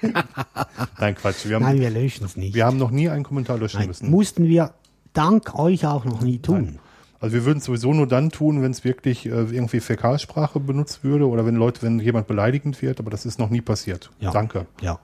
Nein, 1.00 1.16
Quatsch. 1.16 1.46
Wir 1.46 1.56
haben, 1.56 1.64
Nein, 1.64 1.82
wir 1.82 1.90
löschen 1.90 2.24
es 2.26 2.38
nicht. 2.38 2.56
wir 2.56 2.66
haben 2.66 2.78
noch 2.78 2.92
nie 2.92 3.10
einen 3.10 3.26
Kommentar 3.26 3.58
löschen 3.58 3.80
Nein, 3.80 3.88
müssen. 3.90 4.10
mussten 4.10 4.48
wir 4.48 4.74
dank 5.12 5.54
euch 5.60 5.86
auch 5.86 6.06
noch 6.06 6.22
nie 6.22 6.40
tun. 6.40 6.80
Also 7.22 7.36
wir 7.36 7.46
würden 7.46 7.60
es 7.60 7.66
sowieso 7.66 7.94
nur 7.94 8.08
dann 8.08 8.32
tun, 8.32 8.62
wenn 8.64 8.72
es 8.72 8.84
wirklich 8.84 9.26
äh, 9.28 9.30
irgendwie 9.30 9.80
Fäkalsprache 9.80 10.60
benutzt 10.60 11.04
würde 11.04 11.28
oder 11.28 11.46
wenn 11.46 11.56
Leute, 11.56 11.84
wenn 11.84 12.00
jemand 12.00 12.28
beleidigend 12.28 12.82
wird, 12.82 13.00
aber 13.00 13.12
das 13.12 13.26
ist 13.26 13.38
noch 13.40 13.50
nie 13.52 13.62
passiert. 13.62 14.10
Ja. 14.20 14.32
Danke. 14.32 14.66
Ja. 14.82 15.00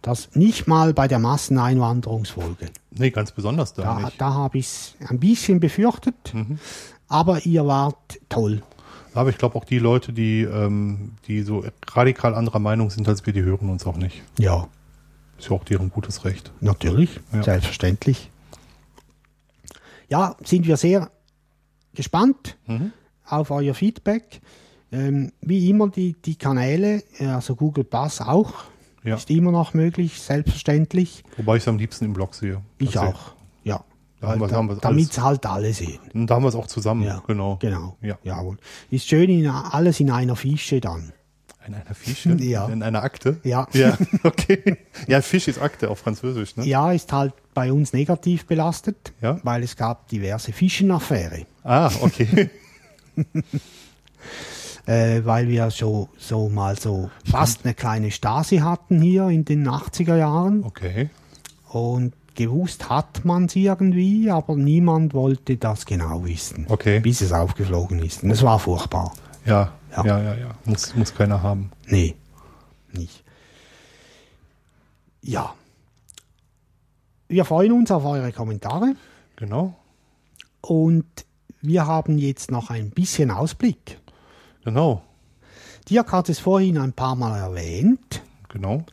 Das 0.00 0.34
nicht 0.34 0.66
mal 0.66 0.92
bei 0.94 1.06
der 1.06 1.18
Masseneinwanderungsfolge. 1.18 2.66
Nee, 2.90 3.10
ganz 3.10 3.30
besonders 3.32 3.72
da 3.74 3.82
Da, 3.82 4.00
nicht. 4.00 4.20
da 4.20 4.32
habe 4.34 4.58
ich 4.58 4.66
es 4.66 4.94
ein 5.08 5.18
bisschen 5.20 5.60
befürchtet, 5.60 6.14
aber 7.08 7.44
ihr 7.46 7.66
wart 7.66 8.18
toll. 8.28 8.62
Aber 9.14 9.30
ich 9.30 9.38
glaube 9.38 9.56
auch 9.56 9.64
die 9.64 9.78
Leute, 9.78 10.12
die, 10.12 10.42
ähm, 10.42 11.12
die 11.28 11.42
so 11.42 11.64
radikal 11.86 12.34
anderer 12.34 12.58
Meinung 12.58 12.90
sind 12.90 13.06
als 13.08 13.24
wir, 13.24 13.32
die 13.32 13.42
hören 13.42 13.68
uns 13.70 13.86
auch 13.86 13.96
nicht. 13.96 14.22
Ja, 14.38 14.66
Ist 15.38 15.48
ja 15.50 15.56
auch 15.56 15.64
deren 15.64 15.90
gutes 15.90 16.24
Recht. 16.24 16.52
natürlich, 16.60 17.20
Ja. 17.32 17.42
selbstverständlich. 17.42 18.30
Ja, 20.08 20.36
sind 20.44 20.66
wir 20.66 20.76
sehr 20.76 21.10
gespannt 21.94 22.56
auf 23.26 23.50
euer 23.50 23.74
Feedback. 23.74 24.40
Ähm, 24.92 25.32
wie 25.40 25.68
immer 25.70 25.88
die, 25.88 26.14
die 26.24 26.36
Kanäle, 26.36 27.02
äh, 27.18 27.26
also 27.26 27.56
Google 27.56 27.82
Plus 27.84 28.20
auch, 28.20 28.52
Ja. 29.02 29.16
ist 29.16 29.28
immer 29.30 29.50
noch 29.50 29.74
möglich, 29.74 30.20
selbstverständlich. 30.20 31.24
Wobei 31.36 31.56
ich 31.56 31.64
es 31.64 31.68
am 31.68 31.78
liebsten 31.78 32.04
im 32.04 32.12
Blog 32.12 32.34
sehe. 32.34 32.60
Ich 32.78 32.96
auch, 32.98 33.32
ja. 33.64 33.82
Da 34.20 34.28
haben 34.28 34.40
wir 34.40 34.56
alles. 34.56 34.78
damit 34.80 35.20
halt 35.20 35.44
alle 35.46 35.72
sehen. 35.74 35.98
Und 36.14 36.28
da 36.28 36.36
haben 36.36 36.44
wir 36.44 36.48
es 36.48 36.54
auch 36.54 36.68
zusammen. 36.68 37.02
Ja, 37.02 37.22
Genau. 37.26 37.56
Genau. 37.60 37.96
Ja. 38.02 38.16
Jawohl. 38.22 38.56
Ist 38.90 39.08
schön, 39.08 39.28
in, 39.30 39.48
alles 39.48 39.98
in 40.00 40.10
einer 40.10 40.36
Fische 40.36 40.80
dann. 40.80 41.12
In 41.66 41.74
einer 41.74 41.94
Fische? 41.94 42.32
Ja. 42.40 42.68
In 42.68 42.82
einer 42.82 43.02
Akte? 43.02 43.40
Ja. 43.42 43.66
Ja, 43.74 43.98
okay. 44.22 44.76
Ja, 45.08 45.20
Fisch 45.22 45.48
ist 45.48 45.60
Akte 45.60 45.90
auf 45.90 45.98
Französisch, 45.98 46.56
ne? 46.56 46.64
Ja, 46.66 46.92
ist 46.92 47.12
halt 47.12 47.34
bei 47.52 47.72
uns 47.72 47.92
negativ 47.92 48.46
belastet, 48.46 49.12
Ja. 49.20 49.40
weil 49.42 49.62
es 49.64 49.74
gab 49.76 50.08
diverse 50.08 50.52
Fischenaffäre, 50.52 51.46
Ah, 51.64 51.90
okay. 52.02 52.50
äh, 54.86 55.24
weil 55.24 55.48
wir 55.48 55.70
so, 55.70 56.08
so 56.18 56.48
mal 56.48 56.78
so 56.78 57.10
fast 57.28 57.64
eine 57.64 57.74
kleine 57.74 58.10
Stasi 58.10 58.58
hatten 58.58 59.00
hier 59.00 59.28
in 59.28 59.44
den 59.44 59.66
80er 59.68 60.16
Jahren 60.16 60.62
Okay. 60.64 61.08
und 61.70 62.12
gewusst 62.34 62.88
hat 62.90 63.24
man 63.24 63.46
es 63.46 63.56
irgendwie, 63.56 64.30
aber 64.30 64.56
niemand 64.56 65.14
wollte 65.14 65.56
das 65.56 65.86
genau 65.86 66.24
wissen, 66.24 66.66
Okay. 66.68 67.00
bis 67.00 67.20
es 67.20 67.32
aufgeflogen 67.32 68.00
ist. 68.00 68.22
Und 68.24 68.30
es 68.30 68.42
war 68.42 68.58
furchtbar. 68.58 69.12
Ja, 69.46 69.72
ja, 69.96 70.04
Ja. 70.04 70.20
ja, 70.22 70.34
ja. 70.34 70.54
Muss, 70.64 70.94
muss 70.96 71.14
keiner 71.14 71.42
haben. 71.42 71.70
Nee, 71.86 72.14
nicht. 72.92 73.22
Ja. 75.22 75.54
Wir 77.28 77.44
freuen 77.44 77.72
uns 77.72 77.90
auf 77.90 78.04
eure 78.04 78.32
Kommentare 78.32 78.96
Genau. 79.36 79.74
und 80.60 81.04
wir 81.66 81.86
haben 81.86 82.18
jetzt 82.18 82.50
noch 82.50 82.70
ein 82.70 82.90
bisschen 82.90 83.30
Ausblick. 83.30 83.98
Genau. 84.64 85.02
Dirk 85.88 86.12
hat 86.12 86.28
es 86.28 86.38
vorhin 86.38 86.78
ein 86.78 86.92
paar 86.92 87.14
Mal 87.16 87.38
erwähnt, 87.38 88.22
Genau. 88.48 88.84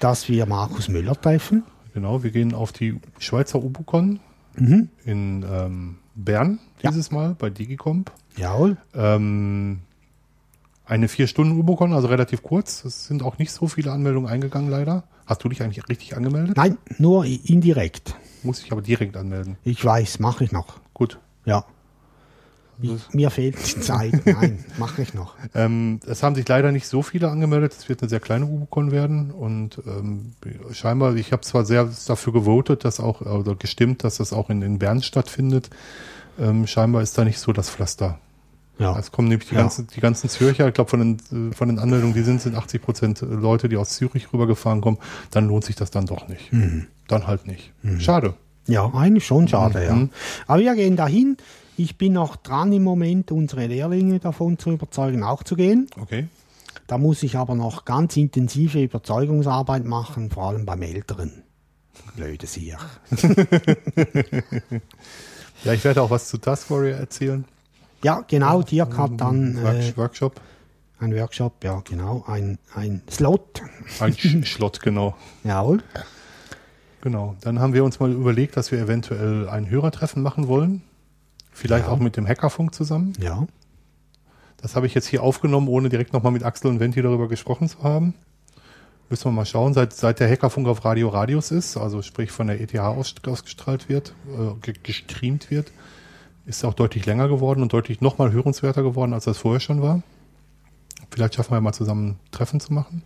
dass 0.00 0.28
wir 0.28 0.46
Markus 0.46 0.88
Müller 0.88 1.18
treffen. 1.20 1.62
Genau. 1.94 2.22
Wir 2.22 2.30
gehen 2.30 2.54
auf 2.54 2.72
die 2.72 3.00
Schweizer 3.18 3.62
Ubucon 3.62 4.20
Mhm. 4.56 4.88
in 5.04 5.44
ähm, 5.50 5.96
Bern 6.14 6.58
Ja. 6.82 6.90
dieses 6.90 7.10
Mal 7.10 7.34
bei 7.38 7.50
Digicomp. 7.50 8.12
Jawohl. 8.36 8.76
Ähm, 8.94 9.80
eine 10.86 11.08
vier 11.08 11.26
Stunden 11.26 11.58
Ubocon, 11.58 11.92
also 11.92 12.08
relativ 12.08 12.42
kurz. 12.42 12.84
Es 12.84 13.06
sind 13.06 13.22
auch 13.22 13.38
nicht 13.38 13.50
so 13.52 13.66
viele 13.68 13.90
Anmeldungen 13.92 14.28
eingegangen, 14.28 14.70
leider. 14.70 15.04
Hast 15.26 15.42
du 15.42 15.48
dich 15.48 15.62
eigentlich 15.62 15.88
richtig 15.88 16.16
angemeldet? 16.16 16.56
Nein, 16.56 16.76
nur 16.98 17.24
indirekt. 17.24 18.14
Muss 18.42 18.62
ich 18.62 18.70
aber 18.72 18.82
direkt 18.82 19.16
anmelden. 19.16 19.56
Ich 19.64 19.82
weiß, 19.82 20.18
mache 20.18 20.44
ich 20.44 20.52
noch. 20.52 20.80
Gut. 20.92 21.18
Ja. 21.46 21.64
Mir 23.12 23.30
fehlt 23.30 23.56
die 23.76 23.80
Zeit. 23.80 24.26
Nein, 24.26 24.64
mache 24.78 25.02
ich 25.02 25.14
noch. 25.14 25.34
Ähm, 25.54 26.00
es 26.06 26.22
haben 26.22 26.34
sich 26.34 26.46
leider 26.48 26.72
nicht 26.72 26.86
so 26.86 27.02
viele 27.02 27.30
angemeldet. 27.30 27.74
Es 27.78 27.88
wird 27.88 28.02
eine 28.02 28.08
sehr 28.08 28.20
kleine 28.20 28.46
Ubocon 28.46 28.90
werden 28.90 29.30
und 29.30 29.80
ähm, 29.86 30.32
scheinbar, 30.72 31.14
ich 31.16 31.32
habe 31.32 31.42
zwar 31.42 31.64
sehr 31.64 31.88
dafür 32.06 32.32
gewotet, 32.32 32.84
dass 32.84 33.00
auch 33.00 33.20
oder 33.20 33.54
gestimmt, 33.54 34.04
dass 34.04 34.16
das 34.16 34.32
auch 34.32 34.50
in, 34.50 34.62
in 34.62 34.78
Bern 34.78 35.02
stattfindet. 35.02 35.70
Ähm, 36.38 36.66
scheinbar 36.66 37.02
ist 37.02 37.16
da 37.16 37.24
nicht 37.24 37.38
so 37.38 37.52
das 37.52 37.70
Pflaster. 37.70 38.18
Ja. 38.78 38.98
Es 38.98 39.12
kommen 39.12 39.28
nämlich 39.28 39.48
die 39.48 39.54
Ja. 39.54 39.60
ganzen, 39.60 39.86
die 39.94 40.00
ganzen 40.00 40.28
Zürcher, 40.28 40.66
ich 40.66 40.74
glaube 40.74 40.90
von 40.90 40.98
den, 41.30 41.50
äh, 41.52 41.54
von 41.54 41.68
den 41.68 41.78
Anmeldungen, 41.78 42.12
die 42.14 42.22
sind, 42.22 42.40
sind 42.40 42.56
80 42.56 42.82
Prozent 42.82 43.20
Leute, 43.22 43.68
die 43.68 43.76
aus 43.76 43.90
Zürich 43.90 44.32
rübergefahren 44.32 44.80
kommen, 44.80 44.98
dann 45.30 45.46
lohnt 45.46 45.64
sich 45.64 45.76
das 45.76 45.92
dann 45.92 46.06
doch 46.06 46.26
nicht. 46.26 46.52
Mhm. 46.52 46.88
Dann 47.06 47.26
halt 47.28 47.46
nicht. 47.46 47.72
Schade. 47.98 48.34
Ja, 48.66 48.90
eigentlich 48.94 49.26
schon 49.26 49.46
schade, 49.46 49.84
ja. 49.84 49.94
Mhm. 49.94 50.10
Aber 50.48 50.58
wir 50.60 50.74
gehen 50.74 50.96
dahin. 50.96 51.36
Ich 51.76 51.98
bin 51.98 52.12
noch 52.12 52.36
dran 52.36 52.72
im 52.72 52.84
Moment, 52.84 53.32
unsere 53.32 53.66
Lehrlinge 53.66 54.20
davon 54.20 54.58
zu 54.58 54.70
überzeugen, 54.72 55.22
auch 55.24 55.42
zu 55.42 55.56
gehen. 55.56 55.88
Okay. 56.00 56.28
Da 56.86 56.98
muss 56.98 57.22
ich 57.22 57.36
aber 57.36 57.54
noch 57.54 57.84
ganz 57.84 58.16
intensive 58.16 58.82
Überzeugungsarbeit 58.82 59.84
machen, 59.84 60.30
vor 60.30 60.44
allem 60.48 60.66
beim 60.66 60.82
Älteren. 60.82 61.42
Blöde 62.16 62.46
Sieg. 62.46 62.76
Ja, 65.64 65.72
ich 65.72 65.82
werde 65.84 66.02
auch 66.02 66.10
was 66.10 66.28
zu 66.28 66.36
Task 66.36 66.70
Warrior 66.70 66.98
erzählen. 66.98 67.44
Ja, 68.02 68.22
genau, 68.26 68.60
Dirk 68.62 68.98
hat 68.98 69.12
dann 69.18 69.56
äh, 69.56 69.96
Workshop. 69.96 70.38
ein 70.98 71.14
Workshop, 71.16 71.64
ja 71.64 71.80
genau, 71.88 72.22
ein, 72.26 72.58
ein 72.74 73.00
Slot. 73.10 73.62
Ein 73.98 74.12
Sch- 74.12 74.44
Schlott, 74.44 74.80
genau. 74.82 75.16
Jawohl. 75.42 75.82
Genau. 77.00 77.36
Dann 77.40 77.60
haben 77.60 77.72
wir 77.72 77.82
uns 77.84 77.98
mal 77.98 78.12
überlegt, 78.12 78.56
dass 78.58 78.72
wir 78.72 78.78
eventuell 78.78 79.48
ein 79.48 79.70
Hörertreffen 79.70 80.22
machen 80.22 80.48
wollen. 80.48 80.82
Vielleicht 81.54 81.86
Ja. 81.86 81.92
auch 81.92 81.98
mit 82.00 82.16
dem 82.16 82.26
Hackerfunk 82.26 82.74
zusammen. 82.74 83.12
Ja. 83.18 83.46
Das 84.58 84.76
habe 84.76 84.86
ich 84.86 84.94
jetzt 84.94 85.06
hier 85.06 85.22
aufgenommen, 85.22 85.68
ohne 85.68 85.88
direkt 85.88 86.12
nochmal 86.12 86.32
mit 86.32 86.42
Axel 86.42 86.70
und 86.70 86.80
Venti 86.80 87.00
darüber 87.00 87.28
gesprochen 87.28 87.68
zu 87.68 87.82
haben. 87.82 88.14
Müssen 89.10 89.26
wir 89.26 89.32
mal 89.32 89.44
schauen, 89.46 89.74
seit, 89.74 89.92
seit 89.92 90.18
der 90.20 90.28
Hackerfunk 90.30 90.66
auf 90.66 90.84
Radio 90.84 91.08
Radius 91.10 91.50
ist, 91.50 91.76
also 91.76 92.02
sprich 92.02 92.30
von 92.32 92.46
der 92.48 92.60
ETH 92.60 92.76
aus, 92.78 93.14
ausgestrahlt 93.26 93.88
wird, 93.88 94.14
äh, 94.36 94.54
ge- 94.62 94.74
gestreamt 94.82 95.50
wird, 95.50 95.70
ist 96.46 96.62
er 96.64 96.70
auch 96.70 96.74
deutlich 96.74 97.06
länger 97.06 97.28
geworden 97.28 97.62
und 97.62 97.72
deutlich 97.72 98.00
nochmal 98.00 98.32
hörenswerter 98.32 98.82
geworden, 98.82 99.12
als 99.12 99.24
das 99.24 99.38
vorher 99.38 99.60
schon 99.60 99.80
war. 99.82 100.02
Vielleicht 101.10 101.34
schaffen 101.34 101.52
wir 101.52 101.60
mal 101.60 101.72
zusammen 101.74 102.08
ein 102.08 102.18
Treffen 102.32 102.58
zu 102.60 102.72
machen. 102.72 103.02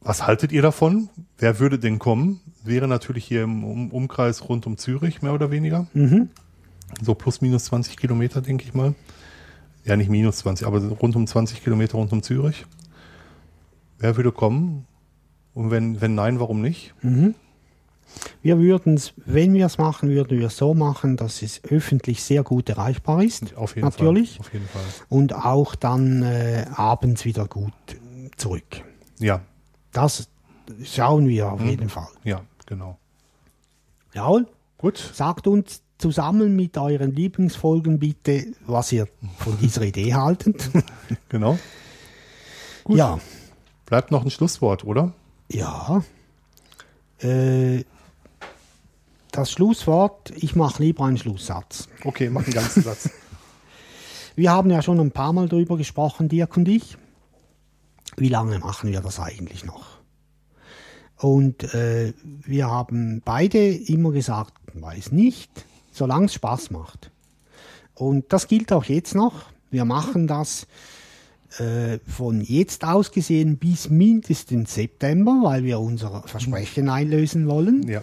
Was 0.00 0.26
haltet 0.26 0.52
ihr 0.52 0.60
davon? 0.62 1.08
Wer 1.38 1.58
würde 1.60 1.78
denn 1.78 1.98
kommen? 1.98 2.40
Wäre 2.62 2.88
natürlich 2.88 3.24
hier 3.24 3.44
im 3.44 3.64
um 3.64 3.90
Umkreis 3.90 4.46
rund 4.48 4.66
um 4.66 4.76
Zürich, 4.76 5.22
mehr 5.22 5.32
oder 5.32 5.50
weniger. 5.50 5.86
Mhm. 5.94 6.28
So 7.02 7.14
plus 7.14 7.40
minus 7.40 7.64
20 7.66 7.96
Kilometer, 7.96 8.40
denke 8.40 8.64
ich 8.64 8.74
mal. 8.74 8.94
Ja, 9.84 9.96
nicht 9.96 10.08
minus 10.10 10.38
20, 10.38 10.66
aber 10.66 10.80
rund 10.82 11.14
um 11.16 11.26
20 11.26 11.62
Kilometer 11.62 11.98
rund 11.98 12.12
um 12.12 12.22
Zürich. 12.22 12.64
Wer 13.98 14.16
würde 14.16 14.32
kommen? 14.32 14.86
Und 15.54 15.70
wenn, 15.70 16.00
wenn 16.00 16.14
nein, 16.14 16.40
warum 16.40 16.60
nicht? 16.60 16.94
Wir 18.42 18.58
würden 18.58 18.94
es, 18.94 19.12
wenn 19.24 19.54
wir 19.54 19.66
es 19.66 19.78
machen, 19.78 20.08
würden 20.08 20.38
wir 20.38 20.48
es 20.48 20.56
so 20.56 20.74
machen, 20.74 21.16
dass 21.16 21.42
es 21.42 21.62
öffentlich 21.64 22.22
sehr 22.22 22.42
gut 22.42 22.68
erreichbar 22.68 23.22
ist. 23.22 23.56
Auf 23.56 23.76
jeden 23.76 23.86
natürlich. 23.86 24.32
Fall. 24.36 24.40
Auf 24.46 24.52
jeden 24.52 24.66
Fall. 24.66 24.82
Und 25.08 25.34
auch 25.34 25.74
dann 25.74 26.22
äh, 26.22 26.66
abends 26.74 27.24
wieder 27.24 27.46
gut 27.46 27.72
zurück. 28.36 28.64
Ja, 29.18 29.40
Das 29.92 30.28
schauen 30.82 31.28
wir 31.28 31.46
Mhm. 31.46 31.52
auf 31.52 31.60
jeden 31.62 31.88
Fall. 31.88 32.08
ja, 32.24 32.42
genau. 32.66 32.98
Jawohl. 34.12 34.46
Gut. 34.78 34.98
Sagt 35.14 35.46
uns 35.46 35.82
zusammen 36.04 36.54
mit 36.54 36.76
euren 36.76 37.14
Lieblingsfolgen 37.14 37.98
bitte, 37.98 38.48
was 38.66 38.92
ihr 38.92 39.08
von 39.38 39.56
dieser 39.58 39.80
Idee 39.82 40.12
haltet. 40.12 40.70
Genau. 41.30 41.58
Gut. 42.84 42.98
Ja, 42.98 43.18
Bleibt 43.86 44.10
noch 44.10 44.22
ein 44.22 44.30
Schlusswort, 44.30 44.84
oder? 44.84 45.14
ja. 45.48 46.02
Äh, 47.20 47.84
das 49.30 49.50
Schlusswort, 49.50 50.30
ich 50.36 50.54
mache 50.54 50.82
lieber 50.82 51.06
einen 51.06 51.16
Schlusssatz. 51.16 51.88
Okay, 52.04 52.28
mach 52.28 52.44
einen 52.44 52.52
ganzen 52.52 52.82
Satz. 52.82 53.08
Wir 54.36 54.50
haben 54.52 54.68
ja 54.70 54.82
schon 54.82 55.00
ein 55.00 55.10
paar 55.10 55.32
Mal 55.32 55.48
drüber 55.48 55.78
gesprochen, 55.78 56.28
Dirk 56.28 56.58
und 56.58 56.68
ich. 56.68 56.98
Wie 58.18 58.28
lange 58.28 58.58
machen 58.58 58.92
wir 58.92 59.00
das 59.00 59.18
eigentlich 59.20 59.64
noch? 59.64 60.00
Und 61.16 61.74
äh, 61.74 62.12
wir 62.22 62.66
haben 62.66 63.22
beide 63.24 63.74
immer 63.74 64.12
gesagt, 64.12 64.52
weiß 64.74 65.12
nicht, 65.12 65.64
solange 65.94 66.26
es 66.26 66.34
Spaß 66.34 66.70
macht. 66.70 67.10
Und 67.94 68.32
das 68.32 68.48
gilt 68.48 68.72
auch 68.72 68.84
jetzt 68.84 69.14
noch. 69.14 69.46
Wir 69.70 69.84
machen 69.84 70.26
das 70.26 70.66
äh, 71.58 71.98
von 72.06 72.40
jetzt 72.40 72.84
aus 72.84 73.12
gesehen 73.12 73.58
bis 73.58 73.88
mindestens 73.88 74.74
September, 74.74 75.40
weil 75.42 75.64
wir 75.64 75.78
unser 75.78 76.22
Versprechen 76.26 76.88
einlösen 76.88 77.46
wollen. 77.48 77.86
Ja. 77.88 78.02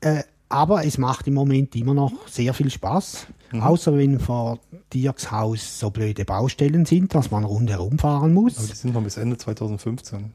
Äh, 0.00 0.22
aber 0.48 0.84
es 0.84 0.98
macht 0.98 1.26
im 1.26 1.34
Moment 1.34 1.74
immer 1.76 1.94
noch 1.94 2.28
sehr 2.28 2.52
viel 2.52 2.70
Spaß. 2.70 3.26
Außer 3.58 3.96
wenn 3.96 4.18
vor 4.18 4.60
Dirks 4.92 5.30
Haus 5.30 5.78
so 5.78 5.90
blöde 5.90 6.24
Baustellen 6.24 6.84
sind, 6.84 7.14
dass 7.14 7.30
man 7.30 7.44
rundherum 7.44 7.98
fahren 7.98 8.32
muss. 8.32 8.58
Aber 8.58 8.66
die 8.66 8.74
sind 8.74 8.94
noch 8.94 9.02
bis 9.02 9.16
Ende 9.16 9.36
2015. 9.36 10.32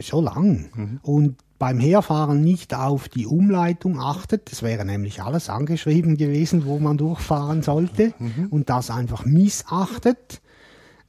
Schon 0.00 0.24
lang. 0.24 1.00
Und 1.02 1.36
beim 1.64 1.78
Herfahren 1.78 2.42
nicht 2.42 2.74
auf 2.74 3.08
die 3.08 3.24
Umleitung 3.24 3.98
achtet. 3.98 4.52
Das 4.52 4.62
wäre 4.62 4.84
nämlich 4.84 5.22
alles 5.22 5.48
angeschrieben 5.48 6.18
gewesen, 6.18 6.66
wo 6.66 6.78
man 6.78 6.98
durchfahren 6.98 7.62
sollte. 7.62 8.12
Und 8.50 8.68
das 8.68 8.90
einfach 8.90 9.24
missachtet. 9.24 10.42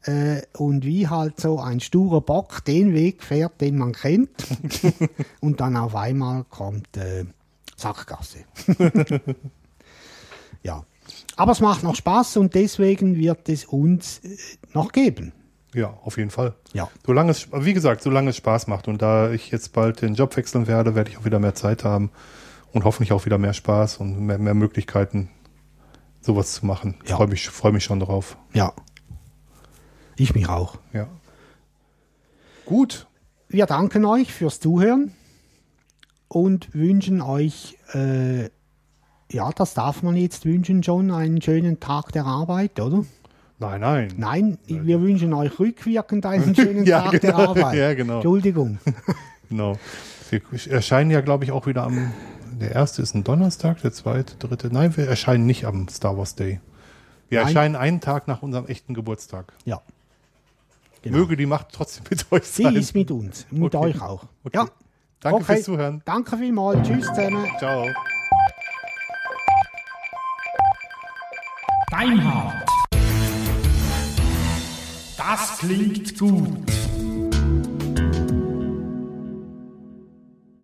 Äh, 0.03 0.44
und 0.57 0.86
wie 0.86 1.10
halt 1.10 1.41
so 1.41 1.60
ein 1.60 1.82
sturer 1.82 2.22
Bock 2.22 2.64
den 2.64 2.94
Weg 2.94 3.22
fährt, 3.22 3.60
den 3.60 3.77
man 3.77 3.91
kennt. 3.91 4.30
und 5.41 5.60
dann 5.60 5.76
auf 5.76 5.94
einmal 5.94 6.45
kommt 6.45 6.95
äh, 6.95 7.26
Sackgasse. 7.76 8.45
ja. 10.64 10.86
Aber 11.36 11.52
es 11.52 11.60
macht 11.60 11.84
noch 11.84 11.95
Spaß 11.95 12.38
und 12.38 12.56
deswegen 12.56 13.18
wird 13.18 13.49
es 13.49 13.65
uns 13.65 14.19
äh, 14.19 14.38
noch 14.73 14.94
geben. 14.94 15.34
Ja, 15.76 15.93
auf 16.03 16.18
jeden 16.18 16.30
Fall. 16.31 16.53
Ja. 16.73 16.89
Solange 17.06 17.31
es, 17.31 17.49
wie 17.52 17.73
gesagt, 17.73 18.02
solange 18.02 18.30
es 18.30 18.38
Spaß 18.38 18.68
macht 18.68 18.88
und 18.88 19.02
da 19.02 19.31
ich 19.31 19.52
jetzt 19.52 19.73
bald 19.73 20.02
den 20.02 20.15
Job 20.15 20.35
wechseln 20.38 20.68
werde, 20.68 20.95
werde 20.95 21.10
ich 21.11 21.18
auch 21.18 21.26
wieder 21.26 21.39
mehr 21.39 21.53
Zeit 21.53 21.84
haben 21.84 22.11
und 22.72 22.85
hoffentlich 22.85 23.11
auch 23.11 23.26
wieder 23.26 23.38
mehr 23.38 23.53
Spaß 23.53 23.97
und 23.97 24.26
mehr, 24.26 24.38
mehr 24.38 24.53
Möglichkeiten, 24.53 25.30
sowas 26.22 26.53
zu 26.53 26.65
machen. 26.65 26.95
Ich 27.03 27.10
Ja. 27.10 27.18
freue 27.18 27.27
mich, 27.27 27.49
freue 27.49 27.73
mich 27.73 27.84
schon 27.84 27.99
drauf. 27.99 28.38
Ja. 28.53 28.72
Ich 30.15 30.34
mich 30.34 30.47
auch. 30.47 30.77
Ja. 30.93 31.07
Gut. 32.65 33.07
Wir 33.49 33.65
danken 33.65 34.06
euch 34.06 34.34
fürs 34.34 34.60
Zuhören 34.61 35.11
und 36.30 36.73
wünschen 36.73 37.22
euch, 37.22 37.77
äh, 37.93 38.45
ja, 39.31 39.52
das 39.56 39.73
darf 39.73 40.03
man 40.03 40.15
jetzt 40.15 40.45
wünschen, 40.45 40.84
schon 40.84 41.11
einen 41.11 41.41
schönen 41.41 41.80
Tag 41.81 42.11
der 42.14 42.26
Arbeit, 42.26 42.80
oder? 42.80 43.03
Nein, 43.57 43.80
nein. 43.82 44.14
Nein, 44.18 44.57
wir 44.68 45.02
wünschen 45.02 45.34
euch 45.34 45.57
rückwirkend 45.60 46.26
einen 46.26 46.53
schönen 46.56 46.86
Ja, 46.86 47.03
Tag 47.03 47.22
der 47.22 47.32
genau. 47.32 47.49
Arbeit. 47.49 47.76
Ja, 47.76 47.94
genau. 47.94 48.15
Entschuldigung. 48.15 48.80
Genau. 49.49 49.77
Wir 50.32 50.41
erscheinen 50.72 51.11
ja, 51.11 51.22
glaube 51.22 51.44
ich, 51.44 51.52
auch 51.52 51.68
wieder 51.68 51.84
am. 51.84 52.11
Der 52.60 52.72
erste 52.72 53.03
ist 53.03 53.14
ein 53.14 53.23
Donnerstag, 53.23 53.80
der 53.84 53.94
zweite, 53.94 54.36
dritte. 54.38 54.73
Nein, 54.73 54.98
wir 54.98 55.07
erscheinen 55.07 55.45
nicht 55.45 55.65
am 55.65 55.88
Star 55.88 56.18
Wars 56.18 56.34
Day. 56.34 56.60
Wir 57.30 57.40
Nein. 57.40 57.48
erscheinen 57.49 57.76
einen 57.76 58.02
Tag 58.02 58.27
nach 58.27 58.41
unserem 58.41 58.65
echten 58.65 58.95
Geburtstag. 58.95 59.53
Ja. 59.65 59.82
Genau. 61.03 61.19
Möge 61.19 61.38
die 61.38 61.45
Macht 61.45 61.68
trotzdem 61.73 62.06
mit 62.10 62.26
euch 62.32 62.44
Sie 62.45 62.64
sein. 62.64 62.76
ist 62.76 62.95
mit 62.95 63.11
uns, 63.11 63.45
mit 63.52 63.76
Okay. 63.76 63.86
euch 63.86 64.02
auch. 64.02 64.23
Okay. 64.44 64.57
Ja. 64.57 64.65
Danke 65.19 65.36
Okay. 65.36 65.45
fürs 65.45 65.64
Zuhören. 65.64 66.02
Danke 66.06 66.38
vielmals. 66.38 66.88
Tschüss 66.88 67.06
zusammen. 67.06 67.45
Ciao. 67.60 67.88
Deinhard. 71.91 72.65
Das 75.17 75.59
klingt 75.59 76.17
gut. 76.17 76.84